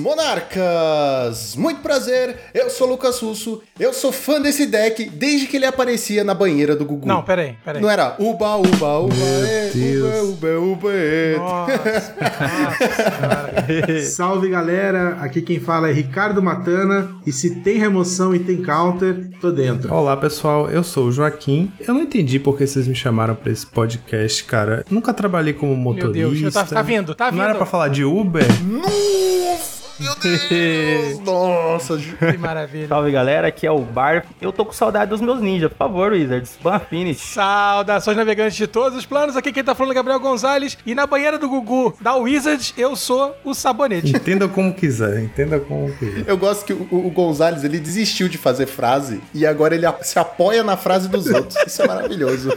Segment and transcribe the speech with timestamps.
[0.00, 1.54] monarcas!
[1.56, 6.24] Muito prazer, eu sou Lucas Russo, eu sou fã desse deck desde que ele aparecia
[6.24, 7.06] na banheira do Gugu.
[7.06, 7.80] Não, peraí, peraí.
[7.80, 9.14] Não era uba, uba, uba,
[9.46, 10.28] é, Deus.
[10.30, 11.36] uba, uba, uba, é.
[11.36, 12.16] Nossa,
[13.90, 14.02] nossa.
[14.10, 19.30] Salve galera, aqui quem fala é Ricardo Matana e se tem remoção e tem counter,
[19.40, 19.92] tô dentro.
[19.92, 21.70] Olá pessoal, eu sou o Joaquim.
[21.80, 24.84] Eu não entendi por que vocês me chamaram pra esse podcast, cara.
[24.90, 26.40] Nunca trabalhei como Meu motorista.
[26.40, 27.38] Deus, tá, tá vindo, tá vindo.
[27.38, 28.44] Não era pra falar de Uber?
[28.64, 31.18] Nossa, meu Deus!
[31.24, 32.88] Nossa, Que maravilha.
[32.88, 34.24] Salve galera, aqui é o Bar.
[34.40, 36.58] Eu tô com saudade dos meus ninjas, por favor, Wizards.
[36.62, 37.18] Ban finish.
[37.20, 39.36] Saudações navegantes de todos os planos.
[39.36, 40.76] Aqui quem tá falando é Gabriel Gonzalez.
[40.86, 44.16] E na banheira do Gugu, da Wizard, eu sou o Sabonete.
[44.16, 46.24] Entenda como quiser, entenda como quiser.
[46.26, 50.18] Eu gosto que o, o Gonzalez ele desistiu de fazer frase e agora ele se
[50.18, 51.56] apoia na frase dos outros.
[51.66, 52.56] Isso é maravilhoso.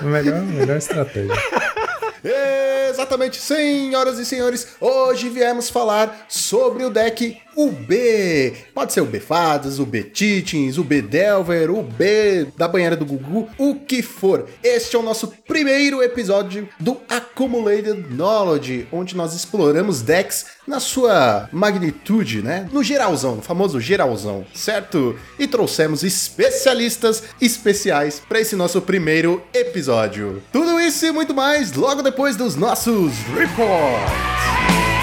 [0.00, 1.34] Melhor, melhor estratégia.
[2.24, 8.52] Exatamente, senhoras e senhores, hoje viemos falar sobre o deck UB.
[8.74, 12.96] Pode ser o B Fadas, o B Titins, o B Delver, o B da banheira
[12.96, 14.46] do Gugu, o que for.
[14.62, 21.48] Este é o nosso primeiro episódio do Accumulated Knowledge, onde nós exploramos decks na sua
[21.52, 22.68] magnitude, né?
[22.72, 25.18] No geralzão, no famoso geralzão, certo?
[25.38, 30.42] E trouxemos especialistas especiais para esse nosso primeiro episódio.
[30.52, 34.93] Tudo isso e muito mais logo depois dos nossos reports.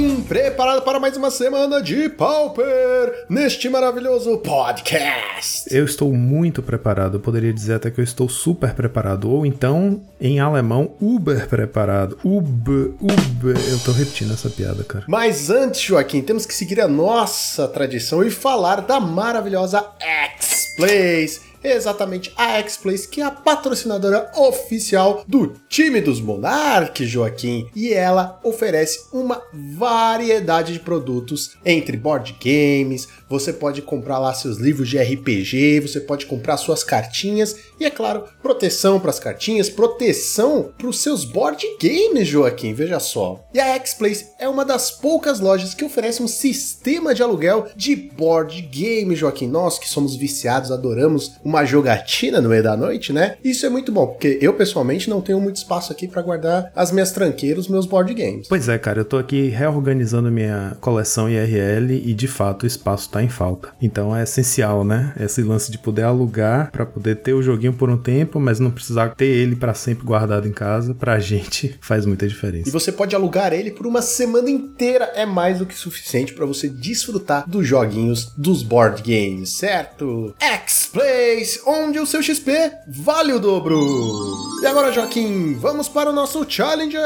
[0.00, 5.68] Joaquim, preparado para mais uma semana de Pauper neste maravilhoso podcast.
[5.70, 10.00] Eu estou muito preparado, eu poderia dizer até que eu estou super preparado, ou então,
[10.18, 12.18] em alemão, Uber preparado.
[12.24, 13.56] Uber, Uber.
[13.68, 15.04] Eu tô repetindo essa piada, cara.
[15.06, 21.49] Mas antes, Joaquim, temos que seguir a nossa tradição e falar da maravilhosa X-Plays.
[21.62, 27.68] Exatamente, a X-Plays, que é a patrocinadora oficial do time dos Monarques, Joaquim.
[27.74, 34.58] E ela oferece uma variedade de produtos entre board games, você pode comprar lá seus
[34.58, 39.70] livros de RPG, você pode comprar suas cartinhas e, é claro, proteção para as cartinhas,
[39.70, 43.42] proteção para os seus board games, Joaquim, veja só.
[43.54, 47.96] E a X-Place é uma das poucas lojas que oferece um sistema de aluguel de
[47.96, 49.46] board game, Joaquim.
[49.46, 53.36] Nós que somos viciados, adoramos uma jogatina no meio da noite, né?
[53.42, 56.92] Isso é muito bom, porque eu pessoalmente não tenho muito espaço aqui para guardar as
[56.92, 58.46] minhas tranqueiras, meus board games.
[58.46, 63.08] Pois é, cara, eu tô aqui reorganizando minha coleção IRL e de fato o espaço
[63.08, 63.70] tá em falta.
[63.80, 65.14] Então é essencial, né?
[65.18, 68.70] Esse lance de poder alugar pra poder ter o joguinho por um tempo, mas não
[68.70, 72.70] precisar ter ele pra sempre guardado em casa, pra gente faz muita E diferença.
[72.70, 76.68] você pode alugar ele por uma semana inteira, é mais do que suficiente para você
[76.68, 80.34] desfrutar dos joguinhos dos board games, certo?
[80.40, 82.50] X-Plays, onde o seu XP
[82.88, 83.80] vale o dobro.
[84.62, 87.00] E agora, Joaquim, vamos para o nosso Challenger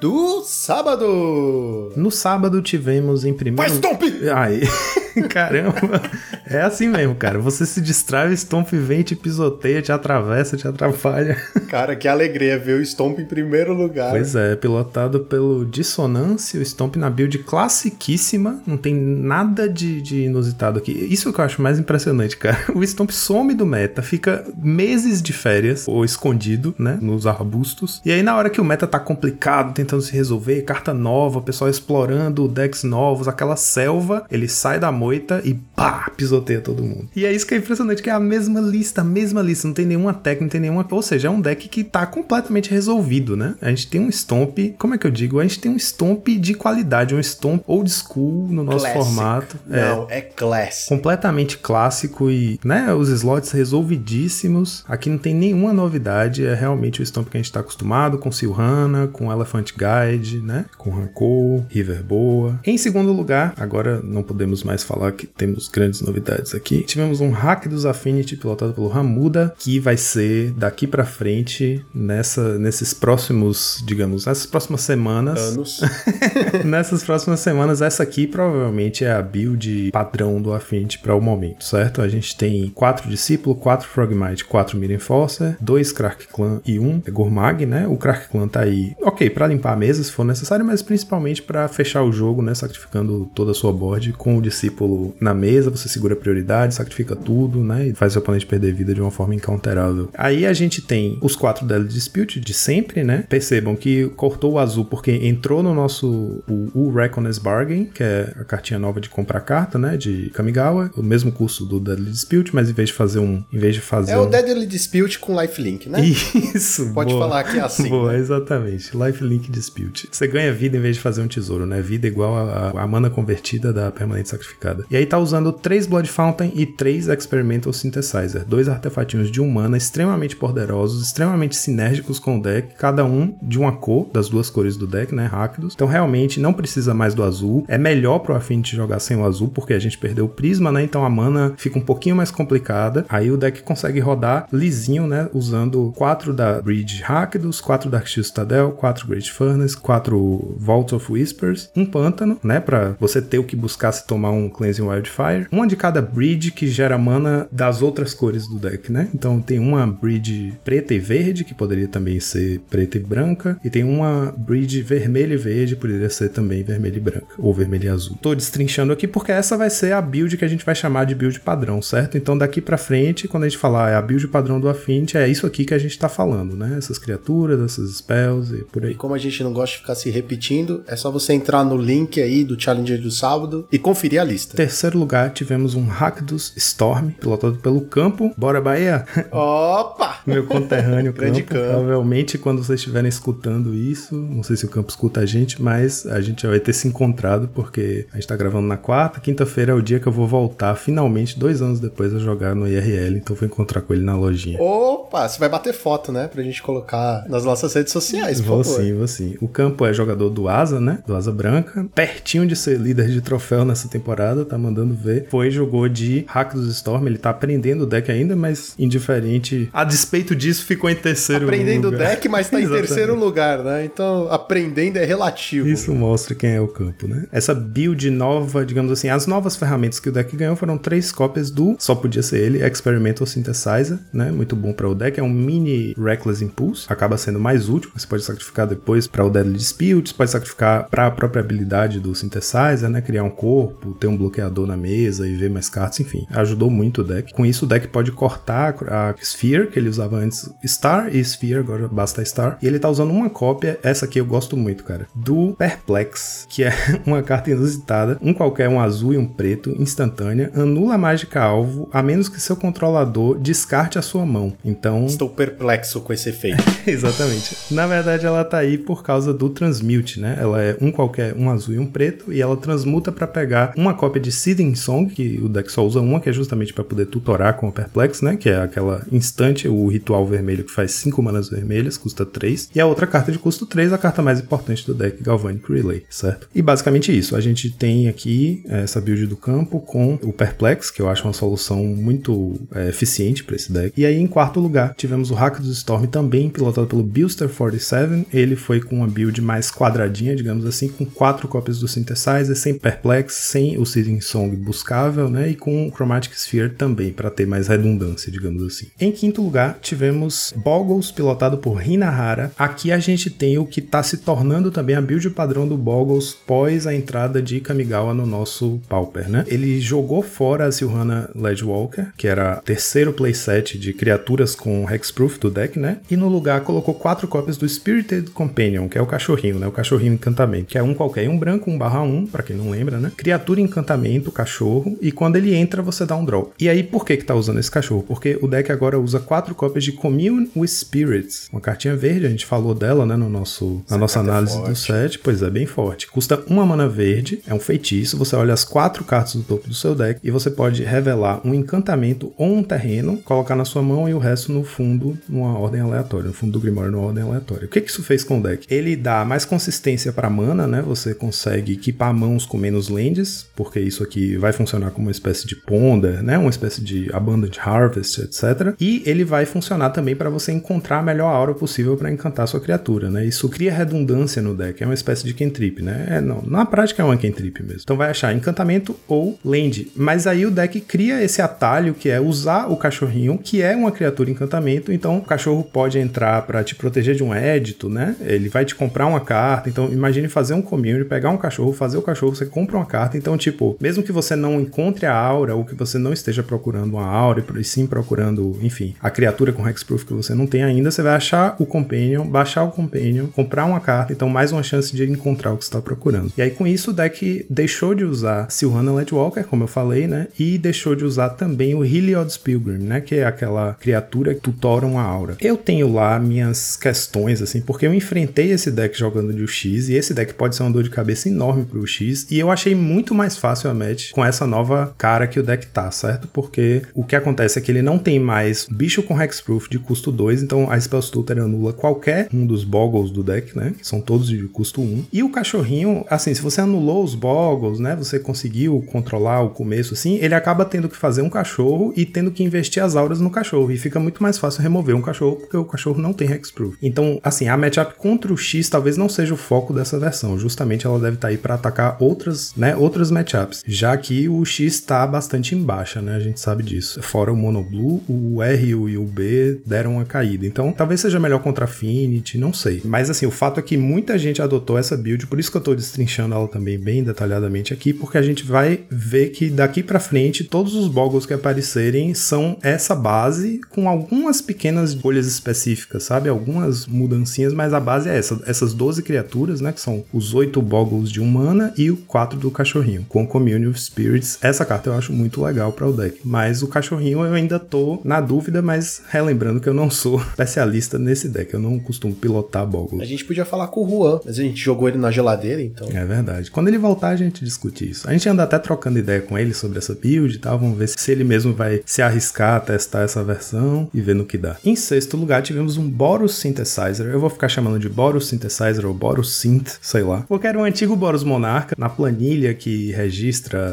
[0.00, 1.92] do sábado.
[1.96, 3.70] No sábado tivemos em primeiro.
[3.70, 4.02] Vai, Stomp!
[4.34, 4.60] Ai,
[5.28, 6.02] caramba.
[6.46, 7.38] É assim mesmo, cara.
[7.38, 11.36] Você se distrai, o Stomp vem, te pisoteia, te atravessa, te atrapalha.
[11.68, 14.10] Cara, que alegria ver o Stomp em primeiro lugar.
[14.10, 20.22] Pois é, pilotado pelo Dissonância, o Stomp na build classiquíssima, não tem nada de, de
[20.22, 20.92] inusitado aqui.
[20.92, 22.56] Isso que eu acho mais impressionante, cara.
[22.76, 28.00] O Stomp some do meta, fica meses de férias, ou escondido, né, nos arbustos.
[28.04, 31.42] E aí na hora que o meta tá complicado, tentando se resolver, carta nova, o
[31.42, 37.08] pessoal explorando decks novos, aquela selva, ele sai da moita e pá, pisoteia todo mundo.
[37.14, 39.74] E é isso que é impressionante, que é a mesma lista, a mesma lista, não
[39.74, 40.86] tem nenhuma técnica, não tem nenhuma...
[40.90, 43.54] Ou seja, é um deck que tá completamente resolvido, né?
[43.60, 45.38] A gente tem um Stomp, como é que eu digo?
[45.38, 48.98] A gente tem um Stomp de qualidade, um Stomp old school no nosso Classic.
[49.04, 49.56] formato.
[49.70, 50.88] É, Não, é classic.
[50.88, 54.84] completamente clássico e, né, os slots resolvidíssimos.
[54.88, 58.32] Aqui não tem nenhuma novidade, é realmente o Stomp que a gente tá acostumado, com
[58.32, 62.58] Silhana, com Elephant Guide, né, com Rancor, River Boa.
[62.64, 66.82] Em segundo lugar, agora não podemos mais falar que temos grandes novidades aqui.
[66.82, 72.58] Tivemos um hack dos Affinity pilotado pelo Ramuda, que vai ser daqui pra frente nessa
[72.58, 75.38] nesses próximos, digamos, nessas próximas semanas.
[75.40, 75.80] Anos.
[76.64, 81.64] Nessas próximas semanas, essa aqui provavelmente é a build padrão do Affinity para o momento,
[81.64, 82.00] certo?
[82.00, 87.00] A gente tem quatro discípulos, quatro Frogmite, quatro Mirror Enforcer, dois Krak Clan e um
[87.00, 87.86] Gourmag, né?
[87.86, 91.42] O Krak Clan tá aí, ok, para limpar a mesa se for necessário, mas principalmente
[91.42, 92.54] para fechar o jogo, né?
[92.54, 96.74] Sacrificando toda a sua board com o discípulo pulo na mesa, você segura a prioridade,
[96.74, 97.88] sacrifica tudo, né?
[97.88, 100.08] E faz seu oponente perder vida de uma forma incounterável.
[100.14, 103.24] Aí a gente tem os quatro Deadly Dispute de sempre, né?
[103.28, 108.32] Percebam que cortou o azul porque entrou no nosso o, o Reckoner's Bargain, que é
[108.40, 109.96] a cartinha nova de comprar carta, né?
[109.96, 113.58] De Kamigawa, o mesmo custo do Deadly Dispute, mas em vez de fazer um, em
[113.58, 114.22] vez de fazer É um...
[114.22, 116.00] o Deadly Dispute com lifelink, né?
[116.04, 117.28] Isso, Pode boa.
[117.28, 117.88] falar que é assim.
[117.88, 118.96] Boa, exatamente.
[118.96, 120.08] Lifelink Dispute.
[120.10, 121.80] Você ganha vida em vez de fazer um tesouro, né?
[121.80, 124.75] Vida igual a, a mana convertida da permanente sacrificada.
[124.90, 128.44] E aí tá usando três Blood Fountain e três Experimental Synthesizer.
[128.46, 133.58] Dois artefatinhos de um mana extremamente poderosos, extremamente sinérgicos com o deck, cada um de
[133.58, 135.26] uma cor, das duas cores do deck, né?
[135.26, 135.74] Rápidos.
[135.74, 137.64] Então realmente não precisa mais do azul.
[137.68, 140.82] É melhor pro Affinity jogar sem o azul, porque a gente perdeu o prisma, né?
[140.82, 143.04] Então a mana fica um pouquinho mais complicada.
[143.08, 145.28] Aí o deck consegue rodar lisinho, né?
[145.32, 151.12] Usando quatro da Bridge Rakdos, quatro da Arctis Citadel, quatro Great Furnace, quatro Vault of
[151.12, 152.60] Whispers, um pântano, né?
[152.60, 155.46] Pra você ter o que buscar se tomar um Cleansing Wildfire.
[155.52, 159.08] Uma de cada Bridge que gera mana das outras cores do deck, né?
[159.14, 163.58] Então tem uma Bridge preta e verde, que poderia também ser preta e branca.
[163.64, 167.26] E tem uma Bridge vermelha e verde, poderia ser também vermelha e branca.
[167.38, 168.16] Ou vermelha e azul.
[168.20, 171.14] Tô destrinchando aqui porque essa vai ser a build que a gente vai chamar de
[171.14, 172.16] build padrão, certo?
[172.16, 175.28] Então daqui pra frente, quando a gente falar é a build padrão do Affinity, é
[175.28, 176.74] isso aqui que a gente tá falando, né?
[176.78, 178.92] Essas criaturas, essas spells e por aí.
[178.92, 181.76] E como a gente não gosta de ficar se repetindo, é só você entrar no
[181.76, 184.45] link aí do Challenger do sábado e conferir a lista.
[184.54, 188.32] Terceiro lugar, tivemos um Rakdos Storm, pilotado pelo Campo.
[188.36, 189.04] Bora, Bahia!
[189.30, 190.16] Opa!
[190.26, 191.60] Meu conterrâneo Grande Campo.
[191.60, 191.74] Campo.
[191.74, 196.06] Provavelmente, quando vocês estiverem escutando isso, não sei se o Campo escuta a gente, mas
[196.06, 199.72] a gente já vai ter se encontrado, porque a gente tá gravando na quarta, quinta-feira
[199.72, 203.16] é o dia que eu vou voltar, finalmente, dois anos depois, a jogar no IRL,
[203.16, 204.60] então vou encontrar com ele na lojinha.
[204.60, 205.28] Opa!
[205.28, 206.28] Você vai bater foto, né?
[206.28, 208.80] Pra gente colocar nas nossas redes sociais, por Vou favor.
[208.82, 209.36] sim, vou sim.
[209.40, 210.98] O Campo é jogador do Asa, né?
[211.06, 211.86] Do Asa Branca.
[211.94, 215.26] Pertinho de ser líder de troféu nessa temporada, tá mandando ver.
[215.28, 217.06] Foi, jogou de Hack dos Storm.
[217.06, 219.68] Ele tá aprendendo o deck ainda, mas indiferente.
[219.72, 222.10] A despeito disso, ficou em terceiro Aprendendo o lugar.
[222.10, 223.84] deck, mas tá em terceiro lugar, né?
[223.84, 225.68] Então, aprendendo é relativo.
[225.68, 227.26] Isso mostra quem é o campo, né?
[227.32, 231.50] Essa build nova, digamos assim, as novas ferramentas que o deck ganhou foram três cópias
[231.50, 234.30] do, só podia ser ele, Experimental Synthesizer, né?
[234.30, 235.18] Muito bom para o deck.
[235.18, 237.90] É um mini Reckless Impulse, acaba sendo mais útil.
[237.96, 242.14] Você pode sacrificar depois para o Deadly Dispute, pode sacrificar para a própria habilidade do
[242.14, 243.00] Synthesizer, né?
[243.00, 246.26] Criar um corpo, ter um bloqueador na mesa e ver mais cartas, enfim.
[246.30, 247.32] Ajudou muito o deck.
[247.32, 251.60] Com isso, o deck pode cortar a Sphere, que ele usava antes Star e Sphere,
[251.60, 252.58] agora basta Star.
[252.62, 256.64] E ele tá usando uma cópia, essa aqui eu gosto muito, cara, do Perplex, que
[256.64, 256.72] é
[257.06, 261.88] uma carta inusitada, um qualquer, um azul e um preto, instantânea, anula a mágica alvo,
[261.92, 264.52] a menos que seu controlador descarte a sua mão.
[264.64, 266.62] Então, Estou perplexo com esse efeito.
[266.86, 267.56] Exatamente.
[267.70, 270.36] Na verdade, ela tá aí por causa do Transmute, né?
[270.38, 273.94] Ela é um qualquer, um azul e um preto, e ela transmuta pra pegar uma
[273.94, 277.06] cópia de Seeding Song, que o deck só usa uma, que é justamente pra poder
[277.06, 278.36] tutorar com o Perplex, né?
[278.36, 282.70] Que é aquela instante, o ritual vermelho que faz 5 manas vermelhas, custa 3.
[282.74, 286.04] E a outra carta de custo 3, a carta mais importante do deck, Galvanic Relay,
[286.08, 286.48] certo?
[286.54, 287.36] E basicamente isso.
[287.36, 291.24] A gente tem aqui eh, essa build do campo com o Perplex, que eu acho
[291.24, 293.92] uma solução muito eh, eficiente pra esse deck.
[293.96, 298.26] E aí, em quarto lugar, tivemos o Hack dos Storm também, pilotado pelo Buster 47.
[298.32, 302.74] Ele foi com uma build mais quadradinha, digamos assim, com quatro cópias do Synthesizer, sem
[302.74, 305.50] Perplex, sem o Seeding Song buscável, né?
[305.50, 308.86] E com o Chromatic Sphere também, para ter mais redundância, digamos assim.
[309.00, 312.52] Em quinto lugar, tivemos Boggles, pilotado por Hinahara.
[312.56, 316.32] Aqui a gente tem o que tá se tornando também a build padrão do Boggles
[316.32, 319.44] pós a entrada de Kamigawa no nosso Pauper, né?
[319.48, 325.50] Ele jogou fora a Silhana Ledgewalker, que era terceiro playset de criaturas com Hexproof do
[325.50, 325.98] deck, né?
[326.10, 329.66] E no lugar colocou quatro cópias do Spirited Companion, que é o cachorrinho, né?
[329.66, 332.70] O cachorrinho encantamento, que é um qualquer, um branco, um barra um, pra quem não
[332.70, 333.10] lembra, né?
[333.16, 333.95] Criatura encantamento,
[334.32, 336.52] cachorro, e quando ele entra você dá um draw.
[336.58, 338.02] E aí por que que tá usando esse cachorro?
[338.02, 342.30] Porque o deck agora usa quatro cópias de Commune with Spirits, uma cartinha verde, a
[342.30, 344.80] gente falou dela, né, no nosso, na nossa é análise do forte.
[344.80, 346.06] set, pois é, bem forte.
[346.08, 349.74] Custa uma mana verde, é um feitiço, você olha as quatro cartas do topo do
[349.74, 354.08] seu deck e você pode revelar um encantamento ou um terreno, colocar na sua mão
[354.08, 357.66] e o resto no fundo, numa ordem aleatória, no fundo do Grimório numa ordem aleatória.
[357.66, 358.66] O que que isso fez com o deck?
[358.72, 360.82] Ele dá mais consistência para mana, né?
[360.82, 365.46] Você consegue equipar mãos com menos lands, porque isso aqui vai funcionar como uma espécie
[365.46, 366.38] de ponder, né?
[366.38, 368.74] Uma espécie de abundant harvest, etc.
[368.80, 372.60] E ele vai funcionar também para você encontrar a melhor aura possível para encantar sua
[372.60, 373.24] criatura, né?
[373.24, 376.06] Isso cria redundância no deck, é uma espécie de cantrip, né?
[376.10, 377.80] É, não, na prática é uma cantrip mesmo.
[377.82, 379.90] Então vai achar encantamento ou land.
[379.96, 383.92] Mas aí o deck cria esse atalho que é usar o cachorrinho, que é uma
[383.92, 388.16] criatura encantamento, então o cachorro pode entrar para te proteger de um édito, né?
[388.20, 391.96] Ele vai te comprar uma carta, então imagine fazer um community, pegar um cachorro, fazer
[391.96, 395.14] o cachorro, você compra uma carta, então tipo, supor, mesmo que você não encontre a
[395.14, 399.52] aura ou que você não esteja procurando uma aura e sim procurando, enfim, a criatura
[399.52, 403.26] com Hexproof que você não tem ainda, você vai achar o Companion, baixar o Companion,
[403.28, 406.32] comprar uma carta, então mais uma chance de encontrar o que está procurando.
[406.36, 410.28] E aí com isso o deck deixou de usar Silhana Ledwalker, como eu falei, né?
[410.38, 413.00] E deixou de usar também o Heliod's Pilgrim, né?
[413.00, 415.36] Que é aquela criatura que tutora uma aura.
[415.40, 419.94] Eu tenho lá minhas questões, assim, porque eu enfrentei esse deck jogando de UX e
[419.94, 423.14] esse deck pode ser uma dor de cabeça enorme pro UX e eu achei muito
[423.14, 426.28] mais fácil a match com essa nova cara que o deck tá, certo?
[426.28, 430.10] Porque o que acontece é que ele não tem mais bicho com Hexproof de custo
[430.12, 433.72] 2, então a Spell Stutter anula qualquer um dos boggles do deck, né?
[433.78, 434.84] Que são todos de custo 1.
[434.84, 435.04] Um.
[435.12, 437.96] E o cachorrinho, assim, se você anulou os boggles, né?
[437.96, 442.30] Você conseguiu controlar o começo, assim, ele acaba tendo que fazer um cachorro e tendo
[442.30, 443.70] que investir as auras no cachorro.
[443.70, 446.76] E fica muito mais fácil remover um cachorro porque o cachorro não tem Hexproof.
[446.82, 450.38] Então, assim, a matchup contra o X talvez não seja o foco dessa versão.
[450.38, 452.76] Justamente ela deve estar tá aí para atacar outras, né?
[452.76, 453.45] Outras matchups.
[453.66, 456.16] Já que o X está bastante em baixa, né?
[456.16, 457.02] A gente sabe disso.
[457.02, 460.46] Fora o Mono Blue, o R e o B deram uma caída.
[460.46, 462.80] Então, talvez seja melhor contra Affinity, não sei.
[462.84, 465.60] Mas assim, o fato é que muita gente adotou essa build, por isso que eu
[465.60, 470.00] tô destrinchando ela também bem detalhadamente aqui, porque a gente vai ver que daqui para
[470.00, 476.28] frente todos os boggles que aparecerem são essa base com algumas pequenas bolhas específicas, sabe?
[476.28, 480.60] Algumas mudancinhas, mas a base é essa, essas 12 criaturas, né, que são os 8
[480.62, 484.38] boggles de humana e o 4 do cachorrinho, com Community of Spirits.
[484.40, 488.00] Essa carta eu acho muito legal para o deck, mas o cachorrinho eu ainda tô
[488.02, 492.66] na dúvida, mas relembrando que eu não sou especialista nesse deck, eu não costumo pilotar
[492.66, 493.02] boggles.
[493.02, 495.88] A gente podia falar com o Juan, mas a gente jogou ele na geladeira, então.
[495.92, 496.50] É verdade.
[496.50, 498.08] Quando ele voltar, a gente discute isso.
[498.08, 500.58] A gente anda até trocando ideia com ele sobre essa build e tal.
[500.58, 504.24] Vamos ver se ele mesmo vai se arriscar a testar essa versão e ver no
[504.24, 504.56] que dá.
[504.64, 507.06] Em sexto lugar, tivemos um Boros Synthesizer.
[507.06, 510.24] Eu vou ficar chamando de Boros Synthesizer ou Boros Synth, sei lá.
[510.26, 511.76] Porque era um antigo Boros Monarca.
[511.78, 513.25] Na planilha que registra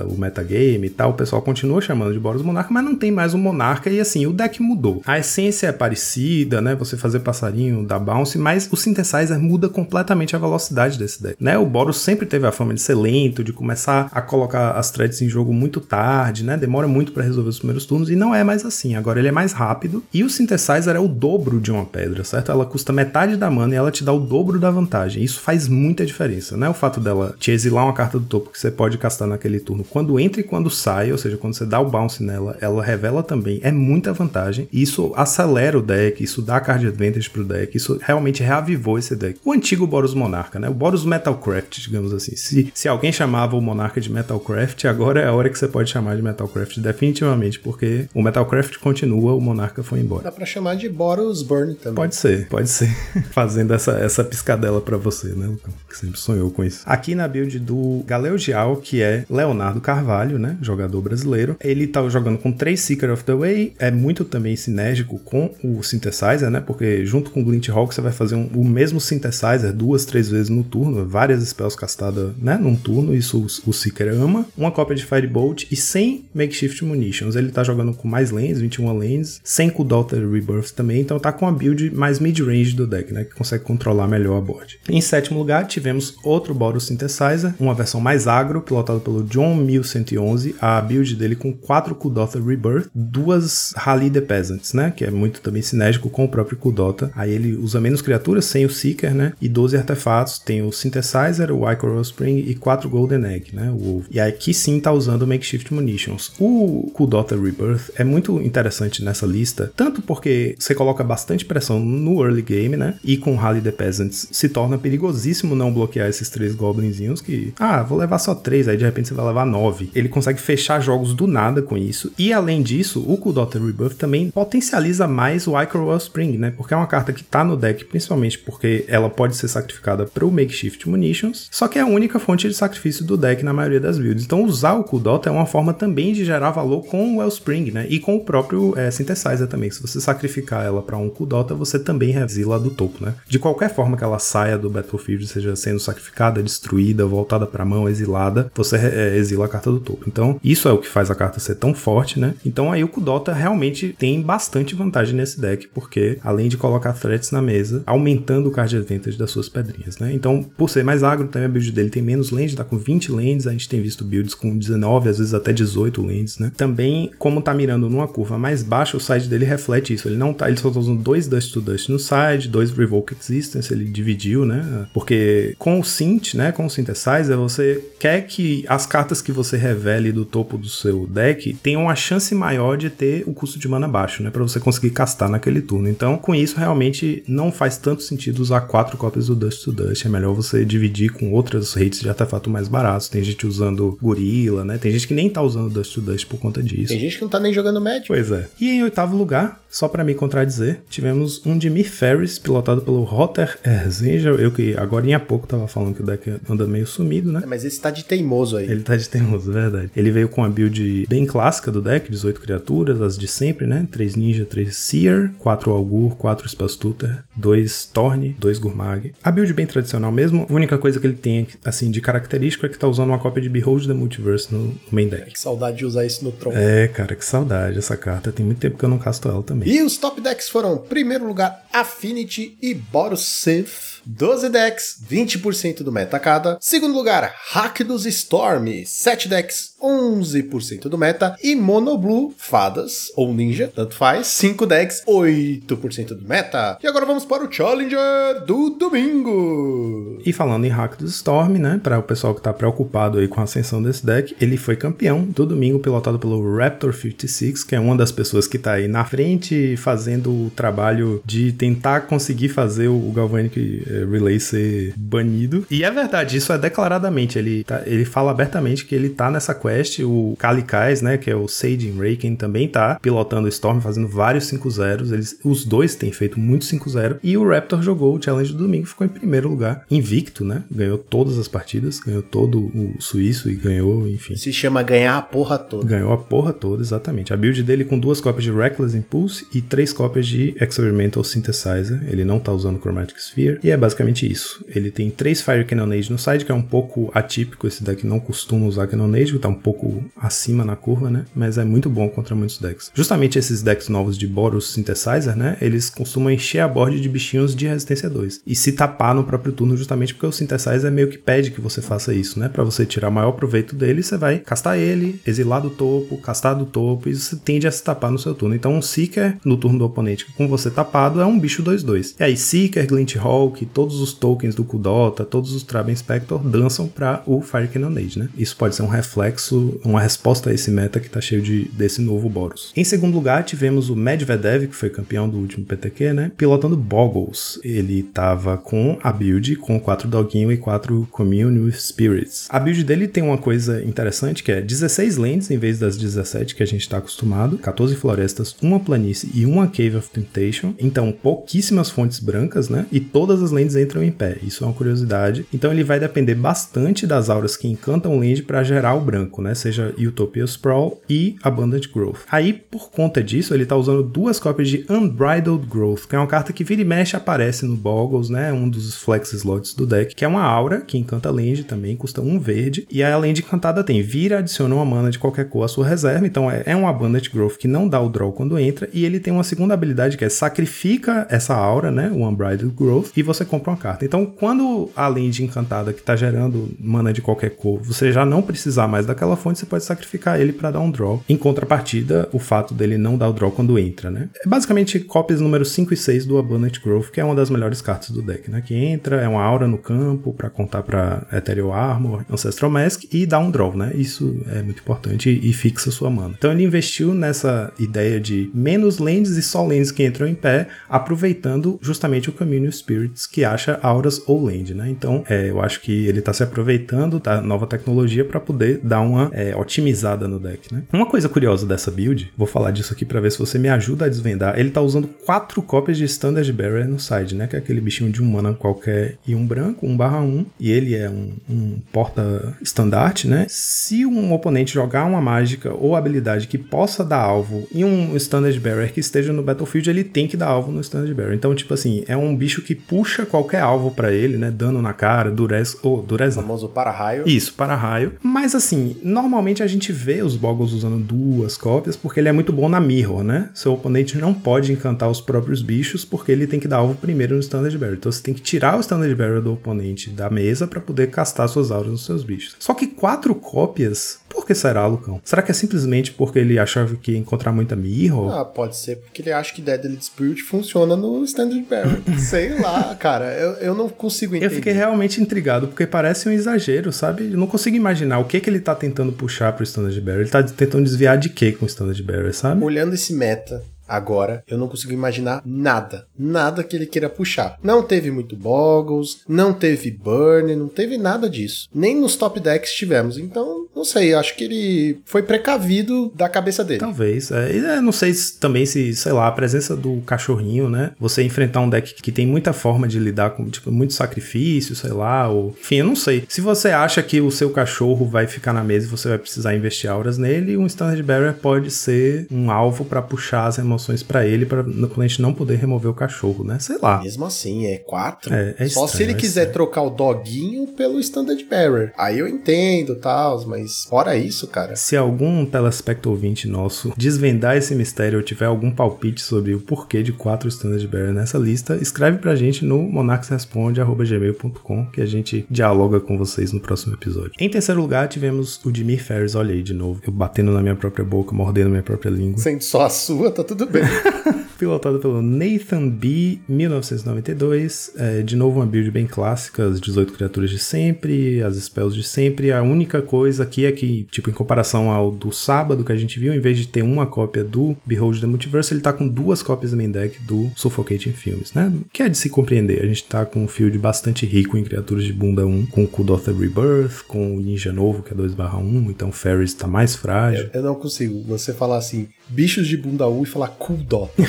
[0.08, 3.34] o metagame e tal, o pessoal continua chamando de Boros Monarca, mas não tem mais
[3.34, 5.02] o Monarca e assim, o deck mudou.
[5.06, 6.76] A essência é parecida, né?
[6.76, 11.58] Você fazer passarinho da bounce, mas o Synthesizer muda completamente a velocidade desse deck, né?
[11.58, 15.22] O Boros sempre teve a fama de ser lento, de começar a colocar as threads
[15.22, 16.58] em jogo muito tarde, né?
[16.58, 18.96] Demora muito para resolver os primeiros turnos e não é mais assim.
[18.96, 22.52] Agora ele é mais rápido e o Synthesizer é o dobro de uma pedra, certo?
[22.52, 25.24] Ela custa metade da mana e ela te dá o dobro da vantagem.
[25.24, 26.70] Isso faz muita diferença, né?
[26.70, 29.84] O fato dela te exilar uma carta do topo que você pode castar naquele turno
[29.84, 33.22] quando entra e quando sai, ou seja, quando você dá o bounce nela, ela revela
[33.22, 34.68] também, é muita vantagem.
[34.72, 39.16] E isso acelera o deck, isso dá card advantage pro deck, isso realmente reavivou esse
[39.16, 39.40] deck.
[39.44, 40.70] O antigo Boros Monarca, né?
[40.70, 42.36] O Boros Metalcraft, digamos assim.
[42.36, 45.90] Se, se alguém chamava o Monarca de Metalcraft, agora é a hora que você pode
[45.90, 50.24] chamar de Metalcraft definitivamente, porque o Metalcraft continua, o Monarca foi embora.
[50.24, 51.96] Dá pra chamar de Boros Burn também.
[51.96, 52.94] Pode ser, pode ser.
[53.32, 55.54] Fazendo essa, essa piscadela para você, né,
[55.90, 56.82] Que sempre sonhou com isso.
[56.86, 60.58] Aqui na build do Galeu Gial, que é Leonardo Carvalho, né?
[60.62, 61.58] Jogador brasileiro.
[61.60, 65.84] Ele tá jogando com três Seeker of the Way, é muito também sinérgico com o
[65.84, 66.60] Synthesizer, né?
[66.60, 70.30] Porque junto com o Glint Hawk você vai fazer um, o mesmo Synthesizer duas, três
[70.30, 72.58] vezes no turno, várias spells castadas, né?
[72.58, 74.46] Num turno, isso o, o Seeker ama.
[74.58, 77.36] Uma cópia de Firebolt e sem Makeshift Munitions.
[77.36, 81.48] Ele tá jogando com mais lanes, 21 lanes, sem Kudalter Rebirth também, então tá com
[81.48, 83.24] a build mais mid-range do deck, né?
[83.24, 84.80] Que consegue controlar melhor a board.
[84.88, 90.56] Em sétimo lugar, tivemos outro Boros Synthesizer, uma versão mais agro, pilotado pelo John 1111,
[90.60, 94.92] a build dele com 4 Kudalter Rebirth, duas Rally the Peasants, né?
[94.96, 97.12] Que é muito também sinérgico com o próprio Kudota.
[97.16, 99.34] Aí ele usa menos criaturas, sem o Seeker, né?
[99.42, 103.72] E 12 artefatos, tem o Synthesizer, o Icor Spring e 4 Golden Egg, né?
[103.72, 104.08] O Wolf.
[104.10, 106.32] E aqui sim tá usando o Makeshift Munitions.
[106.40, 112.24] O Kudota Rebirth é muito interessante nessa lista, tanto porque você coloca bastante pressão no
[112.24, 112.96] early game, né?
[113.04, 117.84] E com Rally the Peasants se torna perigosíssimo não bloquear esses três goblinzinhos que, ah,
[117.84, 119.90] vou levar só três, aí de repente você vai levar nove.
[119.96, 122.12] Ele consegue fechar jogos do nada com isso.
[122.18, 126.52] E além disso, o Kudota Rebirth também potencializa mais o Icor Spring, né?
[126.56, 130.32] Porque é uma carta que tá no deck, principalmente porque ela pode ser sacrificada pro
[130.32, 133.98] Makeshift Munitions, só que é a única fonte de sacrifício do deck na maioria das
[133.98, 134.24] builds.
[134.26, 137.86] Então usar o Kudota é uma forma também de gerar valor com o Wellspring, né?
[137.90, 139.70] E com o próprio é, Synthesizer também.
[139.72, 143.16] Se você sacrificar ela para um Kudota, você também resila do topo, né?
[143.28, 147.88] De qualquer forma que ela saia do Battlefield, seja sendo sacrificada, destruída, voltada para mão,
[147.88, 150.06] exilada, você é, exila a carta do topo.
[150.08, 152.34] Então, isso é o que faz a carta ser tão forte, né?
[152.46, 157.32] Então aí o Kudota realmente tem bastante vantagem nesse deck, porque além de colocar threats
[157.32, 160.14] na mesa, aumentando o card advantage das suas pedrinhas, né?
[160.14, 163.12] Então, por ser mais agro, também a build dele tem menos lands, tá com 20
[163.12, 166.52] lands, a gente tem visto builds com 19, às vezes até 18 lands, né?
[166.56, 170.08] Também, como tá mirando numa curva mais baixa, o side dele reflete isso.
[170.08, 173.16] Ele não tá, ele só tá usando dois Dust to Dust no side, dois Revoke
[173.20, 174.88] Existence, ele dividiu, né?
[174.94, 179.32] Porque com o Synth, né, com o Synthesizer, você quer que as as cartas que
[179.32, 183.58] você revele do topo do seu deck têm uma chance maior de ter o custo
[183.58, 184.30] de mana baixo, né?
[184.30, 185.88] Pra você conseguir castar naquele turno.
[185.88, 190.06] Então, com isso, realmente não faz tanto sentido usar quatro cópias do Dust to Dust.
[190.06, 193.08] É melhor você dividir com outras rates de artefato mais baratos.
[193.08, 194.78] Tem gente usando gorila, né?
[194.78, 196.90] Tem gente que nem tá usando Dust to Dust por conta disso.
[196.90, 198.08] Tem gente que não tá nem jogando Magic.
[198.08, 198.50] Pois é.
[198.60, 203.58] E em oitavo lugar, só pra me contradizer, tivemos um Jimmy Ferris, pilotado pelo Rotter
[203.66, 204.36] Erzinger.
[204.40, 207.42] Eu que agora em pouco tava falando que o deck anda meio sumido, né?
[207.44, 208.73] É, Mas esse tá de teimoso aí.
[208.74, 209.92] Ele tá de teimoso, é verdade.
[209.96, 213.88] Ele veio com a build bem clássica do deck, 18 criaturas, as de sempre, né?
[213.92, 219.14] 3 Ninja, 3 Seer, 4 Augur, 4 Spellstutter, 2 Torne, 2 Gurmag.
[219.24, 220.46] A build bem tradicional mesmo.
[220.50, 223.42] A única coisa que ele tem, assim, de característico é que tá usando uma cópia
[223.42, 225.32] de Behold the Multiverse no main deck.
[225.32, 226.58] Que saudade de usar isso no tronco.
[226.58, 228.32] É, cara, que saudade essa carta.
[228.32, 229.70] Tem muito tempo que eu não casto ela também.
[229.70, 233.93] E os top decks foram, primeiro lugar, Affinity e Boros Synth.
[234.06, 236.58] 12 decks, 20% do meta cada.
[236.60, 241.36] Segundo lugar, Hack dos Storm, 7 decks, 11% do meta.
[241.44, 246.78] E Mono Blue, Fadas ou Ninja, tanto faz, 5 decks, 8% do meta.
[246.82, 250.22] E agora vamos para o Challenger do domingo.
[250.26, 253.40] E falando em Hack do Storm, né, para o pessoal que tá preocupado aí com
[253.40, 257.80] a ascensão desse deck, ele foi campeão do domingo pilotado pelo Raptor 56, que é
[257.80, 262.88] uma das pessoas que tá aí na frente fazendo o trabalho de tentar conseguir fazer
[262.88, 265.66] o Galvanic Relay ser banido.
[265.70, 269.54] E é verdade, isso é declaradamente, ele, tá- ele fala abertamente que ele tá nessa
[269.54, 274.08] quest, o Kalikais, né, que é o Sage Raken, também tá pilotando o Storm, fazendo
[274.08, 278.52] vários 5-0, eles, os dois têm feito muito 5-0, e o Raptor jogou o Challenge
[278.52, 282.96] do domingo, ficou em primeiro lugar, invicto, né, ganhou todas as partidas, ganhou todo o
[283.00, 284.36] suíço e ganhou, enfim.
[284.36, 285.86] Se chama ganhar a porra toda.
[285.86, 287.34] Ganhou a porra toda, exatamente.
[287.34, 292.02] A build dele com duas cópias de Reckless Impulse e três cópias de Experimental Synthesizer.
[292.10, 293.60] Ele não tá usando Chromatic Sphere.
[293.64, 294.64] E é basicamente isso.
[294.74, 297.68] Ele tem três Fire Cannonade no side, que é um pouco atípico.
[297.68, 301.26] Esse deck não costuma usar Cannonade, tá um pouco acima na curva, né?
[301.36, 302.90] Mas é muito bom contra muitos decks.
[302.94, 305.58] Justamente esses decks novos de Boros Synthesizer, né?
[305.60, 308.42] Eles costumam encher a board de bichinhos de resistência 2.
[308.48, 311.82] E se tapar no próprio turno, justamente porque o Synthesizer meio que pede que você
[311.82, 312.48] faça isso, né?
[312.48, 316.66] Pra você tirar maior proveito dele, você vai castar ele, exilar do topo, castar do
[316.66, 318.56] topo, e você tende a se tapar no seu turno.
[318.56, 322.16] Então, um Seeker no turno do oponente com você tapado é um bicho 2-2.
[322.18, 326.88] E aí, Seeker, Glint Hawk, todos os tokens do Kudota, todos os Traben Spector dançam
[326.88, 328.30] para o Fire Cannonade, né?
[328.38, 332.02] Isso pode ser um reflexo, uma resposta a esse meta que tá cheio de, desse
[332.02, 332.72] novo Boros.
[332.76, 336.32] Em segundo lugar, tivemos o Medvedev, que foi campeão do último PTQ, né?
[336.36, 337.60] Pilotando Boggles.
[337.64, 342.48] Ele tava com a build com 4 Doguinho e 4 Commune with Spirits.
[342.50, 346.56] A build dele tem uma coisa interessante que é 16 lands em vez das 17
[346.56, 350.74] que a gente tá acostumado, 14 florestas, uma planície e uma Cave of Temptation.
[350.80, 352.86] Então, pouquíssimas fontes brancas, né?
[352.92, 354.38] E todas as lands entram em pé.
[354.44, 355.46] Isso é uma curiosidade.
[355.54, 359.56] Então, ele vai depender bastante das auras que encantam land para gerar o branco, né?
[359.56, 362.20] Seja Utopia Sprawl e Abundant Growth.
[362.32, 366.28] Aí, por conta disso, ele tá usando duas cópias de Unbridled Growth, que é uma
[366.28, 368.52] carta que vira e mexe aparece no Boggles, né?
[368.52, 372.22] Um dos flex slots do deck, que é uma aura que encanta land também, custa
[372.22, 372.88] um verde.
[372.90, 376.26] E a land encantada tem vira, adiciona uma mana de qualquer cor à sua reserva.
[376.26, 378.90] Então é, é um Abundant Growth que não dá o draw quando entra.
[378.94, 382.12] E ele tem uma segunda habilidade que é sacrifica essa aura, né?
[382.12, 384.04] O Unbridled Growth, e você compra uma carta.
[384.04, 388.42] Então, quando a land encantada que tá gerando mana de qualquer cor, você já não
[388.42, 391.24] precisar mais daquela fonte, você pode sacrificar ele para dar um draw.
[391.30, 394.30] Em contrapartida, o fato dele não dar o draw quando entra, né?
[394.44, 397.80] É basicamente cópias número 5 e 6 do Abundant Growth, que é uma das melhores
[397.80, 398.62] cartas do deck, né?
[398.66, 403.28] Que entra, é uma aura no campo para contar para Ethereal Armor, Ancestral Mask e
[403.28, 403.92] dá um draw, né?
[403.94, 406.34] Isso é muito importante e, fixa sua mana.
[406.36, 410.68] Então ele investiu nessa ideia de menos lands e só lands que entram em pé,
[410.90, 414.90] aproveitando justamente o Communal Spirits que acha auras ou land, né?
[414.90, 419.02] Então é, eu acho que ele tá se aproveitando da nova tecnologia para poder dar
[419.02, 420.84] uma é, otimizada no deck, né?
[420.92, 424.06] Uma coisa curiosa dessa build, vou falar disso aqui para ver se você me ajuda
[424.06, 424.60] a desvendar.
[424.60, 427.48] Ele tá usando quatro cópias de Standard Barrier no side, né?
[427.48, 430.72] Que é aquele bichinho de um mana qualquer e um branco, 1 barra 1, e
[430.72, 433.46] ele é um, um porta estandarte, né?
[433.50, 438.60] Se um oponente jogar uma mágica ou habilidade que possa dar alvo em um Standard
[438.60, 441.36] Barrier que esteja no Battlefield, ele tem que dar alvo no Standard Barrier.
[441.36, 444.52] Então, tipo assim, é um bicho que puxa qualquer alvo para ele, né?
[444.52, 447.28] Dano na cara, durez, ou oh, durez O famoso para-raio.
[447.28, 448.14] isso, para raio.
[448.22, 452.52] Mas assim, normalmente a gente vê os Boggles usando duas cópias porque ele é muito
[452.54, 453.50] bom na Mirror, né?
[453.54, 457.36] Seu oponente não pode encantar os próprios bichos porque ele tem que dar alvo primeiro
[457.36, 457.98] no Standard Barrier.
[457.98, 461.48] Então você tem que tirar o Standard Barrier do oponente da mesa para poder castar
[461.48, 462.56] suas auras nos seus bichos.
[462.60, 465.22] Só que quatro cópias, por que será, Lucão?
[465.24, 468.32] Será que é simplesmente porque ele achava que ia encontrar muita mirror?
[468.34, 472.02] Ah, pode ser porque ele acha que Deadly Spirit funciona no Standard Bearer.
[472.20, 473.13] Sei lá, cara.
[473.22, 474.52] Eu, eu não consigo entender.
[474.52, 477.32] Eu fiquei realmente intrigado, porque parece um exagero, sabe?
[477.32, 480.22] Eu não consigo imaginar o que, que ele tá tentando puxar pro Standard Bearer.
[480.22, 482.64] Ele tá tentando desviar de quê com o Standard Bearer, sabe?
[482.64, 487.58] Olhando esse meta, Agora, eu não consigo imaginar nada, nada que ele queira puxar.
[487.62, 491.68] Não teve muito Boggles, não teve Burn, não teve nada disso.
[491.74, 493.18] Nem nos top decks tivemos.
[493.18, 496.80] Então, não sei, acho que ele foi precavido da cabeça dele.
[496.80, 497.32] Talvez.
[497.32, 500.92] É, é, não sei se, também se, sei lá, a presença do cachorrinho, né?
[501.00, 504.92] Você enfrentar um deck que tem muita forma de lidar com, tipo, muito sacrifício, sei
[504.92, 505.56] lá, ou...
[505.60, 506.24] Enfim, eu não sei.
[506.28, 509.56] Se você acha que o seu cachorro vai ficar na mesa e você vai precisar
[509.56, 513.60] investir auras nele, um Standard Bearer pode ser um alvo para puxar as
[514.08, 516.58] para ele para a gente não poder remover o cachorro, né?
[516.60, 517.02] Sei lá.
[517.02, 518.34] Mesmo assim, é quatro.
[518.34, 519.54] É, é Só estranho, se ele é quiser estranho.
[519.54, 521.94] trocar o doguinho pelo Standard Bearer.
[521.98, 524.76] Aí eu entendo, tal, mas fora isso, cara.
[524.76, 530.04] Se algum telespecto ouvinte nosso desvendar esse mistério ou tiver algum palpite sobre o porquê
[530.04, 536.00] de quatro Standard Bearer nessa lista, escreve pra gente no monaxresponde.gmail.com que a gente dialoga
[536.00, 537.32] com vocês no próximo episódio.
[537.40, 540.76] Em terceiro lugar, tivemos o Dimir Ferris, olha aí de novo, eu batendo na minha
[540.76, 542.40] própria boca, mordendo minha própria língua.
[542.40, 543.84] Sendo só a sua, tá tudo bem.
[544.64, 547.92] pilotado pelo Nathan B, 1992.
[547.98, 552.04] É, de novo, uma build bem clássica, as 18 criaturas de sempre, as spells de
[552.04, 552.52] sempre.
[552.52, 556.18] A única coisa aqui é que, tipo, em comparação ao do sábado que a gente
[556.18, 559.44] viu, em vez de ter uma cópia do Behold the Multiverse, ele tá com duas
[559.44, 561.72] cópias do main deck do Suffocating Films, né?
[561.92, 562.82] Que é de se compreender.
[562.82, 565.88] A gente tá com um field bastante rico em criaturas de bunda 1, com o
[565.88, 570.50] Kudotha Rebirth, com o Ninja novo, que é 2/1, então Ferris tá mais frágil.
[570.54, 571.22] Eu não consigo.
[571.24, 574.24] Você falar assim, bichos de bunda U e falar cool dota.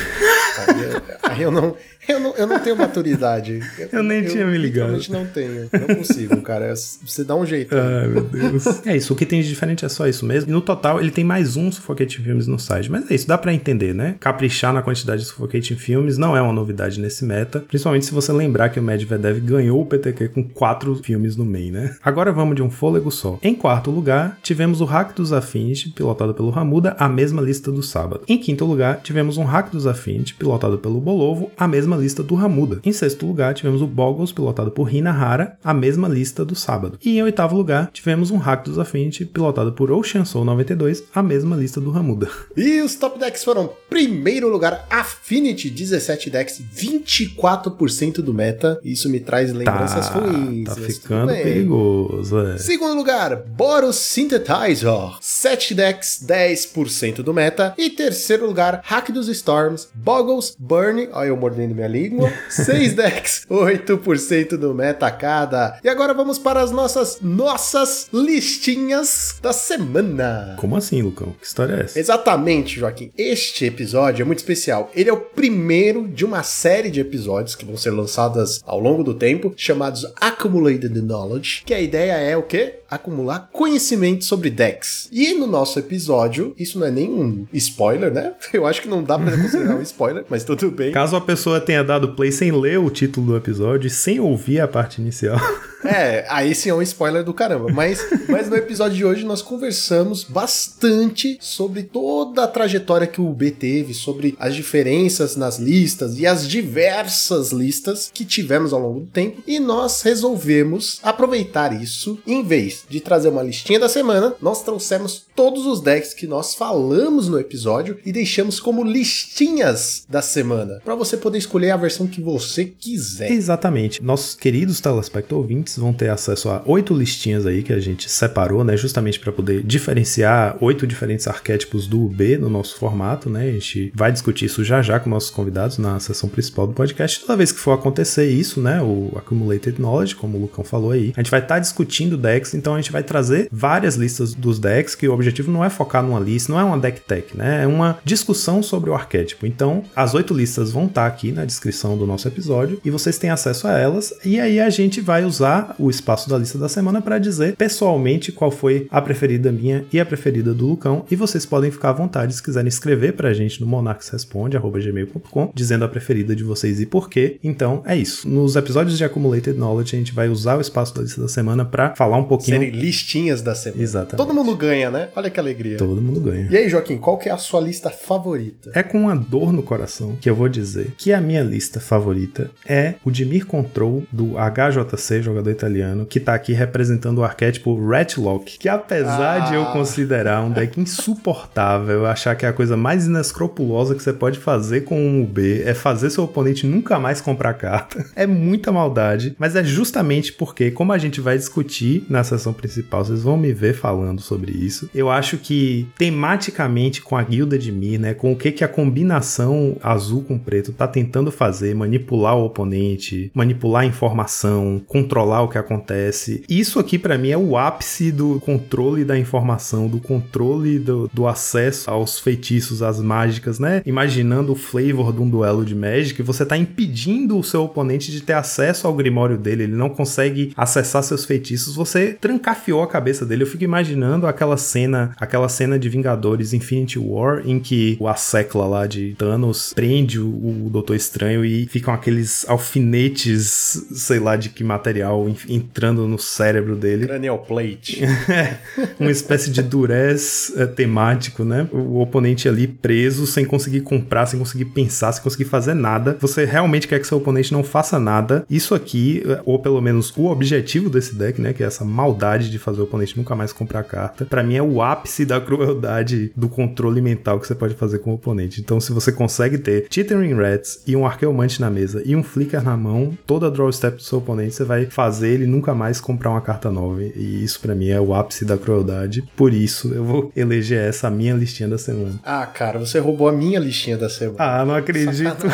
[0.57, 1.77] Aí eu, aí eu não,
[2.09, 3.61] eu não, eu não tenho maturidade.
[3.93, 4.97] Eu nem tinha me ligado.
[4.97, 5.69] literalmente não tenho.
[5.73, 6.75] Não consigo, cara.
[6.75, 7.75] Você dá um jeito.
[7.75, 8.65] Ai, meu Deus.
[8.87, 10.51] é isso, o que tem de diferente é só isso mesmo.
[10.51, 12.91] E no total, ele tem mais um Suffocating Filmes no site.
[12.91, 14.17] Mas é isso, dá pra entender, né?
[14.19, 17.61] Caprichar na quantidade de Suffocating Filmes não é uma novidade nesse meta.
[17.61, 21.71] Principalmente se você lembrar que o Medvedev ganhou o PTQ com quatro filmes no main,
[21.71, 21.97] né?
[22.03, 23.39] Agora vamos de um fôlego só.
[23.43, 27.83] Em quarto lugar, tivemos o Hack dos Affinity, pilotado pelo Ramuda, a mesma lista do
[27.83, 28.23] sábado.
[28.27, 32.35] Em quinto lugar, tivemos um Hack dos Affinity, pilotado pelo Bolovo, a mesma lista do
[32.35, 32.81] Ramuda.
[32.85, 36.99] Em sexto lugar, tivemos o Boggles, pilotado por Hinahara, a mesma lista do sábado.
[37.05, 41.23] E em oitavo lugar, tivemos um Hack dos Affinity, pilotado por Ocean Soul 92, a
[41.23, 42.29] mesma lista do Ramuda.
[42.57, 48.81] E os top decks foram: primeiro lugar, Affinity, 17 decks, 24% do meta.
[48.83, 50.65] Isso me traz lembranças ruins.
[50.65, 52.59] tá mas tudo ficando perigoso, é.
[52.59, 57.75] Segundo lugar, Boros Synthetizer, 7 decks, 10% do meta.
[57.77, 63.47] E terceiro lugar, Hack dos Storms, Boggles, Burn, olha eu mordendo minha língua, 6 decks,
[63.51, 65.79] 8% do meta cada.
[65.83, 70.57] E agora vamos para as nossas, nossas listinhas da semana.
[70.59, 71.35] Como assim, Lucão?
[71.41, 71.99] Que história é essa?
[71.99, 73.11] Exatamente, Joaquim.
[73.17, 74.91] Este episódio é muito especial.
[74.95, 79.03] Ele é o primeiro de uma série de episódios que vão ser lançadas ao longo
[79.03, 82.81] do tempo, chamados Accumulated Knowledge, que a ideia é o quê?
[82.91, 85.09] Acumular conhecimento sobre decks.
[85.11, 88.33] E no nosso episódio, isso não é nem um spoiler, né?
[88.53, 90.93] Eu acho que não dá pra considerar um spoiler, mas tudo bem.
[90.93, 94.61] Caso a pessoa tenha dado play sem ler o título do episódio e sem ouvir
[94.61, 95.39] a parte inicial.
[95.85, 97.71] É, aí sim é um spoiler do caramba.
[97.73, 103.33] Mas, mas no episódio de hoje nós conversamos bastante sobre toda a trajetória que o
[103.33, 109.01] B teve, sobre as diferenças nas listas e as diversas listas que tivemos ao longo
[109.01, 109.43] do tempo.
[109.47, 112.19] E nós resolvemos aproveitar isso.
[112.27, 116.55] Em vez de trazer uma listinha da semana, nós trouxemos todos os decks que nós
[116.55, 120.81] falamos no episódio e deixamos como listinhas da semana.
[120.85, 123.31] Para você poder escolher a versão que você quiser.
[123.31, 124.03] Exatamente.
[124.03, 128.65] Nossos queridos telespecto ouvintes vão ter acesso a oito listinhas aí que a gente separou,
[128.65, 128.77] né?
[128.77, 133.49] Justamente para poder diferenciar oito diferentes arquétipos do UB no nosso formato, né?
[133.49, 137.21] A gente vai discutir isso já já com nossos convidados na sessão principal do podcast.
[137.21, 138.81] Toda vez que for acontecer isso, né?
[138.83, 142.75] O Accumulated Knowledge, como o Lucão falou aí, a gente vai estar discutindo decks, então
[142.75, 146.21] a gente vai trazer várias listas dos decks, que o objetivo não é focar numa
[146.21, 147.65] lista, não é uma deck tech, né?
[147.65, 149.47] É uma discussão sobre o arquétipo.
[149.47, 153.31] Então, as oito listas vão estar aqui na descrição do nosso episódio e vocês têm
[153.31, 154.15] acesso a elas.
[154.25, 158.33] E aí a gente vai usar o espaço da lista da semana para dizer pessoalmente
[158.33, 161.05] qual foi a preferida minha e a preferida do Lucão.
[161.11, 165.89] E vocês podem ficar à vontade se quiserem escrever pra gente no monarchsresponde@gmail.com dizendo a
[165.89, 167.39] preferida de vocês e por quê.
[167.43, 168.29] Então, é isso.
[168.29, 171.65] Nos episódios de Accumulated Knowledge a gente vai usar o espaço da lista da semana
[171.65, 173.83] para falar um pouquinho Serem listinhas da semana.
[173.83, 174.17] Exatamente.
[174.17, 175.09] Todo mundo ganha, né?
[175.15, 175.77] Olha que alegria.
[175.77, 176.49] Todo mundo ganha.
[176.51, 178.71] E aí, Joaquim, qual que é a sua lista favorita?
[178.75, 182.51] É com uma dor no coração que eu vou dizer que a minha lista favorita
[182.67, 188.59] é o Dimir Control do HJC, jogador italiano, que tá aqui representando o arquétipo Ratlock,
[188.59, 189.39] que apesar Ah.
[189.49, 194.13] de eu considerar um deck insuportável, achar que é a coisa mais inescrupulosa que você
[194.13, 198.05] pode fazer com um UB é fazer seu oponente nunca mais comprar carta.
[198.17, 203.05] É muita maldade, mas é justamente porque, como a gente vai discutir na sessão principal,
[203.05, 204.89] vocês vão me ver falando sobre isso.
[204.95, 208.69] Eu acho que tematicamente com a guilda de Mir, né, com o que que a
[208.69, 215.49] combinação azul com preto tá tentando fazer, manipular o oponente, manipular a informação, controlar o
[215.49, 216.43] que acontece.
[216.49, 221.27] Isso aqui pra mim é o ápice do controle da informação, do controle do, do
[221.27, 223.83] acesso aos feitiços, às mágicas, né?
[223.87, 228.21] Imaginando o flavor de um duelo de Magic, você tá impedindo o seu oponente de
[228.21, 233.25] ter acesso ao grimório dele, ele não consegue acessar seus feitiços, você trancafiou a cabeça
[233.25, 233.43] dele.
[233.43, 238.67] Eu fico imaginando aquela cena, aquela cena de Vingadores Infinity War em que o Assecla
[238.67, 244.49] lá de Thanos prende o, o Doutor Estranho e ficam aqueles alfinetes, sei lá de
[244.49, 247.07] que material, entrando no cérebro dele.
[247.07, 248.03] Cranial Plate.
[248.99, 251.69] Uma espécie de durez eh, temático, né?
[251.73, 256.17] O oponente ali preso, sem conseguir comprar, sem conseguir pensar, sem conseguir fazer nada.
[256.21, 258.45] Você realmente quer que seu oponente não faça nada.
[258.49, 261.53] Isso aqui, eh, ou pelo menos o objetivo desse deck, né?
[261.53, 264.25] Que é essa maldade de fazer o oponente nunca mais comprar carta.
[264.25, 268.11] Pra mim é o ápice da crueldade do controle mental que você pode fazer com
[268.11, 268.61] o oponente.
[268.61, 272.63] Então, se você consegue ter Chittering Rats e um Arqueomante na mesa e um Flicker
[272.63, 276.31] na mão, toda draw step do seu oponente, você vai fazer ele nunca mais comprar
[276.31, 277.03] uma carta nova.
[277.03, 279.23] E isso pra mim é o ápice da crueldade.
[279.37, 282.19] Por isso, eu vou eleger essa minha listinha da semana.
[282.25, 284.37] Ah, cara, você roubou a minha listinha da semana.
[284.39, 285.47] Ah, não acredito.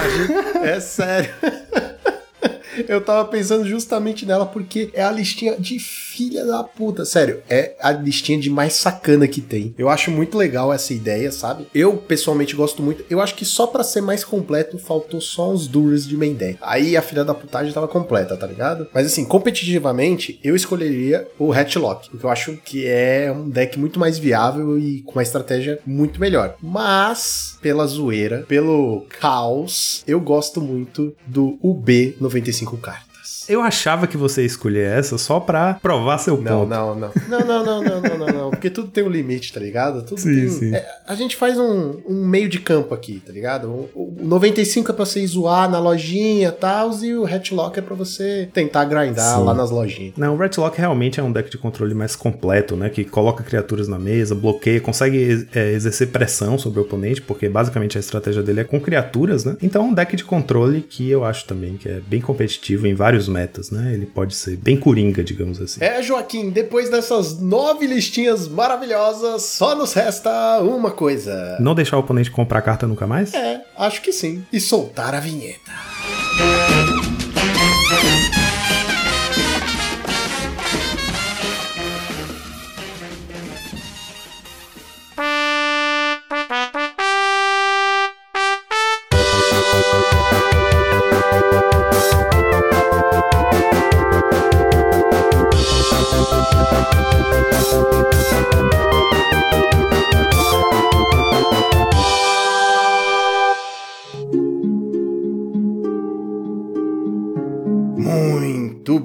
[0.63, 1.31] É sério.
[2.91, 7.05] Eu tava pensando justamente nela porque é a listinha de filha da puta.
[7.05, 9.73] Sério, é a listinha de mais sacana que tem.
[9.79, 11.69] Eu acho muito legal essa ideia, sabe?
[11.73, 13.05] Eu pessoalmente gosto muito.
[13.09, 16.59] Eu acho que só pra ser mais completo faltou só uns duros de deck.
[16.61, 18.89] Aí a filha da putagem tava completa, tá ligado?
[18.93, 24.01] Mas assim, competitivamente, eu escolheria o Hatchlock, porque eu acho que é um deck muito
[24.01, 26.57] mais viável e com uma estratégia muito melhor.
[26.61, 33.10] Mas, pela zoeira, pelo caos, eu gosto muito do UB 95 cartas.
[33.51, 36.69] Eu achava que você ia escolher essa só pra provar seu Não, ponto.
[36.69, 37.11] não, não.
[37.29, 38.51] Não, não, não, não, não, não, não.
[38.51, 40.03] Porque tudo tem um limite, tá ligado?
[40.03, 40.49] Tudo Sim, tem...
[40.49, 40.75] sim.
[40.75, 43.69] É, a gente faz um, um meio de campo aqui, tá ligado?
[43.69, 47.83] O, o 95 é pra você zoar na lojinha e tal, e o Hatchlock é
[47.83, 49.45] pra você tentar grindar Sim.
[49.45, 50.15] lá nas lojinhas.
[50.17, 52.89] Não, o Ratlock realmente é um deck de controle mais completo, né?
[52.89, 57.97] Que coloca criaturas na mesa, bloqueia, consegue é, exercer pressão sobre o oponente, porque basicamente
[57.97, 59.57] a estratégia dele é com criaturas, né?
[59.61, 62.95] Então é um deck de controle que eu acho também que é bem competitivo em
[62.95, 63.93] vários metas, né?
[63.95, 65.83] Ele pode ser bem coringa, digamos assim.
[65.83, 71.57] É, Joaquim, depois dessas nove listinhas maravilhosas, só nos resta uma coisa.
[71.61, 73.33] Não deixar o oponente comprar carta nunca mais?
[73.35, 74.45] É, acho que sim.
[74.53, 75.71] E soltar a vinheta.
[76.77, 77.10] Muito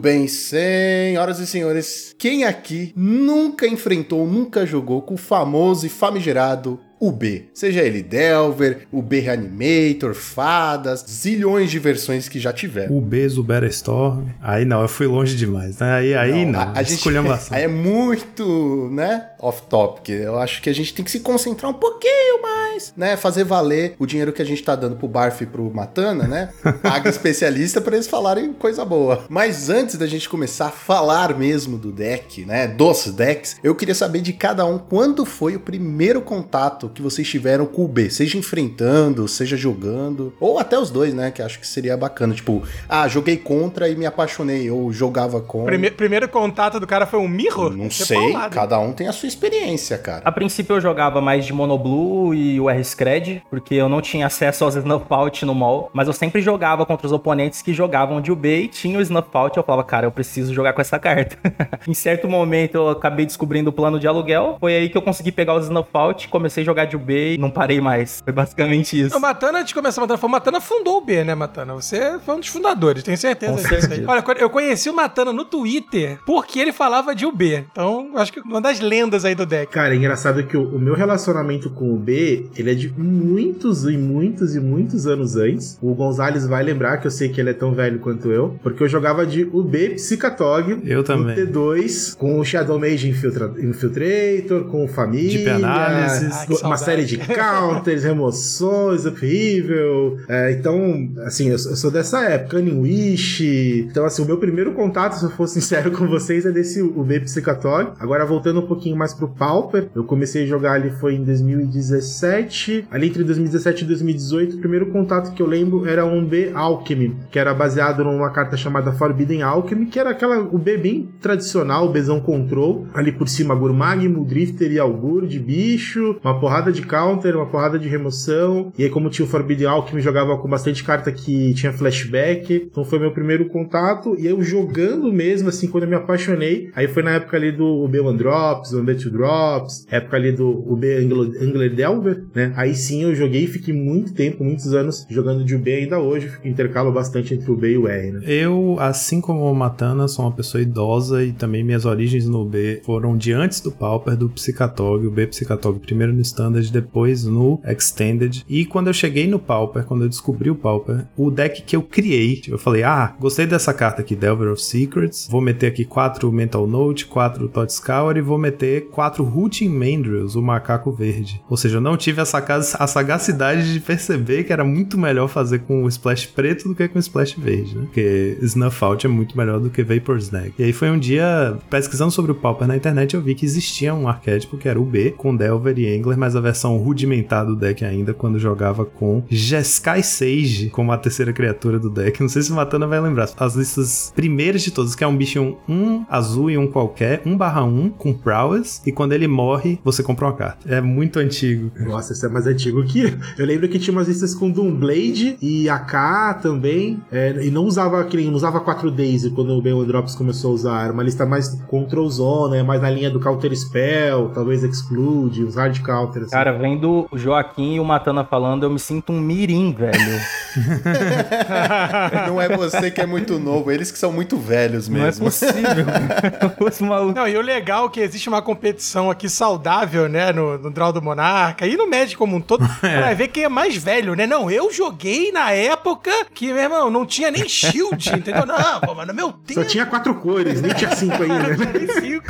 [0.06, 2.16] bem, senhoras e senhores.
[2.20, 7.50] Quem aqui nunca enfrentou, nunca jogou com o famoso e famigerado UB?
[7.54, 12.96] Seja ele Delver, UB Reanimator, Fadas, zilhões de versões que já tiveram.
[12.96, 14.26] O Bezo Better Store.
[14.42, 15.80] Aí não, eu fui longe demais.
[15.80, 15.94] né?
[15.94, 16.60] Aí, aí não.
[16.60, 17.06] a, a gente
[17.52, 20.10] aí é muito, né, off topic.
[20.10, 23.96] Eu acho que a gente tem que se concentrar um pouquinho mais, né, fazer valer
[24.00, 26.50] o dinheiro que a gente tá dando pro Barf e pro Matana, né?
[26.82, 29.26] Paga especialista pra eles falarem coisa boa.
[29.30, 33.96] Mas antes da gente começar a falar mesmo do deck, né, dos decks, eu queria
[33.96, 38.10] saber de cada um quando foi o primeiro contato que vocês tiveram com o B,
[38.10, 42.64] seja enfrentando, seja jogando, ou até os dois, né, que acho que seria bacana, tipo,
[42.90, 47.20] ah, joguei contra e me apaixonei, ou jogava com Prime- primeiro contato do cara foi
[47.20, 47.70] um mirro?
[47.70, 50.22] não é sei, cada um tem a sua experiência, cara.
[50.26, 54.64] A princípio eu jogava mais de Monoblue e o R-Scred, porque eu não tinha acesso
[54.64, 58.32] aos Snuff Out no mall, mas eu sempre jogava contra os oponentes que jogavam de
[58.32, 61.38] UB e tinha o Snuff Out, eu falava, cara, eu preciso jogar com essa carta.
[61.88, 65.32] em certo momento eu acabei descobrindo o plano de aluguel, foi aí que eu consegui
[65.32, 68.22] pegar os Snuff Out, comecei a jogar jogar de UB e não parei mais.
[68.24, 69.18] Foi basicamente isso.
[69.18, 71.74] O Matana, antes de começar a Matana, foi o Matana fundou o B, né, Matana?
[71.74, 74.06] Você foi um dos fundadores, tenho certeza Com disso aí.
[74.06, 77.66] Olha, eu conheci o Matana no Twitter porque ele falava de UB.
[77.72, 79.72] Então, acho que uma das lendas aí do deck.
[79.72, 83.86] Cara, é engraçado que o, o meu relacionamento com o B, ele é de muitos
[83.86, 85.78] e muitos e muitos anos antes.
[85.82, 88.84] O Gonzalez vai lembrar que eu sei que ele é tão velho quanto eu, porque
[88.84, 91.36] eu jogava de UB Psicatog Eu também.
[91.38, 96.36] no T2, com o Shadow Mage Infiltra- Infiltrator, com o Família, Deep Analysis.
[96.46, 100.18] Que uma série de counters, remoções, upheaval.
[100.28, 103.86] É, então, assim, eu, sou- eu sou dessa época, Wish.
[103.90, 107.20] Então, assim, o meu primeiro contato, se eu for sincero com vocês, é desse UB
[107.22, 107.92] Psicatog.
[108.00, 112.88] Agora, voltando um pouquinho mais pro Pauper, eu comecei a jogar ali foi em 2017.
[112.92, 117.16] Ali entre 2017 e 2018, o primeiro contato que eu lembro era um B Alchemy,
[117.32, 121.86] que era baseado numa carta chamada Forbidden Alchemy, que era aquela o B bem tradicional,
[121.88, 122.88] o Bzão Control.
[122.94, 127.78] Ali por cima, Gurmag, Muldrifter e Augur de bicho, uma porrada de counter, uma porrada
[127.80, 128.72] de remoção.
[128.78, 132.68] E aí, como tinha o Forbidden Alchemy, jogava com bastante carta que tinha flashback.
[132.72, 134.16] Então foi meu primeiro contato.
[134.20, 136.70] E eu jogando mesmo, assim, quando eu me apaixonei.
[136.76, 140.64] Aí foi na época ali do UB One Drops, UB Two Drops, época ali do
[141.02, 142.54] Anglo- Angler Delver, né?
[142.56, 146.32] Aí sim eu joguei e fiquei muito tempo, muitos anos jogando de UB ainda hoje.
[146.44, 148.20] Intercalo bastante entre o B e o R, né?
[148.26, 152.82] Eu, assim como o Matana, sou uma pessoa idosa e também minhas origens no B
[152.86, 157.60] foram de antes do Pauper, do Psicatog, o B Psicatog primeiro no Standard, depois no
[157.66, 158.46] Extended.
[158.48, 161.82] E quando eu cheguei no Pauper, quando eu descobri o Pauper, o deck que eu
[161.82, 166.32] criei, eu falei, ah, gostei dessa carta aqui, Delver of Secrets, vou meter aqui quatro
[166.32, 171.42] Mental Note, quatro Tot Scour e vou meter quatro Rooting Mandrills, o macaco verde.
[171.50, 175.28] Ou seja, eu não tive a, saca- a sagacidade de perceber que era muito melhor
[175.28, 177.84] fazer com o Splash preto do que com o Splash verde, né?
[177.86, 180.54] Porque Snuff Out é muito melhor do que Vapor Snag.
[180.58, 183.94] E aí foi um dia, pesquisando sobre o Pauper na internet, eu vi que existia
[183.94, 187.56] um arquétipo que era o B, com Delver e Angler, mas a versão rudimentar do
[187.56, 192.22] deck ainda, quando jogava com Jeskai Sage como a terceira criatura do deck.
[192.22, 193.30] Não sei se Matana vai lembrar.
[193.38, 197.38] As listas primeiras de todas, que é um bicho um azul e um qualquer, 1
[197.38, 200.58] barra 1, com Prowess, e quando ele morre, você compra uma carta.
[200.68, 201.72] É muito antigo.
[201.80, 203.12] Nossa, esse é mais antigo que eu.
[203.38, 207.02] Eu lembro que tinha umas listas com Doomblade e AK também.
[207.12, 210.54] é, e não usava aquele, não usava 4 Days quando o Ben Drops começou a
[210.54, 210.84] usar.
[210.86, 215.44] Era uma lista mais Control Zone, né, mais na linha do Counter Spell, talvez Exclude,
[215.44, 216.25] uns hard counters.
[216.26, 216.32] Assim.
[216.36, 220.22] Cara, vendo o Joaquim e o Matana falando, eu me sinto um mirim, velho.
[222.28, 225.26] Não é você que é muito novo, eles que são muito velhos Não é mesmo.
[225.26, 225.86] possível.
[226.60, 227.16] Os malucos.
[227.16, 230.92] Não, e o legal é que existe uma competição aqui saudável, né, no, no Draw
[230.94, 234.26] do Monarca e no Magic como um todo, pra ver quem é mais velho, né?
[234.26, 238.46] Não, eu joguei na época que, meu irmão, não tinha nem shield, entendeu?
[238.46, 239.62] Não, pô, mas no meu tempo...
[239.62, 241.40] Só tinha quatro cores, nem tinha cinco ainda.
[241.50, 241.58] né?
[241.74, 242.26] Nem cinco.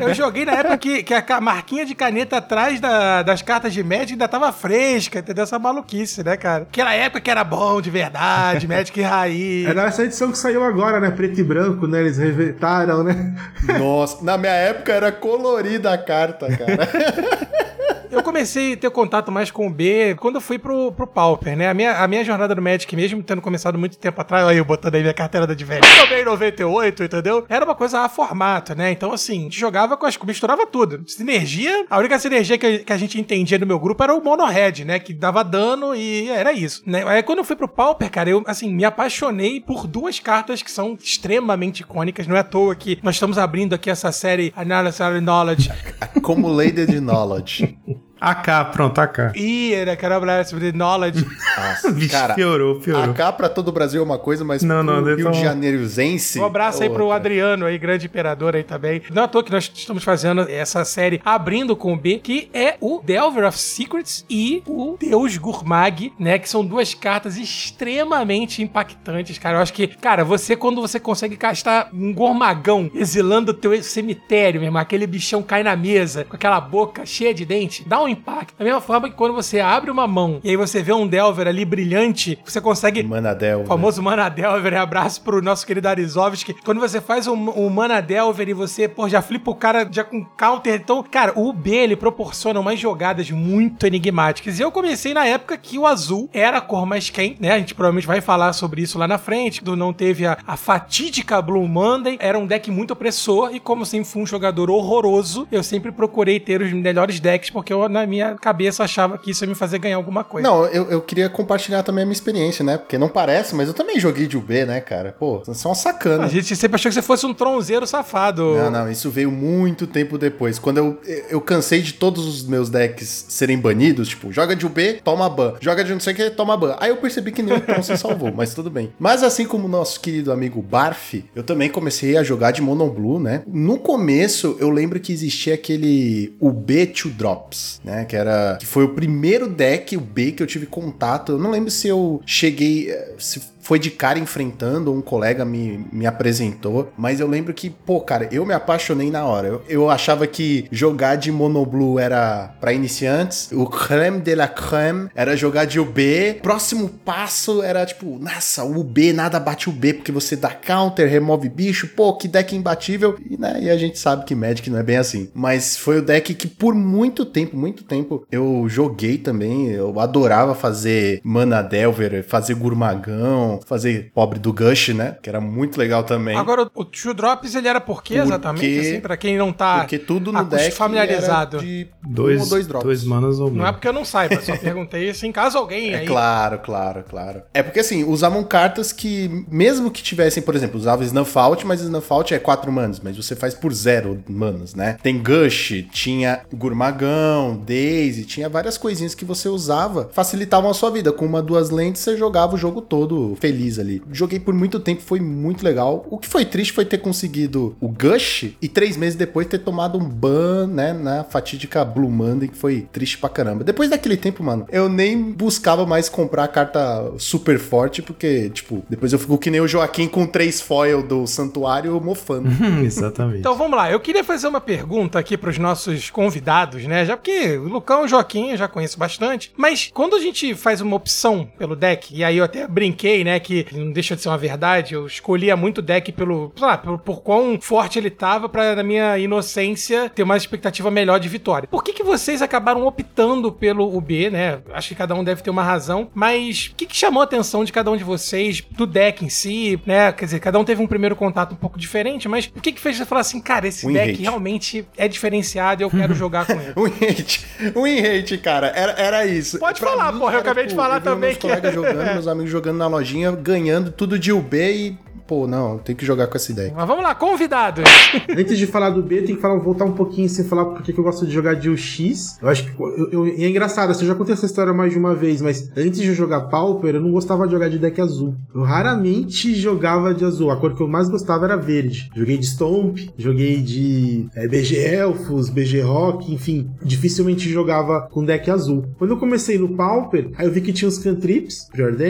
[0.00, 3.82] Eu joguei na época que, que a marquinha de caneta atrás da- das cartas de
[3.82, 5.44] Magic ainda tava fresca, entendeu?
[5.44, 6.62] Essa maluquice, né, cara?
[6.62, 9.66] Aquela época que era bom de verdade, Magic raiz.
[9.66, 11.10] Era essa edição que saiu agora, né?
[11.10, 12.00] Preto e branco, né?
[12.00, 13.34] Eles revetaram, né?
[13.78, 16.88] Nossa, na minha época era colorida a carta, cara.
[18.12, 21.56] Eu comecei a ter contato mais com o B quando eu fui pro, pro Pauper,
[21.56, 21.70] né?
[21.70, 24.66] A minha, a minha jornada no Magic, mesmo tendo começado muito tempo atrás, olha eu
[24.66, 25.80] botando aí minha carteira de velho.
[25.80, 27.46] Também em 98, entendeu?
[27.48, 28.92] Era uma coisa a formato, né?
[28.92, 30.18] Então, assim, jogava com as.
[30.18, 31.02] misturava tudo.
[31.06, 34.44] Sinergia, a única sinergia que, que a gente entendia no meu grupo era o Mono
[34.44, 34.98] Red, né?
[34.98, 36.82] Que dava dano e era isso.
[36.84, 37.02] Né?
[37.06, 40.70] Aí quando eu fui pro Pauper, cara, eu, assim, me apaixonei por duas cartas que
[40.70, 42.26] são extremamente icônicas.
[42.26, 47.78] Não é à toa que nós estamos abrindo aqui essa série Analysis Knowledge Accumulated Knowledge.
[48.22, 49.32] AK, pronto, AK.
[49.34, 51.26] E era que era Blast sobre Knowledge.
[51.56, 53.10] Nossa, Vixe, cara, piorou, piorou.
[53.10, 56.38] AK pra todo o Brasil é uma coisa, mas Não, não, Rio tá de Janeirozense...
[56.38, 57.16] Um abraço aí pro outra.
[57.16, 59.02] Adriano aí, grande imperador aí também.
[59.10, 62.48] Não é à toa que nós estamos fazendo essa série abrindo com o B, que
[62.54, 66.38] é o Delver of Secrets e o Deus Gurmag, né?
[66.38, 69.58] Que são duas cartas extremamente impactantes, cara.
[69.58, 74.60] Eu acho que, cara, você, quando você consegue castar um gormagão exilando o teu cemitério,
[74.60, 78.11] meu irmão, aquele bichão cai na mesa com aquela boca cheia de dente, dá um
[78.12, 78.54] impacto.
[78.58, 81.46] Da mesma forma que quando você abre uma mão e aí você vê um Delver
[81.46, 83.62] ali brilhante, você consegue Manadel.
[83.62, 86.54] o famoso Mana Delver, abraço pro nosso querido Arizovski.
[86.64, 90.04] Quando você faz um, um Mana Delver e você, pô, já flipa o cara já
[90.04, 90.74] com counter.
[90.74, 94.58] Então, cara, o B, ele proporciona umas jogadas muito enigmáticas.
[94.58, 97.52] E eu comecei na época que o azul era a cor mais quem, né?
[97.52, 99.62] A gente provavelmente vai falar sobre isso lá na frente.
[99.62, 102.16] Do não teve a, a fatídica Blue Monday.
[102.20, 103.54] Era um deck muito opressor.
[103.54, 107.72] E como sempre fui um jogador horroroso, eu sempre procurei ter os melhores decks, porque
[107.72, 110.48] eu, na na minha cabeça achava que isso ia me fazer ganhar alguma coisa.
[110.48, 112.76] Não, eu, eu queria compartilhar também a minha experiência, né?
[112.76, 115.14] Porque não parece, mas eu também joguei de UB, né, cara?
[115.18, 116.24] Pô, você é uma sacana.
[116.24, 118.54] A gente sempre achou que você fosse um tronzeiro safado.
[118.56, 120.58] Não, não, isso veio muito tempo depois.
[120.58, 125.00] Quando eu, eu cansei de todos os meus decks serem banidos, tipo, joga de UB,
[125.04, 125.54] toma ban.
[125.60, 126.76] Joga de não sei o que, toma ban.
[126.80, 128.92] Aí eu percebi que o Tom se salvou, mas tudo bem.
[128.98, 132.88] Mas assim como o nosso querido amigo Barf, eu também comecei a jogar de Mono
[132.90, 133.42] Blue, né?
[133.46, 137.91] No começo, eu lembro que existia aquele UB Two Drops, né?
[138.08, 138.56] Que era.
[138.58, 141.32] Que foi o primeiro deck, o B, que eu tive contato.
[141.32, 142.90] Eu não lembro se eu cheguei.
[142.90, 147.70] eh, Se foi de cara enfrentando, um colega me, me apresentou, mas eu lembro que,
[147.70, 149.48] pô, cara, eu me apaixonei na hora.
[149.48, 155.08] Eu, eu achava que jogar de Monoblue era pra iniciantes, o creme de la creme
[155.14, 159.94] era jogar de UB, próximo passo era tipo, nossa, o UB nada bate o B,
[159.94, 163.98] porque você dá counter, remove bicho, pô, que deck imbatível, e, né, e a gente
[163.98, 165.28] sabe que Magic não é bem assim.
[165.32, 170.54] Mas foi o deck que por muito tempo, muito tempo, eu joguei também, eu adorava
[170.54, 175.16] fazer Mana Delver, fazer Gurmagão, fazer pobre do Gush, né?
[175.22, 176.36] Que era muito legal também.
[176.36, 178.78] Agora, o Two Drops, ele era por quê Porque- exatamente?
[178.80, 181.56] Assim, pra quem não tá porque tudo no deck familiarizado.
[181.58, 182.84] era de Dois, um ou dois drops.
[182.84, 183.70] dois manas ou Não é menos.
[183.72, 186.06] porque eu não saiba, só perguntei assim, caso alguém É aí...
[186.06, 187.42] claro, claro, claro.
[187.54, 191.80] É porque assim, usavam cartas que, mesmo que tivessem, por exemplo, usava Snuff Out, mas
[191.80, 194.96] Snuff Out é 4 manas, mas você faz por 0 manas, né?
[195.02, 201.12] Tem Gush, tinha Gurmagão, Daisy, tinha várias coisinhas que você usava, facilitavam a sua vida.
[201.12, 204.00] Com uma, duas lentes, você jogava o jogo todo feliz ali.
[204.12, 206.06] Joguei por muito tempo, foi muito legal.
[206.08, 209.98] O que foi triste foi ter conseguido o Gush e três meses depois ter tomado
[209.98, 213.64] um ban, né, na fatídica Blue Monday, que foi triste pra caramba.
[213.64, 219.12] Depois daquele tempo, mano, eu nem buscava mais comprar carta super forte, porque, tipo, depois
[219.12, 222.48] eu fico que nem o Joaquim com três foil do santuário mofando.
[222.84, 223.40] Exatamente.
[223.40, 227.04] Então vamos lá, eu queria fazer uma pergunta aqui pros nossos convidados, né?
[227.04, 230.54] Já porque o Lucão e o Joaquim eu já conheço bastante, mas quando a gente
[230.54, 234.22] faz uma opção pelo deck, e aí eu até brinquei, né, que não deixa de
[234.22, 237.98] ser uma verdade, eu escolhia muito o deck pelo, sei lá, pelo, por quão forte
[237.98, 241.68] ele tava pra, na minha inocência, ter uma expectativa melhor de vitória.
[241.68, 244.60] Por que que vocês acabaram optando pelo UB, né?
[244.72, 247.64] Acho que cada um deve ter uma razão, mas o que que chamou a atenção
[247.64, 250.12] de cada um de vocês, do deck em si, né?
[250.12, 252.80] Quer dizer, cada um teve um primeiro contato um pouco diferente, mas o que que
[252.80, 254.22] fez você falar assim, cara, esse Win deck rate.
[254.22, 256.72] realmente é diferenciado e eu quero jogar com ele?
[256.76, 259.58] Win rate, win rate, cara, era, era isso.
[259.58, 262.78] Pode falar, porra, eu acabei de falar também Meus que- colegas jogando, meus amigos jogando
[262.78, 264.96] na lojinha, ganhando tudo de UB e,
[265.26, 266.72] pô, não, tem que jogar com essa ideia.
[266.74, 267.84] Mas vamos lá, convidados.
[268.36, 270.98] Antes de falar do B, tem que falar, voltar um pouquinho sem falar porque que
[270.98, 272.38] eu gosto de jogar de UX.
[272.42, 272.80] Eu acho que.
[272.82, 275.40] Eu, eu- e é engraçado, assim, eu já contei essa história mais de uma vez,
[275.40, 278.34] mas antes de eu jogar Pauper, eu não gostava de jogar de deck azul.
[278.54, 280.50] Eu raramente jogava de azul.
[280.50, 282.10] A cor que eu mais gostava era verde.
[282.14, 286.70] Joguei de Stomp, joguei de é, BG Elfos, BG Rock, enfim.
[286.82, 288.84] Dificilmente jogava com deck azul.
[288.98, 292.04] Quando eu comecei no Pauper, aí eu vi que tinha os cantrips, Jordan,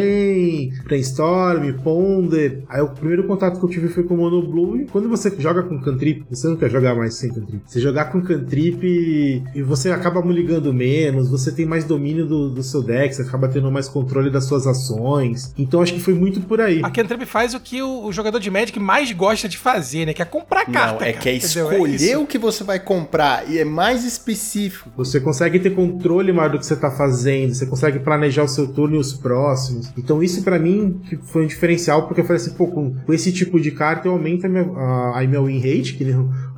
[1.03, 2.63] Brainstorm, Ponder.
[2.69, 4.81] Aí o primeiro contato que eu tive foi com o Mono Blue.
[4.81, 7.63] E quando você joga com cantrip, você não quer jogar mais sem cantrip.
[7.67, 12.49] Você jogar com cantrip e, e você acaba ligando menos, você tem mais domínio do,
[12.51, 15.53] do seu deck, você acaba tendo mais controle das suas ações.
[15.59, 16.81] Então acho que foi muito por aí.
[16.83, 20.15] A Cantrip faz o que o, o jogador de Magic mais gosta de fazer, né?
[20.15, 20.93] Que é comprar carta.
[20.93, 21.73] Não, é cara, que é entendeu?
[21.73, 22.21] escolher isso.
[22.21, 24.91] o que você vai comprar e é mais específico.
[24.97, 28.69] Você consegue ter controle maior do que você tá fazendo, você consegue planejar o seu
[28.69, 29.91] turno e os próximos.
[29.97, 33.33] Então isso pra mim que foi um diferencial, porque eu falei assim, pô, com, esse
[33.33, 36.05] tipo de carta eu aumento a minha, a, a minha win rate, que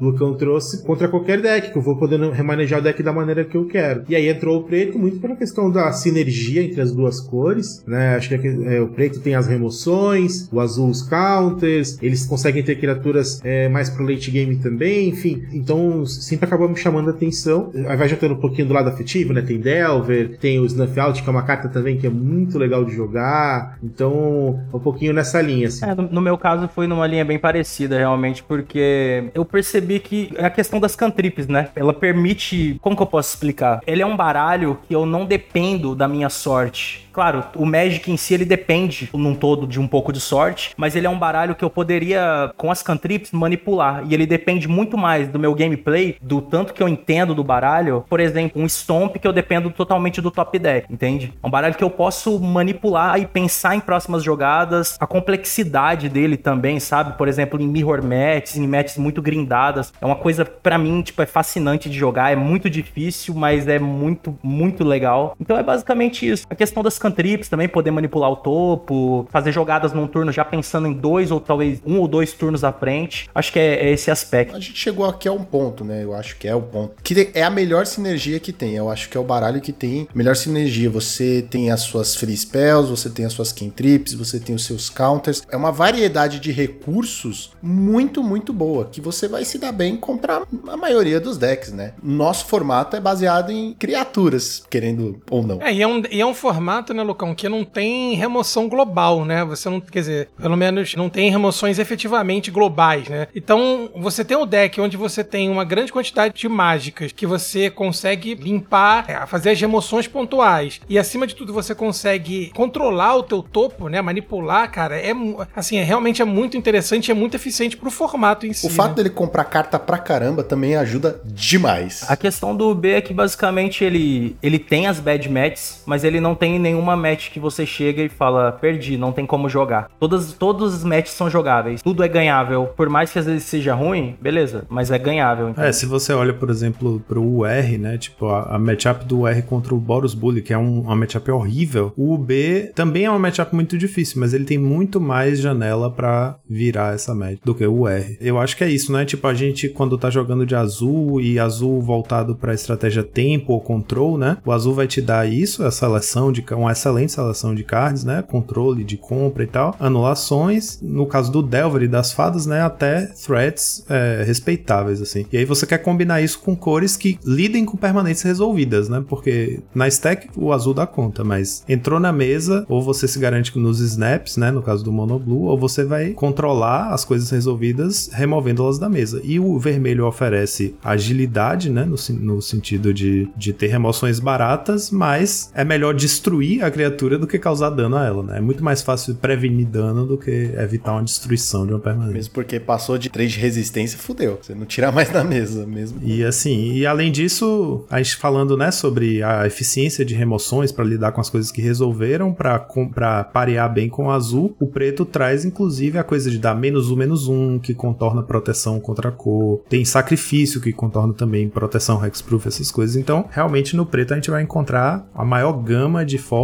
[0.00, 3.56] Lucão trouxe, contra qualquer deck, que eu vou podendo remanejar o deck da maneira que
[3.56, 4.04] eu quero.
[4.08, 8.16] E aí entrou o preto muito pela questão da sinergia entre as duas cores, né?
[8.16, 12.76] Acho que é, o preto tem as remoções, o azul os counters, eles conseguem ter
[12.76, 15.44] criaturas é, mais pro late game também, enfim.
[15.52, 17.70] Então sempre acabou me chamando a atenção.
[17.88, 19.42] Aí vai juntando um pouquinho do lado afetivo, né?
[19.42, 22.84] Tem Delver, tem o Snuff Out, que é uma carta também que é muito legal
[22.84, 23.78] de jogar.
[23.82, 25.84] Então, um pouquinho nessa linha, assim.
[25.84, 30.32] É, no, no meu caso foi numa linha bem parecida, realmente, porque eu percebi que
[30.36, 31.68] é a questão das cantrips, né?
[31.74, 32.78] Ela permite.
[32.80, 33.80] Como que eu posso explicar?
[33.86, 37.03] Ele é um baralho que eu não dependo da minha sorte.
[37.14, 40.96] Claro, o Magic em si ele depende num todo de um pouco de sorte, mas
[40.96, 44.02] ele é um baralho que eu poderia, com as cantrips, manipular.
[44.08, 48.04] E ele depende muito mais do meu gameplay, do tanto que eu entendo do baralho.
[48.08, 51.32] Por exemplo, um Stomp que eu dependo totalmente do top deck, entende?
[51.40, 56.36] É um baralho que eu posso manipular e pensar em próximas jogadas, a complexidade dele
[56.36, 57.16] também, sabe?
[57.16, 59.92] Por exemplo, em mirror matches, em matches muito grindadas.
[60.00, 62.32] É uma coisa, pra mim, tipo, é fascinante de jogar.
[62.32, 65.36] É muito difícil, mas é muito, muito legal.
[65.38, 66.44] Então é basicamente isso.
[66.50, 70.86] A questão das cantrips também, poder manipular o topo, fazer jogadas num turno já pensando
[70.86, 73.28] em dois ou talvez um ou dois turnos à frente.
[73.34, 74.56] Acho que é, é esse aspecto.
[74.56, 76.02] A gente chegou aqui a um ponto, né?
[76.02, 76.94] Eu acho que é o ponto.
[77.02, 78.74] Que é a melhor sinergia que tem.
[78.74, 80.88] Eu acho que é o baralho que tem melhor sinergia.
[80.88, 84.88] Você tem as suas free spells, você tem as suas cantrips, você tem os seus
[84.88, 85.42] counters.
[85.50, 88.86] É uma variedade de recursos muito, muito boa.
[88.86, 91.92] Que você vai se dar bem contra a maioria dos decks, né?
[92.02, 95.60] Nosso formato é baseado em criaturas, querendo ou não.
[95.60, 99.24] É, e é um, e é um formato, né, Lucão, que não tem remoção global,
[99.24, 99.44] né?
[99.44, 103.28] Você não, quer dizer, pelo menos não tem remoções efetivamente globais, né?
[103.34, 107.70] Então, você tem o deck onde você tem uma grande quantidade de mágicas que você
[107.70, 110.80] consegue limpar, é, fazer as remoções pontuais.
[110.88, 114.00] E acima de tudo, você consegue controlar o teu topo, né?
[114.00, 114.96] Manipular, cara.
[114.96, 115.12] É
[115.54, 118.66] assim, é, realmente é muito interessante, é muito eficiente pro formato em si.
[118.66, 118.94] O fato né?
[118.96, 122.04] dele comprar carta pra caramba também ajuda demais.
[122.08, 126.20] A questão do B é que basicamente ele, ele tem as bad matches, mas ele
[126.20, 129.90] não tem nenhuma match que você chega e fala, perdi, não tem como jogar.
[129.98, 132.66] Todas, todos os matches são jogáveis, tudo é ganhável.
[132.76, 135.48] Por mais que às vezes seja ruim, beleza, mas é ganhável.
[135.48, 135.64] Então.
[135.64, 137.96] É, se você olha, por exemplo, pro UR, né?
[137.96, 141.30] Tipo, a, a matchup do UR contra o Boros Bully, que é um, uma matchup
[141.30, 145.90] horrível, o UB também é uma matchup muito difícil, mas ele tem muito mais janela
[145.90, 148.16] para virar essa match do que o UR.
[148.20, 149.04] Eu acho que é isso, né?
[149.04, 153.60] Tipo, a gente, quando tá jogando de azul e azul voltado pra estratégia tempo ou
[153.60, 154.36] control, né?
[154.44, 158.22] O azul vai te dar isso, a seleção de uma excelente seleção de cards, né?
[158.22, 162.60] Controle de compra e tal, anulações, no caso do Delver e das fadas, né?
[162.62, 165.24] Até threats é, respeitáveis, assim.
[165.32, 169.02] E aí você quer combinar isso com cores que lidem com permanentes resolvidas, né?
[169.08, 173.56] Porque na stack o azul dá conta, mas entrou na mesa, ou você se garante
[173.58, 174.50] nos snaps, né?
[174.50, 179.20] No caso do Mono Blue, ou você vai controlar as coisas resolvidas removendo-las da mesa.
[179.24, 181.84] E o vermelho oferece agilidade, né?
[181.84, 187.26] No, no sentido de, de ter remoções baratas, mas é melhor destruir a criatura do
[187.26, 188.38] que causar dano a ela, né?
[188.38, 192.14] É muito mais fácil prevenir dano do que evitar uma destruição de uma permanente.
[192.14, 194.38] Mesmo porque passou de 3 de resistência, fudeu.
[194.40, 196.00] Você não tira mais da mesa mesmo.
[196.02, 200.84] E assim, e além disso, a gente falando, né, sobre a eficiência de remoções para
[200.84, 205.44] lidar com as coisas que resolveram, para parear bem com o azul, o preto traz
[205.44, 209.62] inclusive a coisa de dar menos um, menos um, que contorna proteção contra a cor.
[209.68, 212.96] Tem sacrifício que contorna também proteção hexproof, essas coisas.
[212.96, 216.43] Então, realmente no preto a gente vai encontrar a maior gama de formas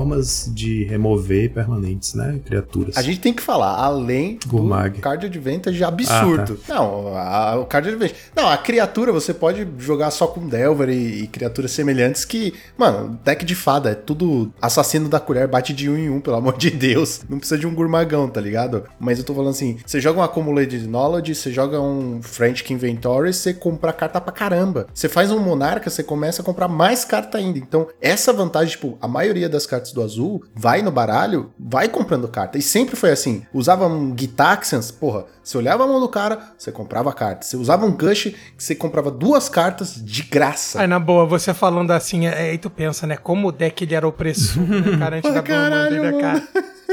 [0.53, 2.97] de remover permanentes, né, criaturas.
[2.97, 4.97] A gente tem que falar, além Gurmag.
[4.97, 6.59] do card advantage absurdo.
[6.65, 6.75] Ah, tá.
[6.75, 8.15] Não, a, o card advantage.
[8.35, 13.19] Não, a criatura você pode jogar só com Delver e, e, criaturas semelhantes que, mano,
[13.25, 16.57] deck de fada é tudo assassino da colher, bate de um em um, pelo amor
[16.57, 17.23] de Deus.
[17.29, 18.85] Não precisa de um Gurmagão, tá ligado?
[18.99, 23.33] Mas eu tô falando assim, você joga um Accumulated Knowledge, você joga um Frantic Inventory,
[23.33, 24.87] você compra carta pra caramba.
[24.93, 27.59] Você faz um Monarca, você começa a comprar mais carta ainda.
[27.59, 32.29] Então, essa vantagem, tipo, a maioria das cartas do azul vai no baralho, vai comprando
[32.29, 32.59] carta.
[32.59, 33.45] E sempre foi assim.
[33.53, 37.45] Usava um Gitaxians, porra, você olhava a mão do cara, você comprava carta.
[37.45, 40.81] Você usava um Gush, você comprava duas cartas de graça.
[40.81, 43.17] Aí, na boa, você falando assim, aí tu pensa, né?
[43.17, 46.43] Como o deck ele era opressor, né, cara, antes da Caralho, dele, cara.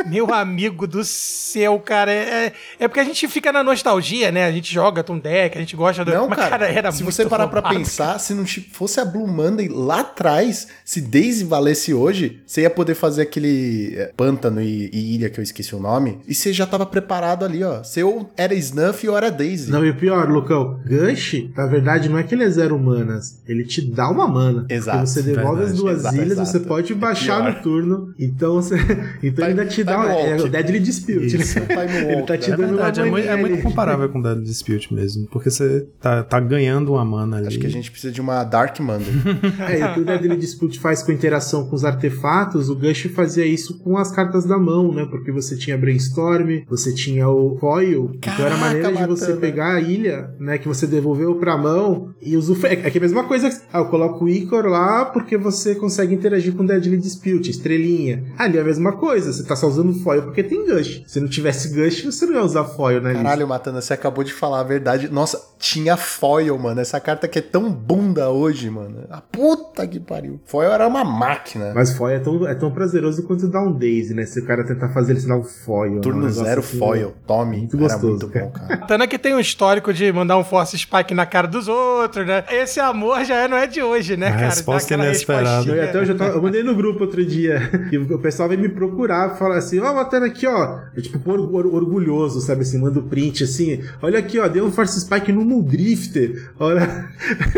[0.10, 2.12] Meu amigo do céu, cara.
[2.12, 4.46] É, é porque a gente fica na nostalgia, né?
[4.46, 6.12] A gente joga Tom Deck, a gente gosta do.
[6.12, 9.06] Não, Mas, cara, cara era se você parar roubado, pra pensar, se não fosse a
[9.06, 14.62] Blue Monday lá atrás, se Daisy valesse hoje, você ia poder fazer aquele é, pântano
[14.62, 17.84] e, e, ilha que eu esqueci o nome, e você já tava preparado ali, ó.
[17.84, 19.70] Você ou era Snuff ou era Daisy.
[19.70, 23.42] Não, e o pior, Lucão, Gush, na verdade, não é que ele é zero manas,
[23.48, 24.66] ele te dá uma mana.
[24.70, 25.00] Exato.
[25.00, 26.50] Porque você devolve verdade, as duas exato, ilhas, exato.
[26.52, 28.78] você pode baixar no turno, então você.
[29.24, 31.38] Então ainda te dá É, o Deadly Dispute.
[31.38, 34.24] Isso, ele tá te é dando verdade, uma é, muito, é muito comparável com o
[34.24, 37.48] Deadly Dispute mesmo, porque você tá, tá ganhando uma mana ali.
[37.48, 39.08] Acho que a gente precisa de uma Dark Monday.
[39.80, 43.46] é, o que o Deadly Dispute faz com interação com os artefatos, o Gush fazia
[43.46, 45.06] isso com as cartas da mão, né?
[45.10, 49.76] Porque você tinha Brainstorm, você tinha o Foil, Caraca, então era maneira de você pegar
[49.76, 50.58] a ilha, né?
[50.58, 53.50] Que você devolveu pra mão e usa É que é a mesma coisa.
[53.72, 58.24] Ah, eu coloco o Icor lá porque você consegue interagir com o Deadly Dispute, estrelinha.
[58.38, 61.04] Ali é a mesma coisa, você tá só usando foil porque tem Gush.
[61.08, 63.14] Se não tivesse Gush, você não ia usar foil, né?
[63.14, 65.10] Caralho, Matana, você acabou de falar a verdade.
[65.10, 66.82] Nossa, tinha foil, mano.
[66.82, 69.06] Essa carta que é tão bunda hoje, mano.
[69.10, 70.40] A puta que pariu.
[70.46, 71.72] Foil era uma máquina.
[71.74, 74.26] Mas foil é tão, é tão prazeroso quanto dar um Daisy, né?
[74.26, 76.02] Se o cara tentar fazer ele sinal foil.
[76.02, 76.30] Turno né?
[76.30, 77.14] zero assim, foil.
[77.26, 77.58] Tome.
[77.58, 78.28] Muito gostoso.
[78.28, 78.78] Muito bom, cara.
[78.88, 82.44] Matana que tem um histórico de mandar um Force Spike na cara dos outros, né?
[82.50, 84.46] Esse amor já é, não é de hoje, né, a cara?
[84.46, 85.70] Resposta inesperada.
[85.70, 88.62] Eu, até eu, já tava, eu mandei no grupo outro dia que o pessoal veio
[88.62, 90.80] me procurar, fala, assim, ó, matando aqui, ó.
[90.96, 93.84] É tipo or or orgulhoso, sabe assim, manda o print assim.
[94.02, 96.52] Olha aqui, ó, deu um Force Spike no Muldrifter.
[96.60, 97.10] Olha.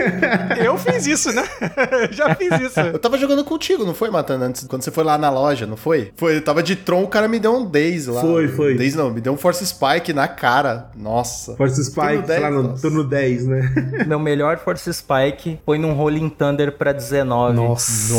[0.64, 1.44] Eu fiz isso, né?
[2.12, 2.80] Já fiz isso.
[2.80, 4.46] Eu tava jogando contigo, não foi, Matando?
[4.46, 6.12] Antes, quando você foi lá na loja, não foi?
[6.16, 8.22] Foi, eu tava de Tron, o cara me deu um Daze lá.
[8.22, 8.76] Foi, foi.
[8.76, 10.90] Daze não, me deu um Force Spike na cara.
[10.96, 11.56] Nossa.
[11.56, 13.74] Force Spike, sei lá, no turno 10, né?
[14.08, 17.56] Meu melhor Force Spike foi num Rolling Thunder pra 19.
[17.56, 18.14] Nossa.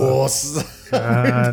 [0.00, 0.83] Nossa.
[0.90, 1.52] Cara.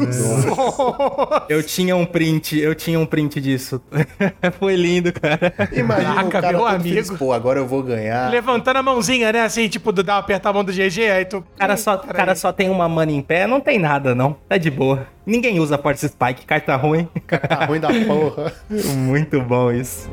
[1.50, 3.82] Eu tinha um print, eu tinha um print disso.
[4.60, 5.54] foi lindo, cara.
[5.72, 6.84] Imagina Caraca, o cara meu amigo.
[6.84, 8.30] feliz, Pô, agora eu vou ganhar.
[8.30, 9.42] Levantando a mãozinha, né?
[9.42, 11.38] Assim, tipo, do dar apertar a mão do GG, aí tu.
[11.38, 12.16] O cara só, Peraí.
[12.16, 14.36] cara só tem uma mana em pé, não tem nada, não.
[14.48, 15.08] Tá de boa.
[15.26, 17.08] Ninguém usa Force Spike, carta ruim.
[17.28, 18.54] Tá ruim da porra.
[18.70, 20.10] Muito bom isso.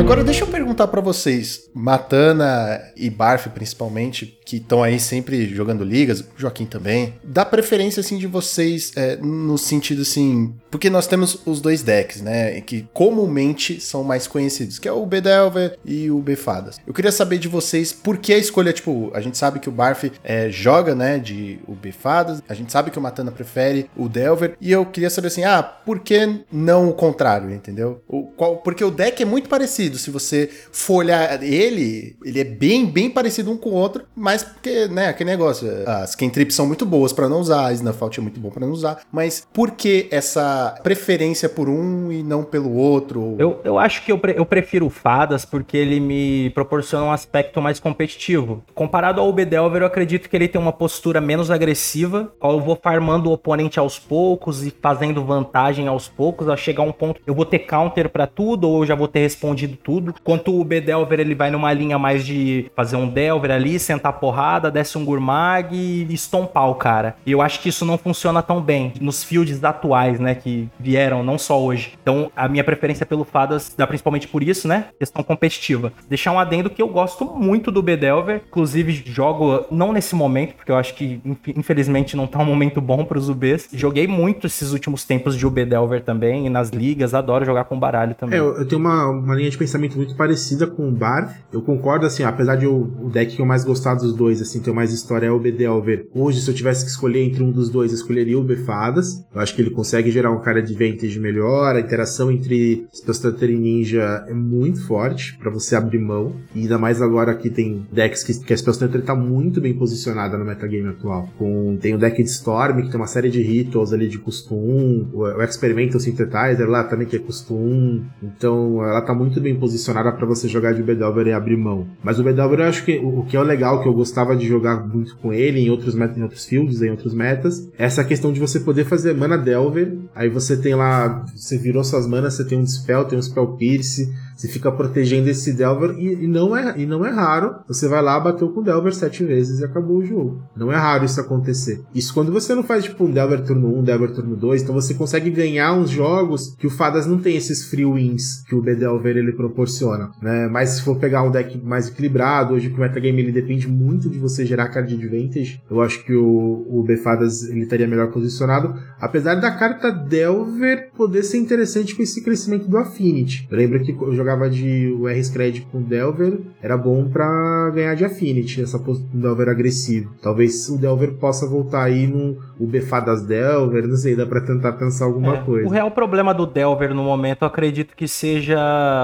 [0.00, 5.84] Agora deixa eu perguntar pra vocês, Matana e Barf principalmente, que estão aí sempre jogando
[5.84, 11.40] ligas, Joaquim também, dá preferência assim de vocês é, no sentido assim, porque nós temos
[11.44, 16.18] os dois decks, né, que comumente são mais conhecidos, que é o Bedelver e o
[16.20, 16.78] Befadas.
[16.86, 19.72] Eu queria saber de vocês por que a escolha, tipo, a gente sabe que o
[19.72, 24.08] Barf é, joga, né, de o Befadas, a gente sabe que o Matana prefere o
[24.08, 28.02] Delver, e eu queria saber assim, ah, por que não o contrário, entendeu?
[28.06, 32.44] O, qual, porque o deck é muito parecido, se você for olhar ele, ele é
[32.44, 36.66] bem, bem parecido um com o outro, mas porque, né, aquele negócio, as cantrips são
[36.66, 39.72] muito boas pra não usar, a Snuffalt é muito bom pra não usar, mas por
[39.72, 43.36] que essa preferência por um e não pelo outro?
[43.38, 47.12] Eu, eu acho que eu, pre- eu prefiro o Fadas porque ele me proporciona um
[47.12, 48.62] aspecto mais competitivo.
[48.74, 52.32] Comparado ao Bedelver, eu acredito que ele tem uma postura menos agressiva.
[52.42, 56.48] Eu vou farmando o oponente aos poucos e fazendo vantagem aos poucos.
[56.48, 59.20] A chegar um ponto, eu vou ter counter pra tudo ou eu já vou ter
[59.20, 60.14] respondido tudo.
[60.24, 64.70] Quanto o Bedelver, ele vai numa linha mais de fazer um Delver ali, sentar porrada,
[64.70, 67.16] desce um Gurmag e estompar o cara.
[67.24, 71.22] E eu acho que isso não funciona tão bem nos fields atuais, né, que vieram,
[71.22, 71.92] não só hoje.
[72.02, 75.92] Então, a minha preferência pelo Fadas dá principalmente por isso, né, questão competitiva.
[76.08, 80.70] Deixar um adendo que eu gosto muito do Bedelver, inclusive jogo, não nesse momento, porque
[80.72, 83.68] eu acho que, inf- infelizmente, não tá um momento bom pros UBs.
[83.72, 88.14] Joguei muito esses últimos tempos de Ubedelver também, e nas ligas, adoro jogar com baralho
[88.14, 88.38] também.
[88.38, 91.34] É, eu, eu tenho uma, uma linha de pensamento muito parecida com o Barf.
[91.52, 94.60] Eu concordo, assim, apesar de eu- o deck que eu mais gostar dos dois, assim,
[94.60, 96.06] ter mais história é o Bedelver.
[96.14, 99.24] Hoje, se eu tivesse que escolher entre um dos dois, eu escolheria o Befadas.
[99.34, 101.76] Eu acho que ele consegue gerar um cara de advantage melhor.
[101.76, 106.34] A interação entre Spellstutter e Ninja é muito forte pra você abrir mão.
[106.54, 110.36] E ainda mais agora que tem decks que, que a Spellstutter tá muito bem posicionada
[110.36, 111.28] no metagame atual.
[111.38, 114.54] Com, tem o deck de Storm, que tem uma série de rituals ali de custo
[114.54, 115.10] 1.
[115.12, 118.04] O, o Experimental Synthetizer lá também, que é custo 1.
[118.22, 121.86] Então, ela tá muito bem posicionada pra você jogar de Bedelver e abrir mão.
[122.02, 124.46] Mas o Bedelver, eu acho que o, o que é legal, que eu gostava de
[124.46, 128.32] jogar muito com ele em outros, em outros fields, em outros metas, é essa questão
[128.32, 129.96] de você poder fazer mana Delver.
[130.14, 133.56] Aí você tem lá, você virou suas manas, você tem um Dispel, tem um Spell
[133.56, 137.56] Pierce, você fica protegendo esse Delver e, e não é, e não é raro.
[137.68, 140.42] Você vai lá, bateu com o Delver sete vezes e acabou o jogo.
[140.56, 141.82] Não é raro isso acontecer.
[141.94, 144.74] Isso quando você não faz tipo um Delver turno 1, um Delver turno 2, então
[144.74, 148.62] você consegue ganhar uns jogos que o Fadas não tem esses free wins que o
[148.62, 150.48] Bedelver ele proporciona, né?
[150.48, 154.08] Mas se for pegar um deck mais equilibrado, hoje que o metagame ele depende muito
[154.08, 158.74] de você gerar card advantage, eu acho que o, o Befadas ele estaria melhor posicionado,
[158.98, 163.46] apesar da carta Delver poder ser interessante com esse crescimento do Affinity.
[163.50, 168.04] Eu lembro que eu jogava de o R-Scred com Delver, era bom pra ganhar de
[168.04, 170.10] Affinity, essa pos- um Delver agressivo.
[170.22, 174.72] Talvez o Delver possa voltar aí no o Befadas Delver, não sei, dá pra tentar
[174.72, 175.66] pensar alguma É, coisa.
[175.66, 178.58] O real problema do Delver no momento, eu acredito que seja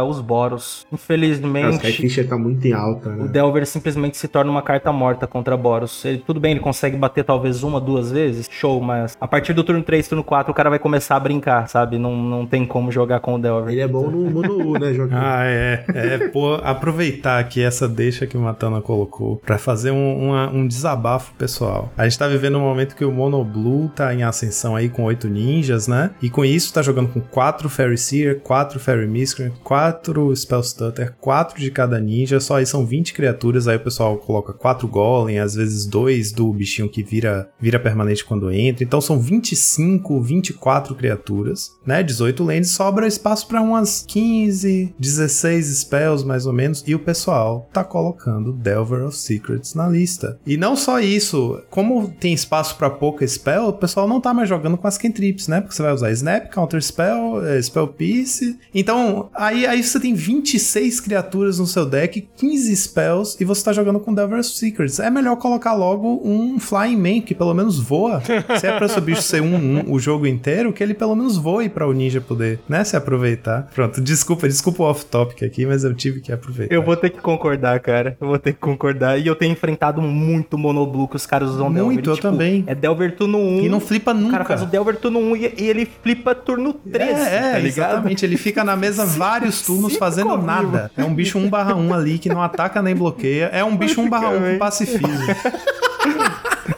[0.06, 0.86] os Boros.
[0.90, 3.28] O Infelizmente, Skyfisher tá muito em alta, o né?
[3.28, 6.04] Delver simplesmente se torna uma carta morta contra Boros.
[6.04, 9.64] Ele, tudo bem, ele consegue bater talvez uma, duas vezes, show, mas a partir do
[9.64, 11.98] turno 3, turno 4, o cara vai começar a brincar, sabe?
[11.98, 13.72] Não, não tem como jogar com o Delver.
[13.72, 15.14] Ele é bom no Mono U, né, Joaquim?
[15.16, 15.84] Ah, é.
[15.94, 20.66] É, pô, aproveitar aqui essa deixa que o Matana colocou pra fazer um, uma- um
[20.66, 21.92] desabafo pessoal.
[21.96, 25.04] A gente tá vivendo um momento que o Mono Blue tá em ascensão aí com
[25.04, 26.10] oito ninjas, né?
[26.22, 31.14] E com isso tá jogando com quatro Fairy Seer, quatro Fairy Miscreant, quatro Spell Stutter,
[31.20, 35.38] quatro de cada ninja, só aí são 20 criaturas, aí o pessoal coloca quatro Golem,
[35.38, 38.84] às vezes dois do bichinho que vira, vira permanente quando entra.
[38.84, 42.02] Então são 25, 24 criaturas, né?
[42.02, 47.68] 18 lanes, sobra espaço pra umas 15, 16 spells mais ou menos, e o pessoal
[47.72, 50.38] tá colocando Delver of Secrets na lista.
[50.46, 54.48] E não só isso, como tem espaço para pouca spell, o pessoal não tá mais
[54.48, 55.60] jogando com as cantrips, né?
[55.60, 58.58] Porque você vai usar Snap, Counter Spell, é, Spell Piece.
[58.74, 63.72] Então, aí, aí você tem 26 criaturas no seu deck, 15 spells, e você tá
[63.72, 64.98] jogando com Delver of Secrets.
[64.98, 68.22] É melhor colocar logo um Flying Man, que pelo menos voa.
[68.58, 71.36] Se é pra seu bicho ser um, um o jogo inteiro, que ele pelo menos
[71.36, 73.68] voe para o ninja poder, né, se aproveitar.
[73.74, 76.74] Pronto, desculpa, desculpa off-topic aqui, mas eu tive que aproveitar.
[76.74, 78.16] Eu vou ter que concordar, cara.
[78.20, 79.18] Eu vou ter que concordar.
[79.18, 82.04] E eu tenho enfrentado muito monoblue que os caras usam Muito, Delver.
[82.04, 82.64] E, eu tipo, também.
[82.66, 83.60] É Delver turno 1.
[83.60, 84.44] E não flipa O cara nunca.
[84.44, 88.24] faz o Delver turno 1 e, e ele flipa turno 13, É, é, tá exatamente.
[88.24, 90.46] Ele fica na mesa vários turnos Fica fazendo comigo.
[90.46, 90.90] nada.
[90.96, 93.46] É um bicho 1 barra 1 ali que não ataca nem bloqueia.
[93.52, 95.06] É um bicho 1 barra 1 com pacifismo.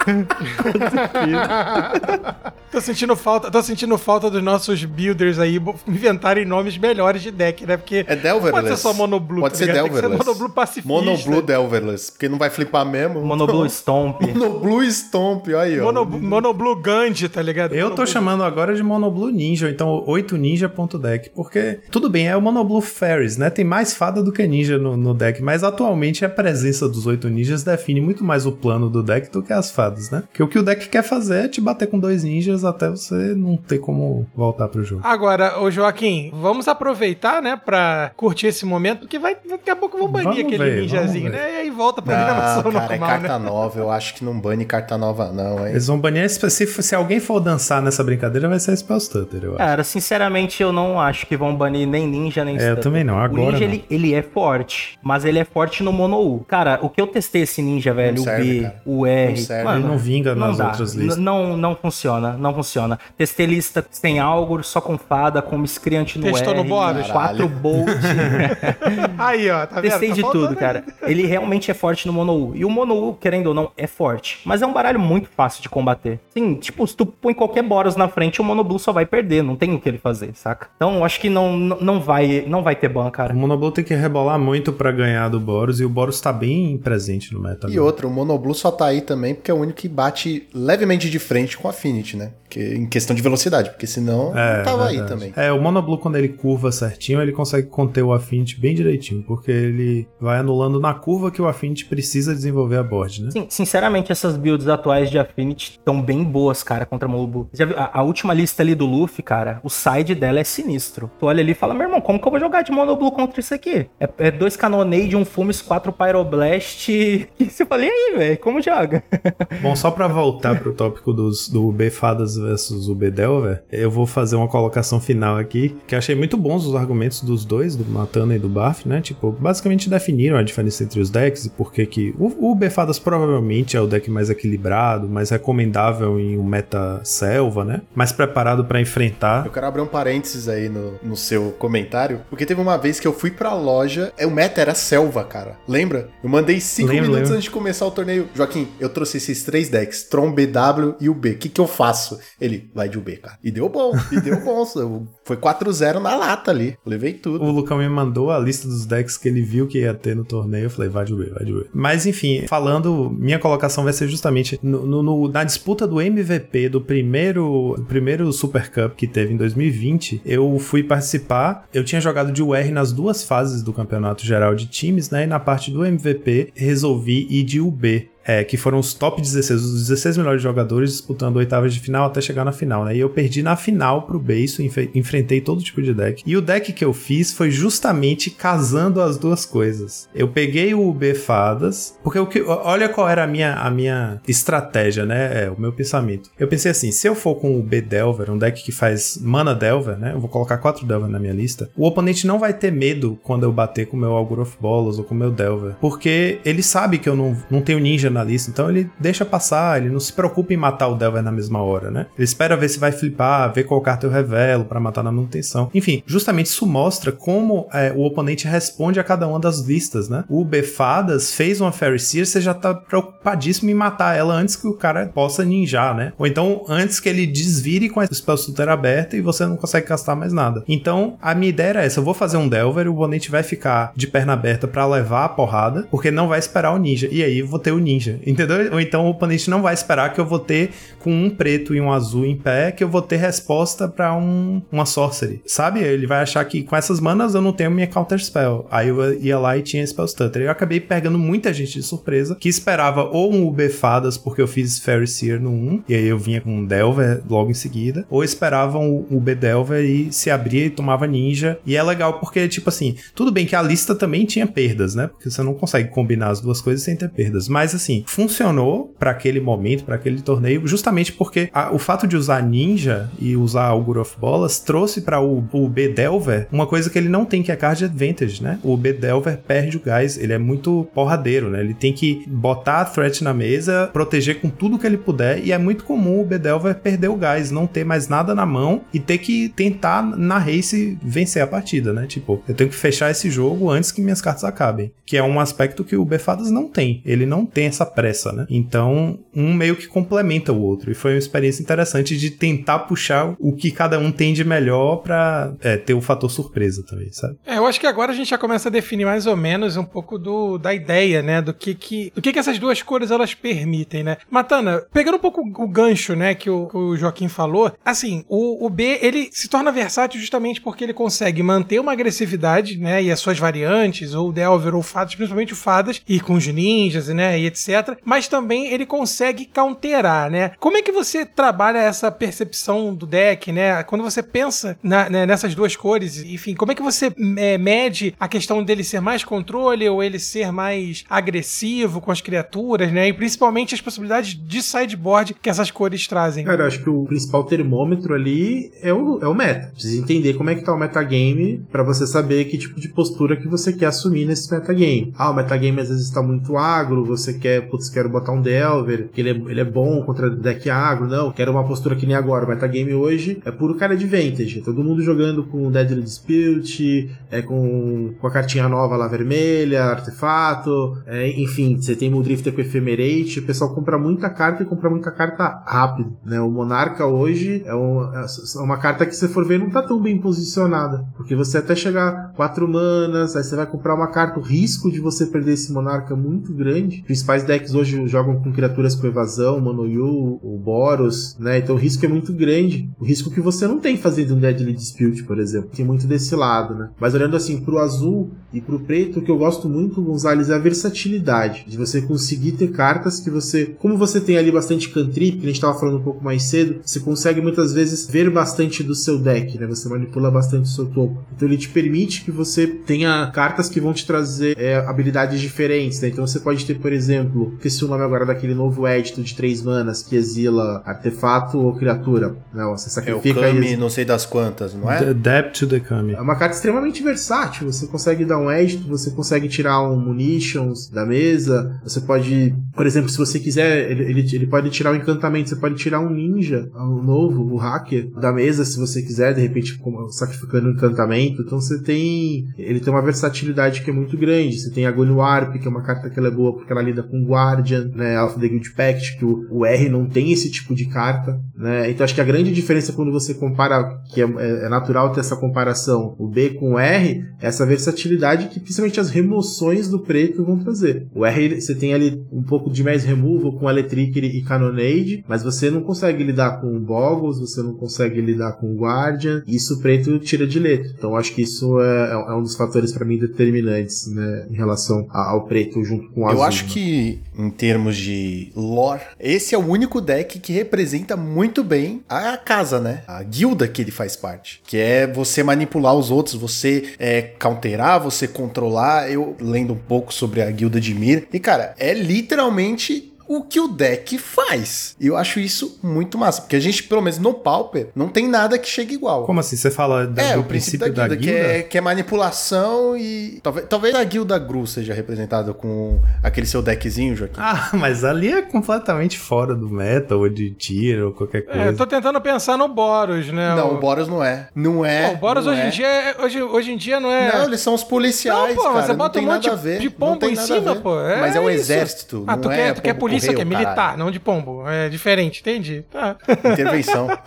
[2.70, 7.64] Tô sentindo falta, tô sentindo falta dos nossos builders aí inventarem nomes melhores de deck,
[7.66, 7.76] né?
[7.78, 8.50] Porque É Delverless.
[8.52, 9.84] pode ser só monoblue, Pode tá ser ligado?
[9.84, 10.22] Tem que Delverless.
[10.24, 10.88] ser monoblue pacifista.
[10.88, 13.20] Monoblue Delverless, porque não vai flipar mesmo.
[13.24, 14.20] Monoblue Stomp.
[14.34, 15.84] Monoblue Stomp, aí, ó.
[15.84, 17.72] Mono, monoblue Gandhi, tá ligado?
[17.72, 22.42] Eu tô Monoblue- chamando agora de Monoblue Ninja, então 8ninja.deck, porque tudo bem, é o
[22.42, 23.48] Monoblue Fairies, né?
[23.48, 27.28] Tem mais fada do que ninja no, no deck, mas atualmente a presença dos 8
[27.30, 30.22] ninjas define muito mais o plano do deck do que as fadas, né?
[30.28, 33.14] Porque o que o deck quer fazer é te bater com dois ninjas até você
[33.34, 35.02] não ter como voltar pro jogo.
[35.04, 39.98] Agora, ô Joaquim, vamos aproveitar, né, pra curtir esse momento, porque vai, daqui a pouco
[39.98, 41.54] vão banir Vamos aquele ver, ninjazinho, né?
[41.54, 43.44] E aí volta pra programação cara, é normal, carta né?
[43.44, 43.78] nova.
[43.80, 45.72] Eu acho que não bane carta nova, não, hein?
[45.72, 49.58] Eles vão banir, se, se alguém for dançar nessa brincadeira, vai ser Spellstutter, eu acho.
[49.58, 52.82] Cara, sinceramente, eu não acho que vão banir nem ninja, nem É, eu Stutter.
[52.84, 53.72] também não, O agora ninja, não.
[53.74, 56.44] ele, ele é forte, mas ele é forte no mono U.
[56.48, 58.82] Cara, o que eu testei esse ninja, velho, serve, o B, cara.
[58.86, 59.64] o R, Não serve.
[59.64, 60.66] mano, não vinga não nas dá.
[60.68, 61.16] outras listas.
[61.16, 62.98] Não, não funciona, não funciona.
[63.16, 67.10] Testei lista sem Algor, só com fada, com miscreante no Testou R, no Boros?
[67.10, 67.88] quatro bolt.
[69.18, 69.90] Aí, ó, tá vendo?
[69.90, 70.84] Testei Tá de faltando tudo, cara.
[71.02, 72.56] Ele realmente é forte no Mono U.
[72.56, 74.40] E o Mono U, querendo ou não, é forte.
[74.44, 76.18] Mas é um baralho muito fácil de combater.
[76.30, 79.42] Sim, tipo, se tu põe qualquer Boros na frente, o Mono Blue só vai perder.
[79.42, 80.68] Não tem o que ele fazer, saca?
[80.76, 83.32] Então, eu acho que não, não vai, não vai ter ban, cara.
[83.32, 86.76] O Monoblue tem que rebolar muito pra ganhar do Boros, e o Boros tá bem
[86.78, 87.66] presente no meta.
[87.68, 87.82] E agora.
[87.84, 91.20] outra, o Monoblue só tá aí também porque é o único que bate levemente de
[91.20, 92.32] frente com a Affinity, né?
[92.50, 95.08] Que, em questão de velocidade, porque senão não tava aí verdade.
[95.08, 95.32] também.
[95.36, 99.52] É, o Monoblue, quando ele curva certinho, ele consegue conter o Affinity bem direitinho, porque
[99.52, 103.30] ele vai anulando na curva que o Affinity precisa desenvolver a board, né?
[103.30, 107.48] Sim, sinceramente, essas builds atuais de Affinity estão bem boas, cara, contra Mono Blue.
[107.52, 107.78] Já viu?
[107.78, 111.08] A, a última lista ali do Luffy, cara, o side dela é sinistro.
[111.20, 113.12] Tu olha ali e fala, meu irmão, como que eu vou jogar de Mono Blue
[113.12, 113.88] contra isso aqui?
[114.00, 116.88] É, é dois Cannonade, um Fumes, quatro Pyroblast.
[117.38, 119.04] E você fala, e aí, velho, como joga?
[119.60, 124.06] Bom, só pra voltar pro tópico dos, do UB Fadas versus UB Delver, eu vou
[124.06, 127.84] fazer uma colocação final aqui, que eu achei muito bons os argumentos dos dois, do
[127.84, 129.00] Matana e do Barf, né?
[129.00, 132.14] Tipo, basicamente definiram a diferença entre os decks e por que que...
[132.18, 137.00] O, o UB Fadas provavelmente é o deck mais equilibrado, mais recomendável em um meta
[137.02, 137.82] selva, né?
[137.94, 139.44] Mais preparado pra enfrentar.
[139.46, 143.06] Eu quero abrir um parênteses aí no, no seu comentário, porque teve uma vez que
[143.06, 145.56] eu fui pra loja, é, o meta era selva, cara.
[145.66, 146.08] Lembra?
[146.22, 147.34] Eu mandei cinco Lembro, minutos lembro.
[147.34, 148.28] antes de começar o torneio.
[148.34, 151.30] Joaquim, eu trouxe esses três decks, Tron, BW e o B.
[151.30, 152.18] O que que eu faço?
[152.38, 153.38] Ele, vai de UB, cara.
[153.42, 154.58] E deu bom, e deu bom.
[155.24, 156.76] Foi 4-0 na lata ali.
[156.84, 157.42] Levei tudo.
[157.42, 160.24] O Lucão me mandou a lista dos decks que ele viu que ia ter no
[160.24, 160.64] torneio.
[160.64, 161.66] Eu falei, vai de B, vai de B.
[161.72, 166.68] Mas enfim, falando, minha colocação vai ser justamente no, no- no- na disputa do MVP
[166.68, 170.20] do primeiro, primeiro Super Cup que teve em 2020.
[170.26, 171.66] Eu fui participar.
[171.72, 175.24] Eu tinha jogado de UR nas duas fases do campeonato geral de times, né?
[175.24, 178.10] E na parte do MVP resolvi ir de UB.
[178.28, 182.20] É, que foram os top 16, os 16 melhores jogadores disputando oitavas de final até
[182.20, 182.94] chegar na final, né?
[182.94, 184.62] E eu perdi na final pro Beiço,
[184.94, 186.22] enfrentei todo tipo de deck.
[186.26, 190.10] E o deck que eu fiz foi justamente casando as duas coisas.
[190.14, 194.20] Eu peguei o UB Fadas, porque o que, olha qual era a minha, a minha
[194.28, 195.44] estratégia, né?
[195.44, 196.30] É, o meu pensamento.
[196.38, 199.54] Eu pensei assim, se eu for com o B Delver, um deck que faz Mana
[199.54, 200.12] Delver, né?
[200.12, 201.70] Eu vou colocar quatro Delver na minha lista.
[201.74, 204.98] O oponente não vai ter medo quando eu bater com o meu Augur of Bolas
[204.98, 208.17] ou com o meu Delver, porque ele sabe que eu não, não tenho ninja na
[208.22, 211.62] lista, então ele deixa passar, ele não se preocupa em matar o Delver na mesma
[211.62, 212.06] hora, né?
[212.16, 215.70] Ele espera ver se vai flipar, ver qual carta eu revelo pra matar na manutenção.
[215.74, 220.24] Enfim, justamente isso mostra como é, o oponente responde a cada uma das listas, né?
[220.28, 224.66] O Befadas fez uma Fairy Seer, você já tá preocupadíssimo em matar ela antes que
[224.66, 226.12] o cara possa ninjar, né?
[226.18, 229.86] Ou então antes que ele desvire com a Spell Sutter aberta e você não consegue
[229.86, 230.62] castar mais nada.
[230.68, 233.92] Então, a minha ideia era essa, eu vou fazer um Delver, o oponente vai ficar
[233.94, 237.08] de perna aberta pra levar a porrada, porque não vai esperar o ninja.
[237.10, 238.72] E aí vou ter o ninja ninja, entendeu?
[238.72, 241.80] Ou então o oponente não vai esperar que eu vou ter com um preto e
[241.80, 245.80] um azul em pé, que eu vou ter resposta para um, uma sorcery, sabe?
[245.80, 248.66] Ele vai achar que com essas manas eu não tenho minha counter spell.
[248.70, 250.42] Aí eu ia lá e tinha spell stutter.
[250.42, 254.48] Eu acabei pegando muita gente de surpresa que esperava ou um UB fadas porque eu
[254.48, 258.06] fiz Fairy Seer no 1 e aí eu vinha com um Delver logo em seguida,
[258.08, 261.58] ou esperavam o UB Delver e se abria e tomava ninja.
[261.66, 265.08] E é legal porque tipo assim, tudo bem que a lista também tinha perdas, né?
[265.08, 269.10] Porque você não consegue combinar as duas coisas sem ter perdas, mas assim, funcionou para
[269.10, 273.66] aquele momento, para aquele torneio, justamente porque a, o fato de usar ninja e usar
[273.66, 277.42] Augur of Bolas trouxe para o, o B Delver uma coisa que ele não tem,
[277.42, 278.58] que é card advantage, né?
[278.62, 281.60] O B Delver perde o gás, ele é muito porradeiro, né?
[281.60, 285.52] Ele tem que botar a threat na mesa, proteger com tudo que ele puder, e
[285.52, 288.82] é muito comum o B Delver perder o gás, não ter mais nada na mão
[288.92, 292.06] e ter que tentar na race vencer a partida, né?
[292.06, 295.40] Tipo, eu tenho que fechar esse jogo antes que minhas cartas acabem, que é um
[295.40, 297.02] aspecto que o Befadas não tem.
[297.04, 298.46] Ele não tem essa pressa, né?
[298.50, 300.90] Então, um meio que complementa o outro.
[300.90, 304.96] E foi uma experiência interessante de tentar puxar o que cada um tem de melhor
[304.96, 307.36] pra é, ter o fator surpresa também, sabe?
[307.46, 309.84] É, eu acho que agora a gente já começa a definir mais ou menos um
[309.84, 311.40] pouco do, da ideia, né?
[311.40, 314.16] Do que que, do que que essas duas cores elas permitem, né?
[314.30, 318.66] Matana, pegando um pouco o gancho, né, que o, que o Joaquim falou, assim, o,
[318.66, 323.10] o B, ele se torna versátil justamente porque ele consegue manter uma agressividade, né, e
[323.10, 327.38] as suas variantes, ou Delver ou Fadas, principalmente o Fadas, e com os ninjas, né,
[327.38, 327.67] e etc.
[328.04, 330.52] Mas também ele consegue counterar, né?
[330.58, 333.82] Como é que você trabalha essa percepção do deck, né?
[333.82, 338.14] Quando você pensa na, né, nessas duas cores, enfim, como é que você é, mede
[338.18, 343.08] a questão dele ser mais controle ou ele ser mais agressivo com as criaturas, né?
[343.08, 346.44] E principalmente as possibilidades de sideboard que essas cores trazem.
[346.44, 349.70] Cara, acho que o principal termômetro ali é o, é o meta.
[349.72, 353.36] Precisa entender como é que tá o metagame para você saber que tipo de postura
[353.36, 355.12] que você quer assumir nesse metagame.
[355.16, 359.08] Ah, o metagame às vezes tá muito agro, você quer, putz, quero botar um Delver,
[359.12, 361.06] que ele é, ele é bom contra deck agro.
[361.06, 362.44] Não, quero uma postura que nem agora.
[362.44, 364.62] O metagame hoje é puro cara de vintage.
[364.62, 370.98] Todo mundo jogando com Deadly Dispute, é com, com a cartinha nova lá vermelha, artefato,
[371.06, 375.10] é, enfim, você tem Muldrifter com Ephemerate, o pessoal compra muita carta e compra muita
[375.10, 376.40] carta rápido, né?
[376.40, 378.26] O Monarca hoje é, um, é
[378.60, 382.32] uma carta que se for ver não tá tão bem posicionada, porque você até chegar
[382.34, 386.14] quatro manas, aí você vai comprar uma carta, o risco de você perder esse Monarca
[386.14, 387.02] é muito grande.
[387.02, 391.58] Principais decks hoje jogam com criaturas com evasão, Monoyu, o Boros, né?
[391.58, 392.88] Então o risco é muito grande.
[393.00, 395.70] O risco que você não tem fazendo um Deadly Dispute, por exemplo.
[395.74, 396.90] Tem muito desse lado, né?
[397.00, 400.54] Mas olhando assim pro azul e pro preto, o que eu gosto muito, Gonzalez, é
[400.54, 401.64] a versatilidade.
[401.66, 403.74] De você conseguir ter cartas que você.
[403.78, 406.80] Como você tem ali bastante cantrip, que a gente tava falando um pouco mais cedo,
[406.84, 409.66] você consegue muitas vezes ver bastante do seu deck, né?
[409.66, 411.24] Você manipula bastante o seu topo.
[411.34, 416.00] Então ele te permite que você tenha cartas que vão te trazer é, habilidades diferentes,
[416.00, 416.08] né?
[416.08, 419.62] Então você pode ter, por exemplo, esqueci o nome agora daquele novo édito de três
[419.62, 422.36] manas que exila artefato ou criatura.
[422.52, 424.98] Não, você sacrifica é o Kami, e não sei das quantas, não é?
[424.98, 426.14] The Depth to the Kami.
[426.14, 427.70] É uma carta extremamente versátil.
[427.70, 431.78] Você consegue dar um édito, você consegue tirar um munitions da mesa.
[431.82, 435.48] Você pode, por exemplo, se você quiser, ele, ele, ele pode tirar um encantamento.
[435.48, 439.40] Você pode tirar um ninja, um novo, o hacker, da mesa, se você quiser, de
[439.40, 439.80] repente
[440.10, 441.42] sacrificando um encantamento.
[441.42, 442.46] Então você tem.
[442.56, 444.58] Ele tem uma versatilidade que é muito grande.
[444.58, 446.82] Você tem a Gone Warp, que é uma carta que ela é boa porque ela
[446.82, 448.16] lida com Guardian, né?
[448.16, 451.90] Alpha the Guild Pact, que o, o R não tem esse tipo de carta, né?
[451.90, 455.20] Então acho que a grande diferença quando você compara, que é, é, é natural ter
[455.20, 460.00] essa comparação, o B com o R, é essa versatilidade que principalmente as remoções do
[460.00, 461.06] preto vão trazer.
[461.14, 465.42] O R, você tem ali um pouco de mais removal com Electric e Cannonade, mas
[465.42, 469.80] você não consegue lidar com Boggles, você não consegue lidar com Guardian, e isso o
[469.80, 470.90] preto tira de letra.
[470.96, 475.06] Então acho que isso é, é um dos fatores para mim determinantes, né, em relação
[475.10, 476.38] ao preto junto com o azul.
[476.38, 476.70] Eu acho né?
[476.72, 482.36] que, em termos de lore, esse é o único deck que representa muito bem a
[482.36, 483.02] casa, né?
[483.06, 484.60] A guilda que ele faz parte.
[484.66, 489.10] Que é você manipular os outros, você é, counterar, você controlar.
[489.10, 491.28] Eu lendo um pouco sobre a guilda de Mir.
[491.32, 494.96] E, cara, é literalmente o que o deck faz.
[494.98, 498.26] E eu acho isso muito massa, porque a gente, pelo menos no Pauper, não tem
[498.26, 499.24] nada que chegue igual.
[499.24, 499.56] Como assim?
[499.56, 501.38] Você fala da- É, do o princípio da guilda, que, guilda?
[501.58, 503.38] é, que é manipulação e.
[503.42, 507.40] Talvez, talvez a guilda Gru seja representada com aquele seu deckzinho, Joaquim.
[507.40, 511.60] Ah, mas ali é completamente fora do meta, ou de tiro, ou qualquer coisa.
[511.60, 513.54] É, eu tô tentando pensar no Boros, né?
[513.54, 514.48] não, o Boros não é.
[514.54, 515.08] Não é.
[515.10, 515.66] Pô, o Boros hoje é.
[515.66, 517.32] em dia, é- hoje, hoje em dia não é...
[517.36, 518.54] Não, eles são os policiais.
[518.54, 519.92] Não, pô, cara, você não bota um tem monte nada a de- ver, de não
[519.92, 520.80] pombo tem em nada a cima, ver.
[520.80, 521.60] pô, é Mas é o isso.
[521.60, 522.24] exército.
[522.26, 523.98] Ah, não tu é quer, tu quer pombo polícia, que é militar, caralho.
[523.98, 524.68] não de pombo.
[524.68, 525.84] É diferente, entendi.
[525.90, 526.16] Tá.
[526.52, 527.08] Intervenção.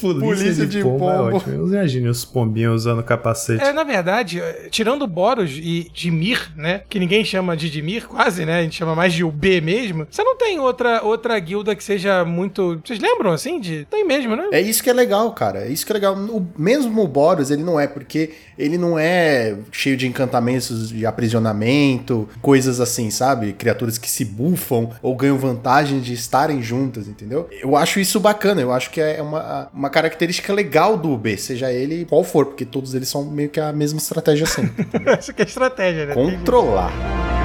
[0.00, 1.36] Polícia, Polícia de, de pombo, é pombo.
[1.36, 1.54] ótimo.
[1.54, 3.62] Eu imagino os pombinhos usando capacete.
[3.62, 4.40] É, na verdade,
[4.70, 6.82] tirando Boros e Dimir, né?
[6.88, 8.58] Que ninguém chama de Dimir, quase, né?
[8.58, 10.06] A gente chama mais de UB mesmo.
[10.10, 12.80] Você não tem outra, outra guilda que seja muito.
[12.84, 13.60] Vocês lembram assim?
[13.60, 13.86] De...
[13.90, 14.48] Tem mesmo, né?
[14.52, 15.60] É isso que é legal, cara.
[15.60, 16.14] É isso que é legal.
[16.14, 21.06] O, mesmo o Boros, ele não é, porque ele não é cheio de encantamentos de
[21.06, 23.52] aprisionamento, coisas assim, sabe?
[23.52, 27.48] Criaturas que se bufam ou ganham vantagem de estarem juntas, entendeu?
[27.50, 28.60] Eu acho isso bacana.
[28.60, 32.64] Eu acho que é uma, uma característica legal do UB, seja ele qual for, porque
[32.64, 34.86] todos eles são meio que a mesma estratégia sempre.
[35.06, 36.14] Essa que é estratégia, né?
[36.14, 37.37] Controlar.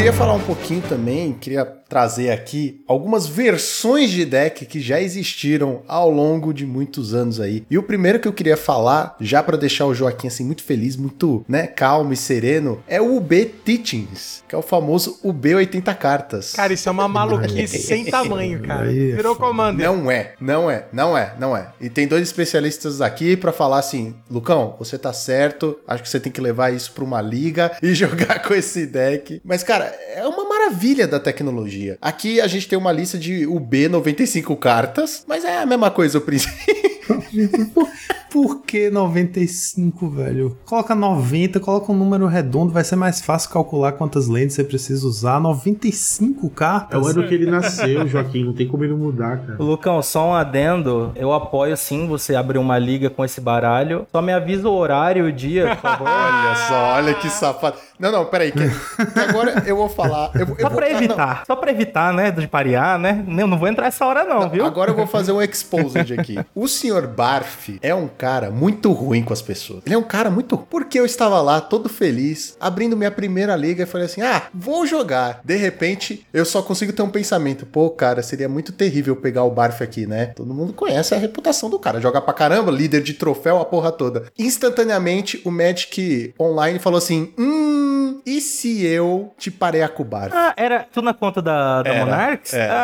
[0.00, 5.82] Queria falar um pouquinho também, queria trazer aqui algumas versões de deck que já existiram
[5.88, 7.64] ao longo de muitos anos aí.
[7.68, 10.96] E o primeiro que eu queria falar, já para deixar o Joaquim assim muito feliz,
[10.96, 15.92] muito, né, calmo e sereno, é o UB Teachings, que é o famoso UB 80
[15.94, 16.52] cartas.
[16.52, 18.86] Cara, isso é uma maluquice sem tamanho, cara.
[18.86, 19.84] Virou commander.
[19.84, 21.72] Não é, não é, não é, não é.
[21.80, 26.20] E tem dois especialistas aqui pra falar assim, Lucão, você tá certo, acho que você
[26.20, 29.42] tem que levar isso pra uma liga e jogar com esse deck.
[29.44, 31.98] Mas, cara, é uma maravilha da tecnologia.
[32.00, 36.18] Aqui a gente tem uma lista de UB 95 cartas, mas é a mesma coisa
[36.18, 36.90] o princípio.
[38.30, 40.56] Por, que 95, velho?
[40.64, 45.06] Coloca 90, coloca um número redondo, vai ser mais fácil calcular quantas lentes você precisa
[45.06, 45.40] usar.
[45.40, 47.02] 95 É cartas?
[47.02, 48.44] o ano que ele nasceu, Joaquim.
[48.44, 49.56] Não tem como ele mudar, cara.
[49.62, 51.12] Lucão, só um adendo.
[51.16, 54.06] Eu apoio sim você abrir uma liga com esse baralho.
[54.12, 56.08] Só me avisa o horário e o dia, por favor.
[56.40, 57.76] Olha só, olha que safado.
[57.98, 60.30] Não, não, peraí, que, que agora eu vou falar.
[60.34, 60.96] Eu, eu Só vou- pra ah, não.
[60.96, 61.42] evitar.
[61.46, 62.30] Só pra evitar, né?
[62.30, 63.24] De parear, né?
[63.28, 64.64] Eu não vou entrar essa hora, não, viu?
[64.64, 66.38] Agora eu vou fazer um exposed aqui.
[66.54, 69.82] O senhor Barf é um cara muito ruim com as pessoas.
[69.86, 70.58] Ele é um cara muito.
[70.58, 74.86] Porque eu estava lá, todo feliz, abrindo minha primeira liga e falei assim: ah, vou
[74.86, 75.40] jogar.
[75.42, 79.50] De repente, eu só consigo ter um pensamento: pô, cara, seria muito terrível pegar o
[79.50, 80.26] Barf aqui, né?
[80.26, 81.98] Todo mundo conhece a reputação do cara.
[81.98, 84.24] Joga pra caramba, líder de troféu, a porra toda.
[84.38, 87.79] Instantaneamente, o Magic Online falou assim: hum,
[88.26, 90.32] e se eu te parei a Barf?
[90.34, 92.54] Ah, era tu na conta da, da Era, Monarchs?
[92.54, 92.74] era.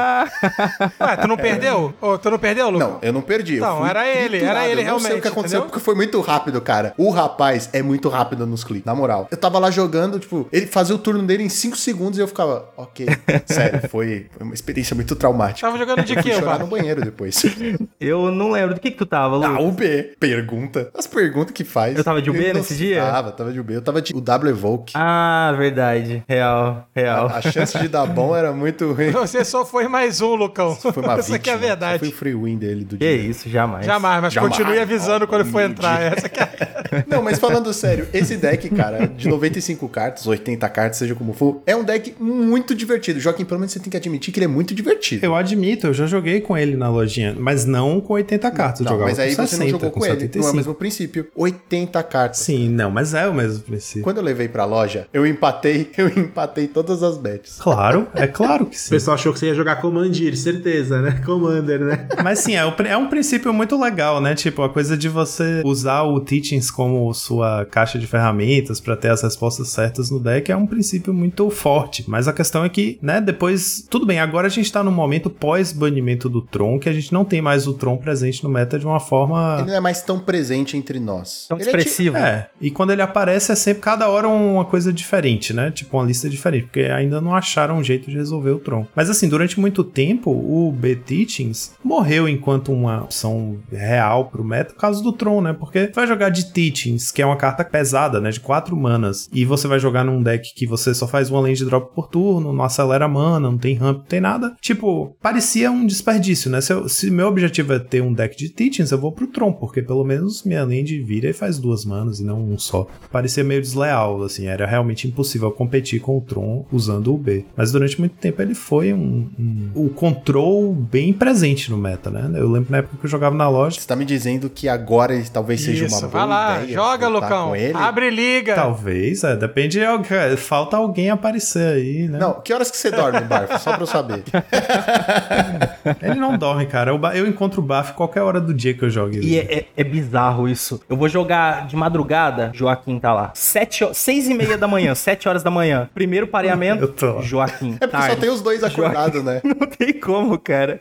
[1.01, 1.95] Ah, Ué, tu não perdeu?
[2.01, 2.91] Ô, tu não perdeu, Lucão?
[2.93, 3.57] Não, eu não perdi.
[3.57, 4.59] eu Não, fui era ele, triturado.
[4.59, 5.70] era ele Eu não sei o realmente, que aconteceu entendeu?
[5.72, 6.93] porque foi muito rápido, cara.
[6.99, 9.28] O rapaz é muito rápido nos cliques, na moral.
[9.30, 12.28] Eu tava lá jogando, tipo, ele fazia o turno dele em 5 segundos e eu
[12.28, 13.07] ficava, ok.
[13.47, 15.66] Sério, foi, foi uma experiência muito traumática.
[15.66, 16.59] Tava jogando de quê, chorar Bar?
[16.61, 17.43] no banheiro depois.
[18.01, 18.74] eu não lembro.
[18.74, 19.45] Do que que tu tava, Lu?
[19.45, 20.14] ah, o B.
[20.20, 20.91] Pergunta.
[20.97, 21.97] As perguntas que faz.
[21.97, 23.01] Eu tava de UB Ele não nesse dia?
[23.01, 23.72] Tava, tava de UB.
[23.72, 24.93] Eu tava de o W Evoke.
[24.95, 25.26] Ah,
[25.57, 26.22] verdade.
[26.29, 27.27] Real, real.
[27.29, 29.11] A chance de dar bom era muito ruim.
[29.11, 30.74] Você só foi mais um, Lucão.
[30.77, 31.99] Foi uma Essa aqui é a verdade.
[32.01, 33.29] Foi o free win dele do Que dia.
[33.31, 33.85] isso, jamais.
[33.87, 34.57] Jamais, mas Jamais.
[34.57, 36.01] continue avisando quando for entrar.
[36.03, 37.05] Essa que é...
[37.07, 41.61] Não, mas falando sério, esse deck, cara, de 95 cartas, 80 cartas, seja como for,
[41.66, 43.18] é um deck muito divertido.
[43.20, 45.24] Joaquim, pelo menos você tem que admitir que ele é muito divertido.
[45.24, 48.81] Eu admito, eu já joguei com ele na lojinha, mas não com 80 cartas.
[48.81, 50.09] eu Não, jogava mas aí com você 60, não jogou com, ele.
[50.09, 50.53] Não é 75.
[50.53, 51.27] o mesmo princípio.
[51.35, 52.39] 80 cartas.
[52.41, 54.03] Sim, não, mas é o mesmo princípio.
[54.03, 57.56] Quando eu levei pra loja, eu empatei, eu empatei todas as bets.
[57.58, 58.90] Claro, é claro que O sim.
[58.90, 61.22] pessoal achou que você ia jogar Commandir, certeza, né?
[61.24, 62.08] Commander, né?
[62.22, 64.34] Mas sim, é, o pri- é um princípio muito legal, né?
[64.34, 69.10] Tipo, a coisa de você usar o Teachings como sua caixa de ferramentas pra ter
[69.10, 72.04] as respostas certas no deck é um princípio muito forte.
[72.06, 73.86] Mas a questão é que, né, depois.
[73.88, 77.24] Tudo bem, agora a gente tá num momento pós-banimento do Tron, que a gente não
[77.24, 79.56] tem mais o Tron presente no meta de uma forma.
[79.60, 81.46] Ele não é mais tão presente entre nós.
[81.48, 82.16] Tão Ele é expressivo.
[82.16, 85.05] É, e quando ele aparece é sempre cada hora uma coisa diferente,
[85.54, 85.70] né?
[85.70, 88.86] Tipo, uma lista diferente, porque ainda não acharam um jeito de resolver o Tron.
[88.94, 94.80] Mas assim, durante muito tempo, o B-Teachings morreu enquanto uma opção real pro meta por
[94.80, 95.52] causa do Tron, né?
[95.52, 98.30] Porque vai jogar de Teachings, que é uma carta pesada, né?
[98.30, 101.64] De 4 manas, e você vai jogar num deck que você só faz uma land
[101.64, 104.54] drop por turno, não acelera mana, não tem ramp, não tem nada.
[104.61, 106.61] Tipo, parecia um desperdício, né?
[106.61, 109.52] Se, eu- se meu objetivo é ter um deck de Teachings, eu vou pro Tron,
[109.52, 112.86] porque pelo menos minha land vira e faz duas manas e não um só.
[113.11, 117.44] Parecia meio desleal, assim, era realmente impossível competir com o Tron usando o B.
[117.57, 122.30] Mas durante muito tempo ele foi um, um o control bem presente no meta, né?
[122.38, 125.14] Eu lembro na época que eu jogava na loja, Você tá me dizendo que agora
[125.14, 127.53] ele talvez seja uma Isso, boa vai lá, ideia joga, Lucão.
[127.74, 128.55] Abre liga.
[128.55, 129.78] Talvez, é, depende.
[129.80, 132.18] de- Falta alguém aparecer aí, né?
[132.18, 133.59] Não, que horas que você dorme, Barf?
[133.61, 134.22] Só pra eu saber.
[136.03, 136.90] Ele não dorme, cara.
[136.90, 139.14] Eu, eu encontro o Baf qualquer hora do dia que eu jogo.
[139.16, 140.80] E é, é- é bizarro isso.
[140.88, 143.32] Eu vou jogar de madrugada, Joaquim tá lá.
[143.34, 144.86] Sete, seis e meia da manhã.
[144.87, 145.89] Manhã, 7 horas da manhã.
[145.95, 147.20] Primeiro pareamento, Eu tô.
[147.22, 147.76] Joaquim.
[147.80, 148.20] É porque só tarde.
[148.20, 149.41] tem os dois acordados, né?
[149.45, 150.80] Não tem como, cara.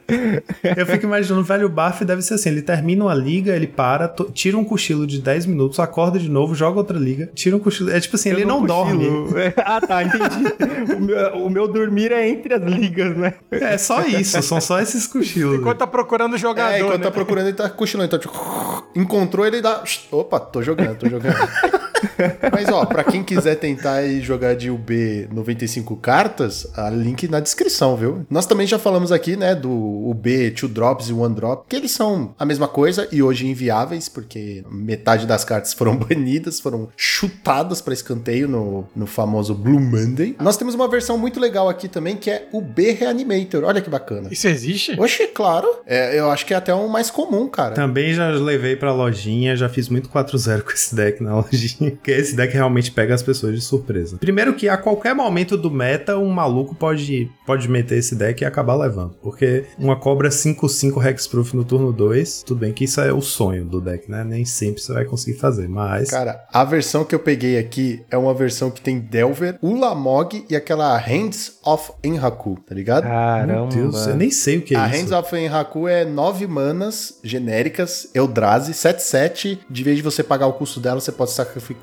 [0.78, 4.14] Eu fico imaginando, o velho Baf deve ser assim: ele termina uma liga, ele para,
[4.34, 7.92] tira um cochilo de 10 minutos, acorda de novo, joga outra liga, tira um cochilo.
[7.92, 9.06] É tipo assim, ele Eu não dorme.
[9.06, 9.30] cochilo.
[9.66, 10.94] ah, tá, entendi.
[10.96, 13.34] o, meu, o meu dormir é entre as ligas, né?
[13.52, 15.60] É só isso, são só esses cochilos.
[15.60, 17.04] Enquanto tá procurando jogador, É, enquanto né?
[17.04, 18.08] tá procurando, ele tá cochilando.
[18.08, 18.34] Então, tipo,
[18.96, 19.84] encontrou ele dá.
[20.12, 21.36] Opa, tô jogando, tô jogando.
[22.52, 27.40] Mas, ó, pra quem quiser tentar e jogar de UB 95 cartas, a link na
[27.40, 28.26] descrição, viu?
[28.30, 31.92] Nós também já falamos aqui, né, do UB Two Drops e One Drop, que eles
[31.92, 37.82] são a mesma coisa e hoje inviáveis, porque metade das cartas foram banidas, foram chutadas
[37.82, 40.36] pra escanteio no, no famoso Blue Monday.
[40.40, 43.64] Nós temos uma versão muito legal aqui também, que é o B Reanimator.
[43.64, 44.30] Olha que bacana.
[44.32, 45.00] Isso existe?
[45.00, 45.68] Oxe, claro.
[45.86, 47.76] É, eu acho que é até um mais comum, cara.
[47.76, 51.95] Também já levei pra lojinha, já fiz muito 4-0 com esse deck na lojinha.
[51.96, 54.18] Porque esse deck realmente pega as pessoas de surpresa.
[54.18, 58.46] Primeiro que a qualquer momento do meta, um maluco pode, pode meter esse deck e
[58.46, 59.16] acabar levando.
[59.22, 63.66] Porque uma cobra 5-5 Hexproof no turno 2, tudo bem que isso é o sonho
[63.66, 64.24] do deck, né?
[64.24, 66.10] Nem sempre você vai conseguir fazer, mas...
[66.10, 70.56] Cara, a versão que eu peguei aqui é uma versão que tem Delver, Ulamog e
[70.56, 73.04] aquela Hands of Enhaku, tá ligado?
[73.04, 73.54] Caramba.
[73.54, 74.98] Meu Deus, eu nem sei o que é a isso.
[74.98, 79.60] Hands of Enhaku é 9 manas genéricas, Eldrazi, 7-7.
[79.70, 81.75] De vez de você pagar o custo dela, você pode sacrificar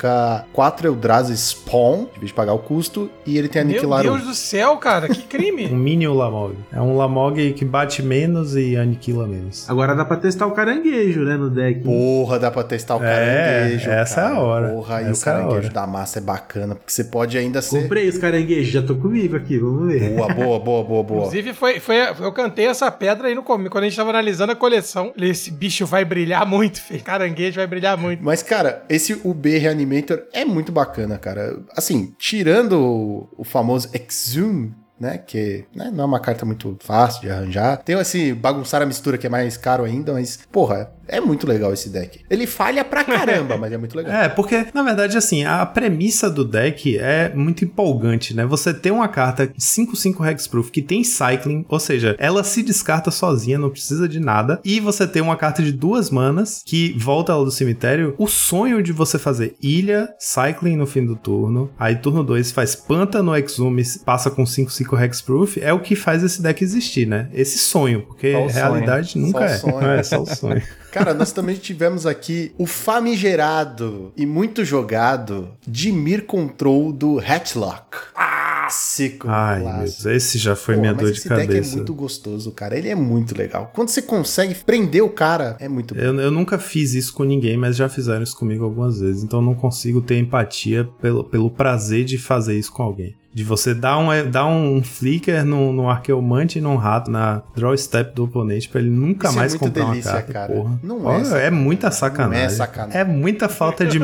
[0.51, 4.21] 4 Eldrazi Spawn, de vez de pagar o custo, e ele tem Meu Aniquilar Deus
[4.23, 4.25] um.
[4.27, 5.67] do céu, cara, que Um crime.
[5.73, 6.55] mini Lamog.
[6.71, 9.69] É um Lamog que bate menos e aniquila menos.
[9.69, 11.81] Agora dá pra testar o caranguejo, né, no deck.
[11.81, 13.89] Porra, dá pra testar o É, caranguejo.
[13.89, 14.39] essa é a cara.
[14.41, 14.69] hora.
[14.69, 15.69] Porra, e o é caranguejo hora.
[15.69, 17.81] da massa é bacana, porque você pode ainda ser.
[17.83, 20.09] Comprei os caranguejos, já tô comigo aqui, vamos ver.
[20.11, 21.19] Boa, boa, boa, boa, boa.
[21.21, 24.51] Inclusive, foi, foi, eu cantei essa pedra aí no começo, quando a gente tava analisando
[24.51, 25.11] a coleção.
[25.17, 27.03] Esse bicho vai brilhar muito, filho.
[27.03, 28.23] Caranguejo vai brilhar muito.
[28.23, 31.61] Mas, cara, esse UB Reanimator é muito bacana, cara.
[31.75, 35.17] Assim, tirando o, o famoso Exhume, né?
[35.17, 37.77] Que né, não é uma carta muito fácil de arranjar.
[37.77, 41.73] Tem esse bagunçar a mistura que é mais caro ainda, mas, porra, é muito legal
[41.73, 42.21] esse deck.
[42.29, 44.13] Ele falha pra caramba, mas é muito legal.
[44.13, 48.45] É, porque, na verdade, assim, a premissa do deck é muito empolgante, né?
[48.45, 53.57] Você tem uma carta 5-5 Hexproof que tem Cycling, ou seja, ela se descarta sozinha,
[53.57, 57.43] não precisa de nada, e você tem uma carta de duas manas que volta ela
[57.43, 58.15] do cemitério.
[58.17, 62.75] O sonho de você fazer ilha, Cycling no fim do turno, aí turno 2 faz
[62.75, 67.29] Pântano Exume, passa com 5-5 Hexproof, é o que faz esse deck existir, né?
[67.33, 69.57] Esse sonho, porque Só o realidade nunca Só é.
[69.57, 69.87] sonho.
[69.87, 70.61] É, só o sonho.
[70.91, 77.97] Cara, nós também tivemos aqui o famigerado e muito jogado Dimir Control do Hatchlock.
[78.13, 79.27] Clássico.
[79.27, 80.03] Ai, meu clássico.
[80.03, 81.73] Deus, esse já foi Pô, minha mas dor de esse deck cabeça.
[81.73, 82.77] é muito gostoso, cara.
[82.77, 83.71] Ele é muito legal.
[83.73, 86.01] Quando você consegue prender o cara, é muito bom.
[86.01, 89.23] Eu, eu nunca fiz isso com ninguém, mas já fizeram isso comigo algumas vezes.
[89.23, 93.15] Então eu não consigo ter empatia pelo, pelo prazer de fazer isso com alguém.
[93.33, 97.75] De você dar um, dar um flicker no, no arqueomante e num rato na draw
[97.77, 100.33] step do oponente pra ele nunca Isso é mais muito comprar delícia, uma carta.
[100.33, 100.53] cara.
[100.53, 100.79] Porra.
[100.83, 101.59] Não é Olha, sacanagem.
[101.59, 102.45] muita Não sacanagem.
[102.45, 102.99] é sacanagem.
[103.01, 103.97] É muita falta de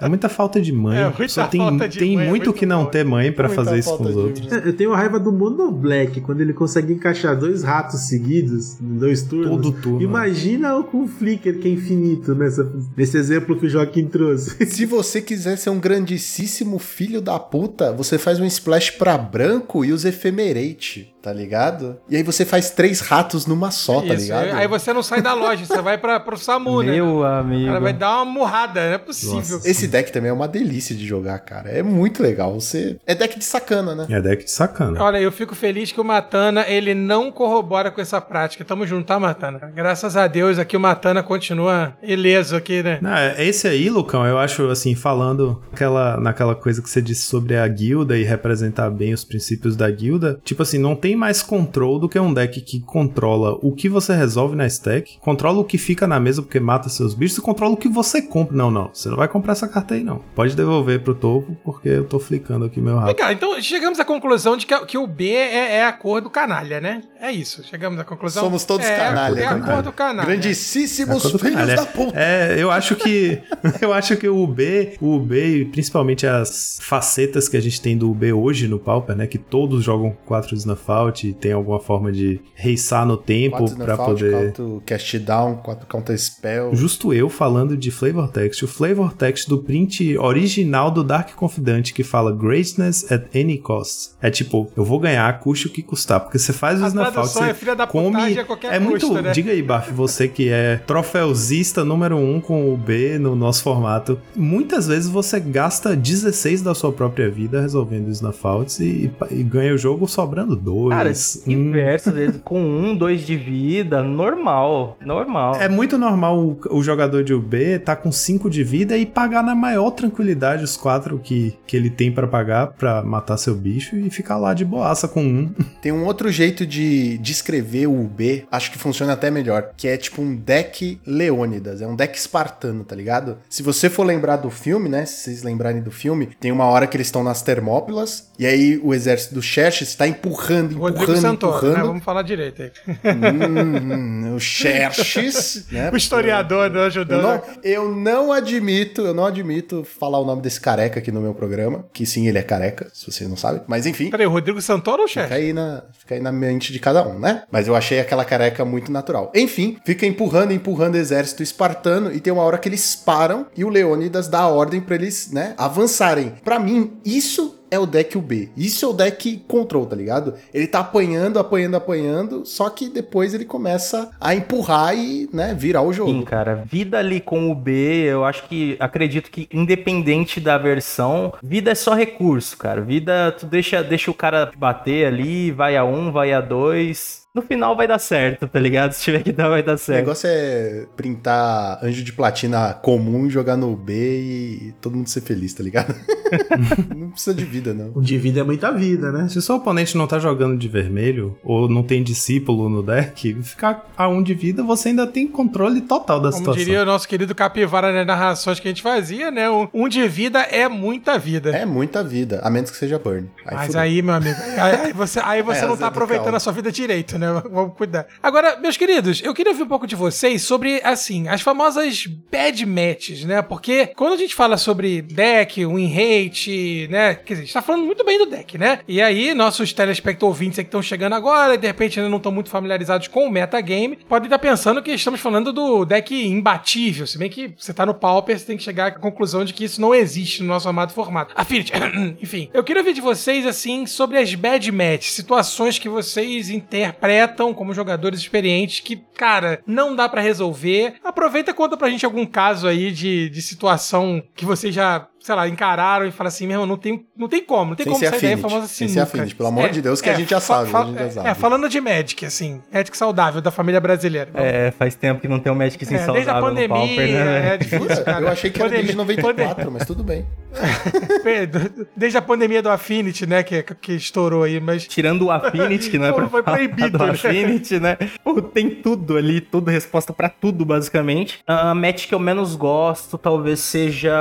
[0.00, 0.98] é muita falta de mãe.
[0.98, 3.78] É muita pessoa tem, tem mãe, é muito que não ter mãe pra Muita fazer
[3.78, 4.52] isso com os outros.
[4.52, 9.22] Eu tenho raiva do Mono Black, quando ele consegue encaixar dois ratos seguidos, em dois
[9.22, 9.50] turnos.
[9.50, 10.02] Todo turno.
[10.02, 14.64] Imagina o com o Flicker, que é infinito, nessa, nesse exemplo que o Joaquim trouxe.
[14.66, 19.84] Se você quiser ser um grandíssimo filho da puta, você faz um splash pra branco
[19.84, 21.96] e usa Ephemerate, tá ligado?
[22.10, 24.52] E aí você faz três ratos numa só, tá Isso, ligado?
[24.56, 26.92] Aí você não sai da loja, você vai pra, pro SAMU, né?
[26.92, 27.66] Meu O amigo.
[27.66, 29.58] cara vai dar uma murrada, não é possível.
[29.64, 31.70] Esse deck também é uma delícia de jogar, cara.
[31.70, 32.52] É muito legal.
[32.60, 34.06] Você É deck de sacana, né?
[34.10, 35.02] É deck de sacana.
[35.02, 38.62] Olha, eu fico feliz que o Matana, ele não corrobora com essa prática.
[38.64, 39.72] Tamo junto, tá, Matana?
[39.74, 42.98] Graças a Deus aqui o Matana continua ileso aqui, né?
[43.00, 47.22] Não, é- esse aí, Lucão, eu acho, assim, falando aquela, naquela coisa que você disse
[47.22, 51.42] sobre a guilda e representar bem os princípios da guilda, tipo assim, não tem mais
[51.42, 55.64] control do que um deck que controla o que você resolve na stack, controla o
[55.64, 58.56] que fica na mesa porque mata seus bichos e controla o que você compra.
[58.56, 60.20] Não, não, você não vai comprar essa carta aí, não.
[60.34, 64.56] Pode devolver pro topo porque eu tô flicando aqui meu cá, então chegamos à conclusão
[64.56, 67.02] de que, que o B é, é a cor do canalha, né?
[67.20, 68.42] É isso, chegamos à conclusão.
[68.42, 69.72] Somos todos é, canalha, É a canalha.
[69.74, 70.26] cor do canalha.
[70.28, 72.18] Grandíssimos Quando- filhos Olha, da puta.
[72.18, 73.40] É, eu acho que
[73.80, 78.10] eu acho que o UB, o e principalmente as facetas que a gente tem do
[78.10, 82.40] UB hoje no Pauper, né, que todos jogam 4 Snuff Fault, tem alguma forma de
[82.54, 84.32] reiçar no tempo Fault, poder.
[84.32, 86.74] quatro Cast Down, quatro Counter Spell.
[86.74, 88.62] Justo eu falando de flavor text.
[88.62, 94.12] O flavor text do print original do Dark Confidant que fala Greatness at any cost.
[94.20, 96.20] É tipo, eu vou ganhar, custe o que custar.
[96.20, 98.38] Porque você faz o tradução você é filha da come...
[98.38, 99.12] a qualquer é muito...
[99.14, 99.32] né?
[99.32, 104.18] Diga aí, Baf, você que é troféuzista número um com o B no nosso formato.
[104.34, 108.04] Muitas vezes você gasta 16 da sua própria vida resolvendo
[108.44, 110.93] Outs e, e ganha o jogo sobrando dois.
[110.96, 111.12] Cara,
[111.46, 114.96] diversas vezes com um, dois de vida, normal.
[115.04, 115.56] Normal.
[115.56, 119.42] É muito normal o, o jogador de UB tá com 5 de vida e pagar
[119.42, 123.96] na maior tranquilidade os 4 que, que ele tem pra pagar pra matar seu bicho
[123.96, 125.54] e ficar lá de boaça com um.
[125.80, 129.96] Tem um outro jeito de descrever o UB, acho que funciona até melhor, que é
[129.96, 133.36] tipo um deck Leônidas, é um deck espartano, tá ligado?
[133.50, 136.86] Se você for lembrar do filme, né, se vocês lembrarem do filme, tem uma hora
[136.86, 141.20] que eles estão nas Termópilas, e aí o exército do Xerxes tá empurrando, Rodrigo empurrando,
[141.22, 141.68] Santoro, né?
[141.68, 141.86] empurrando.
[141.88, 142.72] Vamos falar direito aí.
[143.14, 145.90] Hum, o Xerxes, né?
[145.92, 147.22] O historiador né, Eu ajudando.
[147.22, 151.34] não, eu não admito, eu não admito falar o nome desse careca aqui no meu
[151.34, 154.10] programa, que sim, ele é careca, se você não sabe, mas enfim.
[154.10, 155.34] Peraí, o Rodrigo Santoro ou o Fica chefe?
[155.34, 157.42] aí, na, fica aí na mente de cada um, né?
[157.50, 159.30] Mas eu achei aquela careca muito natural.
[159.34, 163.64] Enfim, fica empurrando, empurrando o exército espartano e tem uma hora que eles param e
[163.64, 166.34] o Leônidas dá a ordem pra eles, né, avançarem.
[166.44, 168.50] Pra mim, isso é o deck UB.
[168.56, 170.34] Isso é o deck control, tá ligado?
[170.52, 175.82] Ele tá apanhando, apanhando, apanhando, só que depois ele começa a empurrar e, né, virar
[175.82, 176.10] o jogo.
[176.10, 176.64] Sim, cara.
[176.66, 181.74] Vida ali com o B, eu acho que acredito que independente da versão, vida é
[181.74, 182.80] só recurso, cara.
[182.80, 187.23] Vida, tu deixa, deixa o cara bater ali, vai a um, vai a dois.
[187.34, 188.92] No final vai dar certo, tá ligado?
[188.92, 189.98] Se tiver que dar, vai dar O certo.
[189.98, 195.52] negócio é printar anjo de platina comum, jogar no B e todo mundo ser feliz,
[195.52, 195.92] tá ligado?
[196.94, 197.90] não precisa de vida, não.
[197.92, 199.28] O de vida é muita vida, né?
[199.28, 203.34] Se o seu oponente não tá jogando de vermelho, ou não tem discípulo no deck,
[203.42, 206.62] ficar a um de vida, você ainda tem controle total da Como situação.
[206.64, 209.50] diria o nosso querido Capivara nas narrações que a gente fazia, né?
[209.50, 211.50] Um, um de vida é muita vida.
[211.50, 213.28] É muita vida, a menos que seja burn.
[213.44, 213.80] Aí Mas fudeu.
[213.80, 216.36] aí, meu amigo, aí, aí você, aí você É, não tá do aproveitando Cal.
[216.36, 217.23] a sua vida direito, né?
[217.50, 218.06] Vamos cuidar.
[218.22, 222.66] Agora, meus queridos, eu queria ouvir um pouco de vocês sobre, assim, as famosas bad
[222.66, 223.40] matches, né?
[223.42, 227.14] Porque quando a gente fala sobre deck, win rate, né?
[227.14, 228.80] Quer dizer, a gente tá falando muito bem do deck, né?
[228.86, 232.16] E aí, nossos telespectadores ouvintes aí que estão chegando agora e de repente ainda não
[232.16, 237.06] estão muito familiarizados com o metagame, podem estar pensando que estamos falando do deck imbatível,
[237.06, 239.64] se bem que você tá no Pauper, você tem que chegar à conclusão de que
[239.64, 241.32] isso não existe no nosso amado formato.
[241.36, 241.72] Affinity,
[242.20, 242.50] enfim.
[242.52, 247.13] Eu queria ouvir de vocês, assim, sobre as bad matches, situações que vocês interpretam
[247.54, 250.94] como jogadores experientes que, cara, não dá pra resolver.
[251.02, 255.34] Aproveita e conta pra gente algum caso aí de, de situação que vocês já, sei
[255.34, 257.92] lá, encararam e fala assim, meu irmão, não tem, não tem como, não tem Sem
[257.94, 259.00] como sair daí a Affinity, famosa sem ser.
[259.00, 261.28] Affinity, pelo amor de Deus, que a gente já sabe, fa- gente já é, sabe.
[261.30, 264.30] É, falando de Magic, assim, Magic saudável da família brasileira.
[264.34, 267.08] É, faz tempo que não tem um Magic sem É, desde a saudável pandemia, Pauper,
[267.08, 267.54] né?
[267.54, 268.24] é difícil, cara.
[268.26, 270.26] Eu achei que era desde Pandemia- 94, mas tudo bem.
[271.96, 274.86] Desde a pandemia do Affinity, né, que, que estourou aí, mas...
[274.86, 277.10] Tirando o Affinity, que não é Pô, pra foi falar proibido, do né?
[277.10, 277.96] Affinity, né?
[278.22, 281.40] Pô, tem tudo ali, tudo, resposta pra tudo, basicamente.
[281.46, 284.14] A match que eu menos gosto talvez seja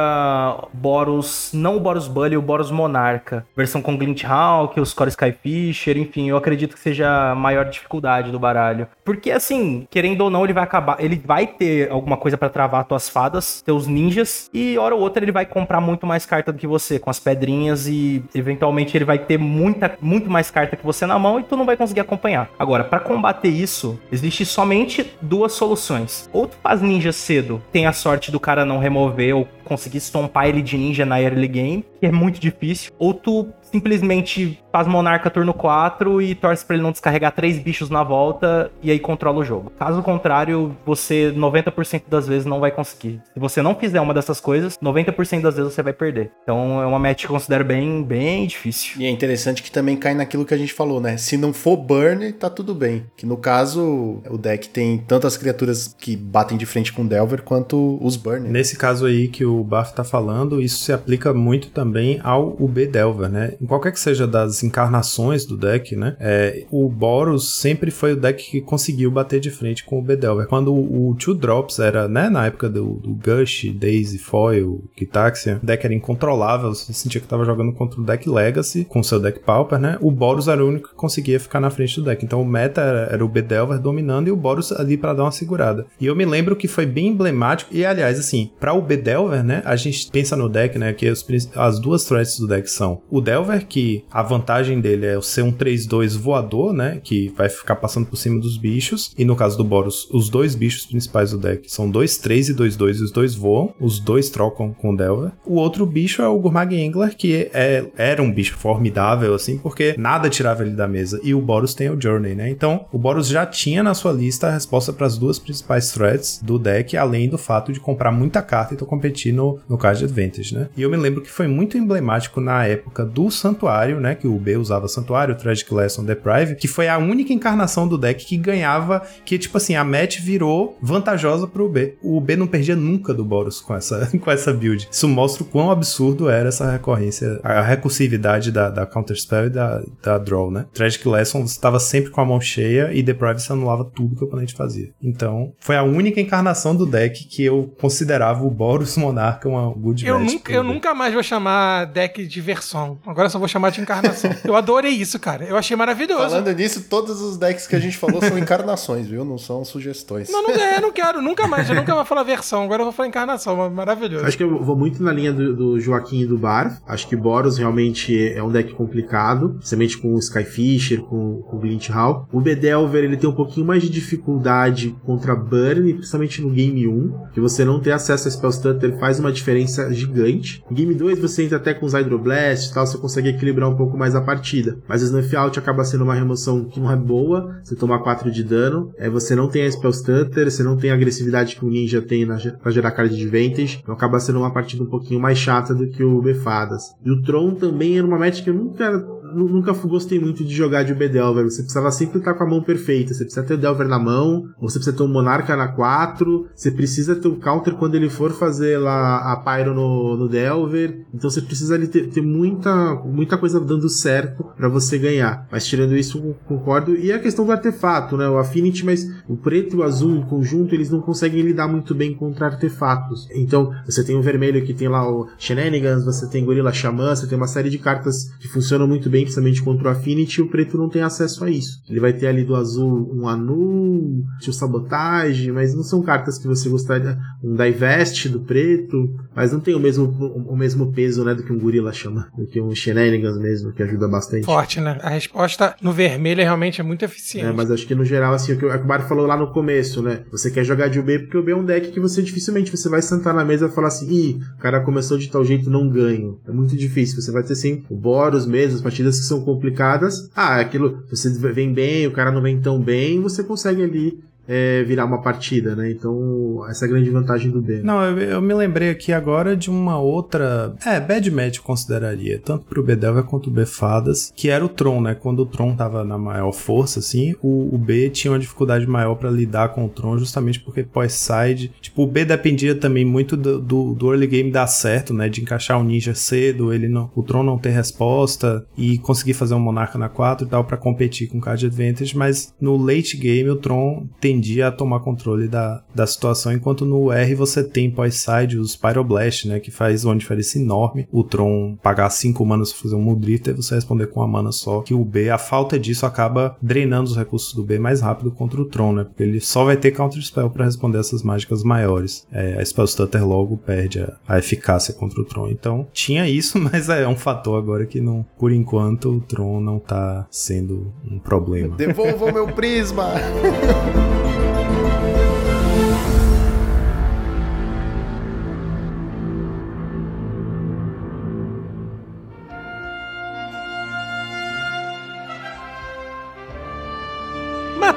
[0.94, 3.44] Boros, não o Boros Bully, o Boros Monarca.
[3.58, 8.32] Versão com Glint Hawk, os Core Skyfisher, enfim, eu acredito que seja a maior dificuldade
[8.32, 8.86] do baralho.
[9.04, 12.86] Porque, assim, querendo ou não, ele vai acabar, ele vai ter alguma coisa pra travar
[12.86, 16.60] tuas fadas, teus ninjas, e hora ou outra ele vai comprar muito mais carta do
[16.60, 20.86] que você, com as pedrinhas, e eventualmente ele vai ter muita, muito mais carta que
[20.86, 22.52] você na mão e tu não vai conseguir acompanhar.
[22.60, 26.30] Agora, pra combater isso, existe somente duas soluções.
[26.32, 30.48] Ou tu faz ninja cedo, tem a sorte do cara não remover ou conseguir estompar
[30.48, 32.92] ele de ninja na early game, que é muito difícil.
[33.00, 37.90] Ou tu simplesmente faz monarca turno 4 e torce pra ele não descarregar três bichos
[37.90, 39.72] na volta e aí controla o jogo.
[39.80, 43.20] Caso contrário, você 90% das vezes não vai conseguir.
[43.34, 46.32] Se você não fizer uma dessas coisas, 90% das vezes você vai perder.
[46.44, 49.02] Então é uma match que eu considero bem, bem difícil.
[49.02, 51.18] E é interessante que também cai naquilo que a gente falou, né?
[51.18, 53.06] Se não for burn, tá tudo bem.
[53.18, 57.08] Que no caso, o deck tem tanto as criaturas que batem de frente com o
[57.08, 58.50] Delver quanto os burn.
[58.50, 62.86] Nesse caso aí que o Baf tá falando, isso se aplica muito também ao UB
[62.86, 63.54] Delver, né?
[63.64, 66.16] Em qualquer que seja das encarnações do deck, né?
[66.20, 70.16] É, o Boros sempre foi o deck que conseguiu bater de frente com o UB
[70.16, 70.48] Delver.
[70.48, 75.66] Quando o Two Drops era, né, na época do, do Gush, Daisy, Foil, Kitaxia, o
[75.66, 79.40] deck era incontrolável, você sentia que tava jogando contra o deck Legacy, com seu deck
[79.40, 79.98] Pauper, né?
[80.02, 82.24] O Boros era o único que conseguia ficar na frente do deck.
[82.24, 85.24] Então o meta era, era o UB Delver dominando e o Boros ali pra dar
[85.24, 85.86] uma segurada.
[86.00, 89.14] E eu me lembro que foi bem emblemático, e aliás, assim, pra o B Delver,
[89.14, 89.62] Delver, né?
[89.66, 90.94] A gente pensa no deck, né?
[90.94, 91.26] Que os,
[91.56, 95.52] as duas threats do deck são o Delver, que a vantagem dele é ser um
[95.52, 97.00] 3-2 voador, né?
[97.04, 99.14] Que vai ficar passando por cima dos bichos.
[99.18, 103.00] E no caso do Boros, os dois bichos principais do deck são 2-3 e 2-2
[103.00, 103.74] e os dois voam.
[103.80, 105.32] Os dois trocam com o Delver.
[105.46, 109.96] O outro bicho é o Gurmag Angler, que é, era um bicho formidável, assim, porque
[109.98, 111.20] nada tirava ele da mesa.
[111.24, 112.50] E o Boros tem o Journey, né?
[112.50, 116.42] Então, o Boros já tinha na sua lista a resposta para as duas principais threats
[116.44, 120.04] do deck, além do fato de comprar muita carta e então competir no, no Card
[120.04, 120.70] Advantage, né?
[120.76, 124.16] E eu me lembro que foi muito emblemático na época do Santuário, né?
[124.16, 128.26] Que o B usava Santuário, Tragic Lesson, Deprive, que foi a única encarnação do deck
[128.26, 131.96] que ganhava, que tipo assim, a match virou vantajosa pro B.
[132.02, 134.88] O B não perdia nunca do Boros com essa, com essa build.
[134.92, 139.84] Isso mostra o quão absurdo era essa recorrência, a recursividade da, da Counterspell e da,
[140.02, 140.66] da Draw, né?
[140.74, 144.28] Tragic Lesson estava sempre com a mão cheia e Deprive você anulava tudo que o
[144.28, 144.90] oponente fazia.
[145.02, 150.06] Então, foi a única encarnação do deck que eu considerava o Boros Monarca uma good
[150.06, 150.34] eu match.
[150.34, 153.00] Nunca, eu nunca mais vou chamar deck de versão.
[153.06, 154.30] Agora só vou chamar de encarnação.
[154.44, 155.44] eu adorei isso, cara.
[155.44, 156.22] Eu achei maravilhoso.
[156.22, 159.24] Falando nisso, todos os decks que a gente falou são encarnações, viu?
[159.26, 160.30] Não são sugestões.
[160.30, 161.22] Não, não, é, não quero.
[161.22, 161.70] Nunca mais.
[161.70, 162.64] Eu nunca vou falar versão.
[162.64, 163.70] Agora eu vou falar encarnação.
[163.70, 164.26] Maravilhoso.
[164.26, 166.82] Acho que eu vou muito na linha do, do Joaquim e do Bar.
[166.88, 171.60] Acho que Boros realmente é um deck complicado, principalmente com o Skyfisher, com, com o
[171.60, 172.28] Glint Hall.
[172.32, 177.28] O Bedelver, ele tem um pouquinho mais de dificuldade contra Burn, principalmente no Game 1,
[177.34, 180.64] que você não ter acesso a Spell Stutter faz uma diferença gigante.
[180.70, 183.76] No Game 2 você entra até com os Hydroblast e tal, você consegue equilibrar um
[183.76, 184.78] pouco mais a partida.
[184.88, 188.32] Mas o Snuff Out acaba sendo uma remoção que não é boa, você toma 4
[188.32, 191.66] de dano, é, você não tem a Spell Stutter, você não tem a agressividade que
[191.66, 194.88] o Ninja tem na, pra gerar card de Vantage, então acaba sendo uma partida um
[194.88, 196.94] pouquinho mais chata do que o Befadas.
[197.04, 200.84] E o Tron também era uma match que eu nunca nunca gostei muito de jogar
[200.84, 201.46] de B-Delver.
[201.46, 203.14] Você precisava sempre estar com a mão perfeita.
[203.14, 206.48] Você precisa ter o Delver na mão, ou você precisa ter um Monarca na 4.
[206.56, 211.06] Você precisa ter o counter quando ele for fazer lá a Pyro no, no Delver.
[211.14, 215.48] Então você precisa ali ter, ter muita, muita coisa dando certo para você ganhar.
[215.52, 216.96] Mas tirando isso, concordo.
[216.96, 218.28] E a questão do artefato, né?
[218.28, 221.94] O Affinity, mas o preto e o azul em conjunto, eles não conseguem lidar muito
[221.94, 223.28] bem contra artefatos.
[223.34, 227.28] Então, você tem o vermelho que tem lá o Shenanigans, você tem Gorilla Xamã, você
[227.28, 230.78] tem uma série de cartas que funcionam muito bem principalmente contra o Affinity, o preto
[230.78, 231.82] não tem acesso a isso.
[231.90, 236.48] Ele vai ter ali do azul um Anu, o Sabotage, mas não são cartas que
[236.48, 237.18] você gostaria.
[237.44, 241.52] Um Divest do preto, mas não tem o mesmo, o mesmo peso né, do que
[241.52, 244.46] um Gorilla chama, do que um Shenanigans mesmo, que ajuda bastante.
[244.46, 244.98] Forte, né?
[245.02, 247.48] A resposta no vermelho é realmente é muito eficiente.
[247.48, 250.02] É, mas acho que no geral, assim, o que o Akbar falou lá no começo,
[250.02, 250.24] né?
[250.32, 252.88] Você quer jogar de UB porque o UB é um deck que você dificilmente você
[252.88, 255.90] vai sentar na mesa e falar assim, ih, o cara começou de tal jeito, não
[255.90, 256.40] ganho.
[256.48, 257.22] É muito difícil.
[257.22, 261.30] Você vai ter sim o Boros mesmo, as partidas que são complicadas, ah, aquilo, você
[261.30, 265.76] vem bem, o cara não vem tão bem, você consegue ali é, virar uma partida,
[265.76, 265.92] né?
[265.92, 267.82] Então, essa é a grande vantagem do B.
[267.84, 270.76] Não, eu, eu, me lembrei aqui agora de uma outra.
[270.86, 275.02] É, Bad Match eu consideraria, tanto pro B-Delver quanto o B-Fadas, que era o Tron,
[275.02, 275.16] né?
[275.16, 279.16] Quando o Tron tava na maior força, assim, o, o B tinha uma dificuldade maior
[279.16, 281.72] para lidar com o Tron, justamente porque pós-side.
[281.82, 285.30] Tipo, o B dependia também muito do, do, do, early game dar certo, né?
[285.30, 289.54] De encaixar o ninja cedo, ele não, o Tron não ter resposta e conseguir fazer
[289.54, 293.18] um Monarca na 4 e tal, para competir com o Card Advantage, mas no late
[293.18, 297.64] game o Tron tem tendia a tomar controle da, da situação, enquanto no R você
[297.64, 301.08] tem pós-side os Pyroblast, né, que faz uma diferença enorme.
[301.12, 304.52] O Tron pagar 5 manas pra fazer um Mudrita e você responder com uma mana
[304.52, 308.32] só, que o B, a falta disso acaba drenando os recursos do B mais rápido
[308.32, 311.64] contra o Tron, né, porque ele só vai ter Counter Spell para responder essas mágicas
[311.64, 312.26] maiores.
[312.32, 315.50] É, a Spell Stutter logo perde a, a eficácia contra o Tron.
[315.50, 319.80] Então, tinha isso, mas é um fator agora que não, por enquanto, o Tron não
[319.80, 321.76] tá sendo um problema.
[321.76, 323.12] Devolva o meu prisma!
[324.24, 325.33] Música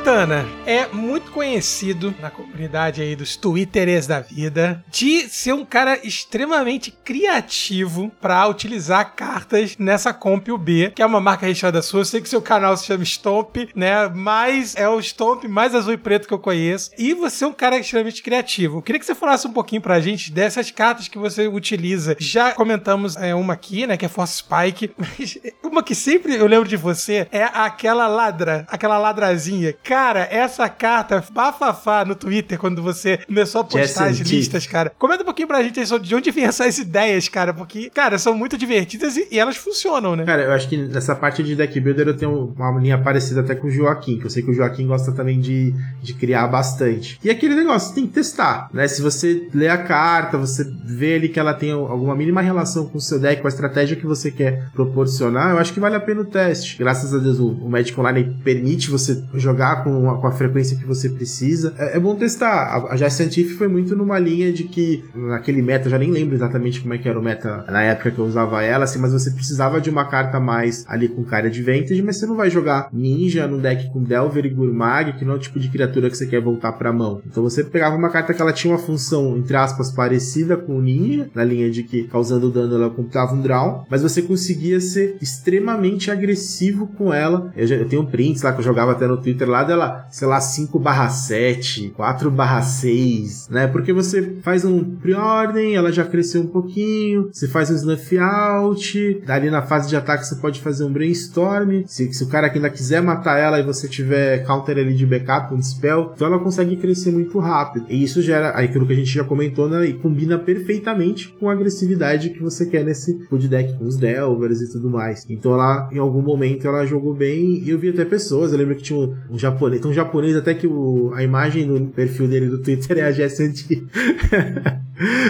[0.07, 5.99] Matana é muito conhecido na comunidade aí dos Twitteres da vida de ser um cara
[6.07, 12.03] extremamente criativo para utilizar cartas nessa Comp UB, que é uma marca registrada sua.
[12.03, 14.09] Eu sei que seu canal se chama Stomp, né?
[14.15, 16.93] Mas é o Stomp mais azul e preto que eu conheço.
[16.97, 18.79] E você é um cara extremamente criativo.
[18.79, 22.15] Eu queria que você falasse um pouquinho pra gente dessas cartas que você utiliza.
[22.21, 23.97] Já comentamos é, uma aqui, né?
[23.97, 24.93] Que é Force Spike.
[24.97, 29.75] Mas uma que sempre eu lembro de você é aquela ladra, aquela ladrazinha.
[29.97, 34.93] Cara, essa carta, bafafá no Twitter, quando você começou a postar as listas, cara.
[34.99, 38.19] Comenta um pouquinho pra gente aí sobre de onde vêm essas ideias, cara, porque, cara,
[38.19, 40.27] são muito divertidas e, e elas funcionam, né?
[40.27, 43.55] Cara, eu acho que nessa parte de deck builder eu tenho uma linha parecida até
[43.55, 47.19] com o Joaquim, que eu sei que o Joaquim gosta também de, de criar bastante.
[47.25, 48.87] E aquele negócio, você tem que testar, né?
[48.87, 52.99] Se você lê a carta, você vê ali que ela tem alguma mínima relação com
[52.99, 56.01] o seu deck, com a estratégia que você quer proporcionar, eu acho que vale a
[56.01, 56.77] pena o teste.
[56.77, 60.77] Graças a Deus, o, o Magic Online permite você jogar com a, com a frequência
[60.77, 61.73] que você precisa.
[61.79, 62.49] É, é bom testar.
[62.49, 66.35] A, a Jazz Scientific foi muito numa linha de que, naquele meta, já nem lembro
[66.35, 69.13] exatamente como é que era o meta na época que eu usava ela, assim, mas
[69.13, 72.51] você precisava de uma carta mais ali com cara de Vantage, mas você não vai
[72.51, 76.11] jogar Ninja num deck com Delver e Gurmag, que não é o tipo de criatura
[76.11, 77.23] que você quer voltar pra mão.
[77.25, 80.83] Então você pegava uma carta que ela tinha uma função, entre aspas, parecida com o
[80.83, 85.17] Ninja, na linha de que causando dano ela computava um draw, mas você conseguia ser
[85.23, 87.53] extremamente agressivo com ela.
[87.57, 89.76] Eu, já, eu tenho prints lá que eu jogava até no Twitter lá dela,
[90.11, 93.67] sei lá, 5 barra 7, 4 barra 6, né?
[93.67, 99.23] Porque você faz um preordem, ela já cresceu um pouquinho, você faz um snuff out,
[99.27, 102.71] dali na fase de ataque você pode fazer um brainstorm, se, se o cara ainda
[102.71, 106.77] quiser matar ela e você tiver counter ali de backup, um spell, então ela consegue
[106.77, 107.87] crescer muito rápido.
[107.89, 109.87] E isso gera aquilo que a gente já comentou, né?
[109.87, 114.61] E combina perfeitamente com a agressividade que você quer nesse food deck, com os Delvers
[114.61, 115.27] e tudo mais.
[115.29, 118.77] Então ela, em algum momento, ela jogou bem e eu vi até pessoas, eu lembro
[118.77, 122.29] que tinha um, um japonês, tem um japonês até que o, a imagem no perfil
[122.29, 123.87] dele do Twitter é a Jess Anti.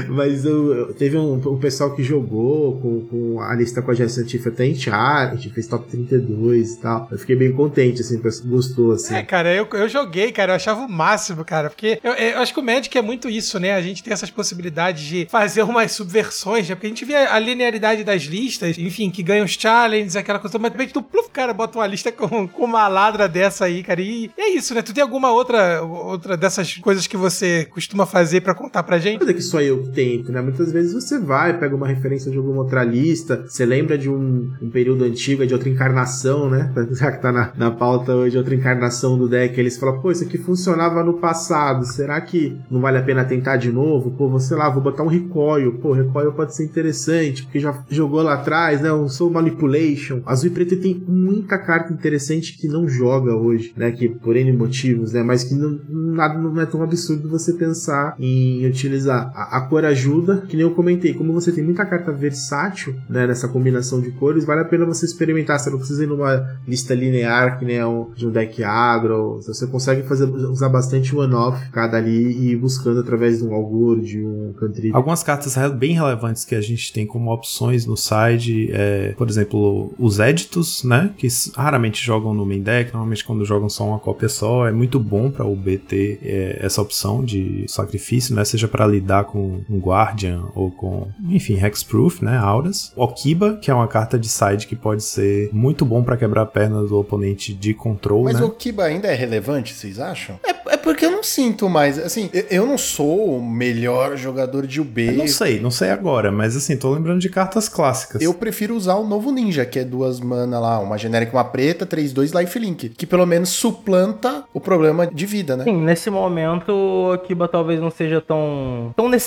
[0.09, 4.19] Mas eu, teve um, um, pessoal que jogou com, com a lista com a Jess
[4.19, 7.09] Antifa até em chart, fez top 32 e tal.
[7.11, 9.15] Eu fiquei bem contente, assim, gostou, assim.
[9.15, 12.53] É, cara, eu, eu joguei, cara, eu achava o máximo, cara, porque eu, eu acho
[12.53, 13.75] que o Magic é muito isso, né?
[13.75, 16.75] A gente tem essas possibilidades de fazer umas subversões, né?
[16.75, 20.59] Porque a gente vê a linearidade das listas, enfim, que ganha os challenges, aquela coisa,
[20.59, 23.83] mas de repente tu, pluf, cara, bota uma lista com, com uma ladra dessa aí,
[23.83, 24.83] cara, e é isso, né?
[24.83, 29.29] Tu tem alguma outra, outra dessas coisas que você costuma fazer para contar pra gente?
[29.29, 30.41] É que só eu que tento, né?
[30.41, 34.53] Muitas vezes você vai, pega uma referência de alguma outra lista, você lembra de um,
[34.61, 36.73] um período antigo, de outra encarnação, né?
[36.93, 40.25] Já que tá na, na pauta hoje, outra encarnação do deck, eles falam, pô, isso
[40.25, 44.11] aqui funcionava no passado, será que não vale a pena tentar de novo?
[44.11, 48.23] Pô, você lá, vou botar um recoil, pô, recoil pode ser interessante, porque já jogou
[48.23, 48.93] lá atrás, né?
[48.93, 50.21] Um Soul Manipulation.
[50.27, 53.91] Azul e preto tem muita carta interessante que não joga hoje, né?
[53.91, 55.23] Que por N motivos, né?
[55.23, 59.33] Mas que não, nada não é tão absurdo você pensar em utilizar.
[59.51, 63.27] A, cor ajuda, que nem eu comentei, como você tem muita carta versátil, né?
[63.27, 65.59] Nessa combinação de cores, vale a pena você experimentar.
[65.59, 69.41] Você não precisa ir numa lista linear, que nem um, de um deck agro.
[69.43, 74.01] Você consegue fazer, usar bastante one-off cada ali e ir buscando através de um Augur,
[74.01, 74.95] de um Cantrip.
[74.95, 79.93] Algumas cartas bem relevantes que a gente tem como opções no side, é, por exemplo,
[79.99, 81.13] os Editos, né?
[81.17, 84.67] Que raramente jogam no main deck, normalmente quando jogam só uma cópia só.
[84.67, 88.45] É muito bom para o B ter é, essa opção de sacrifício, né?
[88.45, 92.37] Seja para lidar com um Guardian ou com, enfim, Hexproof, né?
[92.37, 92.93] Auras.
[92.97, 96.47] Okiba, que é uma carta de side que pode ser muito bom para quebrar a
[96.47, 98.43] perna do oponente de control, Mas né?
[98.43, 100.39] o Okiba ainda é relevante, vocês acham?
[100.45, 104.67] É, é porque eu não sinto mais, assim, eu, eu não sou o melhor jogador
[104.67, 105.07] de UB.
[105.07, 108.21] Eu não sei, não sei agora, mas assim, tô lembrando de cartas clássicas.
[108.23, 111.87] Eu prefiro usar o novo Ninja, que é duas mana lá, uma genérica, uma preta,
[111.87, 115.65] 3-2 lifelink, que pelo menos suplanta o problema de vida, né?
[115.65, 119.26] Sim, nesse momento o Akiba talvez não seja tão, tão necessário,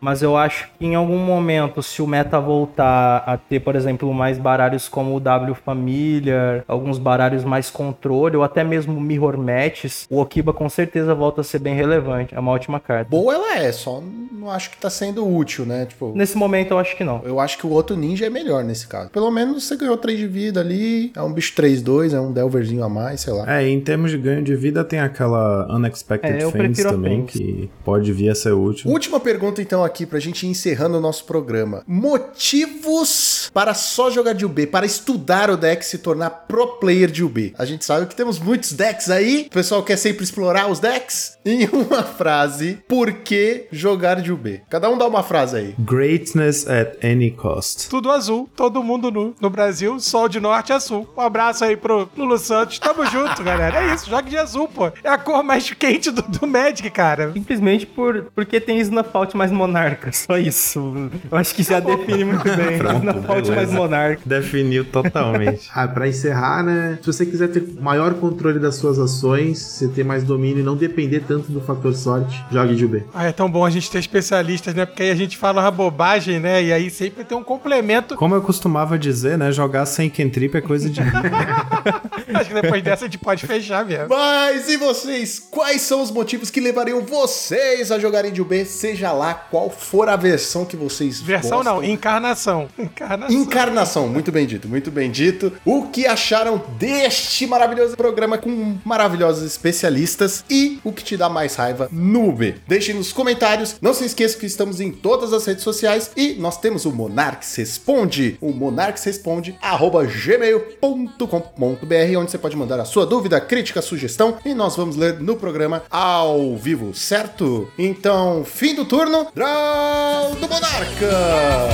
[0.00, 4.12] mas eu acho que em algum momento, se o meta voltar a ter, por exemplo,
[4.12, 10.06] mais baralhos como o W Familiar, alguns baralhos mais controle, ou até mesmo Mirror Matches,
[10.10, 12.34] o Okiba com certeza volta a ser bem relevante.
[12.34, 13.08] É uma ótima carta.
[13.10, 14.02] Boa ela é, só
[14.32, 15.86] não acho que tá sendo útil, né?
[15.86, 17.22] Tipo, Nesse momento eu acho que não.
[17.24, 19.10] eu acho que o outro ninja é melhor nesse caso.
[19.10, 22.84] Pelo menos você ganhou 3 de vida ali, é um bicho 3-2, é um Delverzinho
[22.84, 23.58] a mais, sei lá.
[23.60, 28.12] É, em termos de ganho de vida tem aquela Unexpected É, Fence também, que pode
[28.12, 28.90] vir a ser útil.
[28.90, 31.82] Última pergunta então aqui pra gente ir encerrando o nosso programa.
[31.86, 37.10] Motivos para só jogar de UB, para estudar o deck e se tornar pro player
[37.10, 37.54] de UB.
[37.58, 41.38] A gente sabe que temos muitos decks aí, o pessoal quer sempre explorar os decks.
[41.44, 44.62] Em uma frase, por que jogar de UB?
[44.68, 45.74] Cada um dá uma frase aí.
[45.78, 47.88] Greatness at any cost.
[47.88, 49.34] Tudo azul, todo mundo nu.
[49.40, 51.08] No Brasil, sol de norte e sul.
[51.16, 52.78] Um abraço aí pro Lulu Santos.
[52.78, 53.84] Tamo junto, galera.
[53.84, 54.90] É isso, jogue de azul, pô.
[55.02, 57.32] É a cor mais quente do, do Magic, cara.
[57.32, 58.78] Simplesmente por, porque tem
[59.14, 60.10] Snafault mais monarca.
[60.12, 61.10] Só isso.
[61.30, 62.76] Eu acho que já define muito bem.
[62.76, 63.72] Snafault mais beleza.
[63.72, 64.22] monarca.
[64.26, 65.70] Definiu totalmente.
[65.74, 66.98] Ah, pra encerrar, né?
[67.00, 70.76] Se você quiser ter maior controle das suas ações, você ter mais domínio e não
[70.76, 73.04] depender tanto do fator sorte, jogue de UB.
[73.12, 74.86] Ah, é tão bom a gente ter especialistas, né?
[74.86, 76.62] Porque aí a gente fala uma bobagem, né?
[76.62, 78.14] E aí sempre tem um complemento.
[78.14, 79.50] Como eu costumava dizer, né?
[79.52, 81.00] Jogar sem cantrip é coisa de.
[82.34, 84.08] Acho que depois dessa a gente pode fechar mesmo.
[84.08, 85.38] Mas e vocês?
[85.50, 90.08] Quais são os motivos que levariam vocês a jogarem de UB, seja lá qual for
[90.08, 91.76] a versão que vocês Versão gostam?
[91.76, 92.68] não, encarnação.
[92.78, 93.36] Encarnação.
[93.36, 95.52] Encarnação, muito bem dito, muito bem dito.
[95.64, 101.54] O que acharam deste maravilhoso programa com maravilhosos especialistas e o que te dá mais
[101.56, 102.56] raiva no UB?
[102.66, 103.76] Deixe nos comentários.
[103.80, 107.54] Não se esqueça que estamos em todas as redes sociais e nós temos o Monarques
[107.56, 114.38] Responde, o Monarques Responde, arroba gmail.com.br, onde você pode mandar a sua dúvida, crítica, sugestão
[114.44, 117.70] e nós vamos ler no programa ao vivo, certo?
[117.78, 121.68] Então, fim do turno, Draw do Monarca!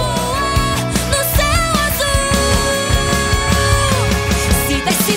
[4.66, 5.16] Se desce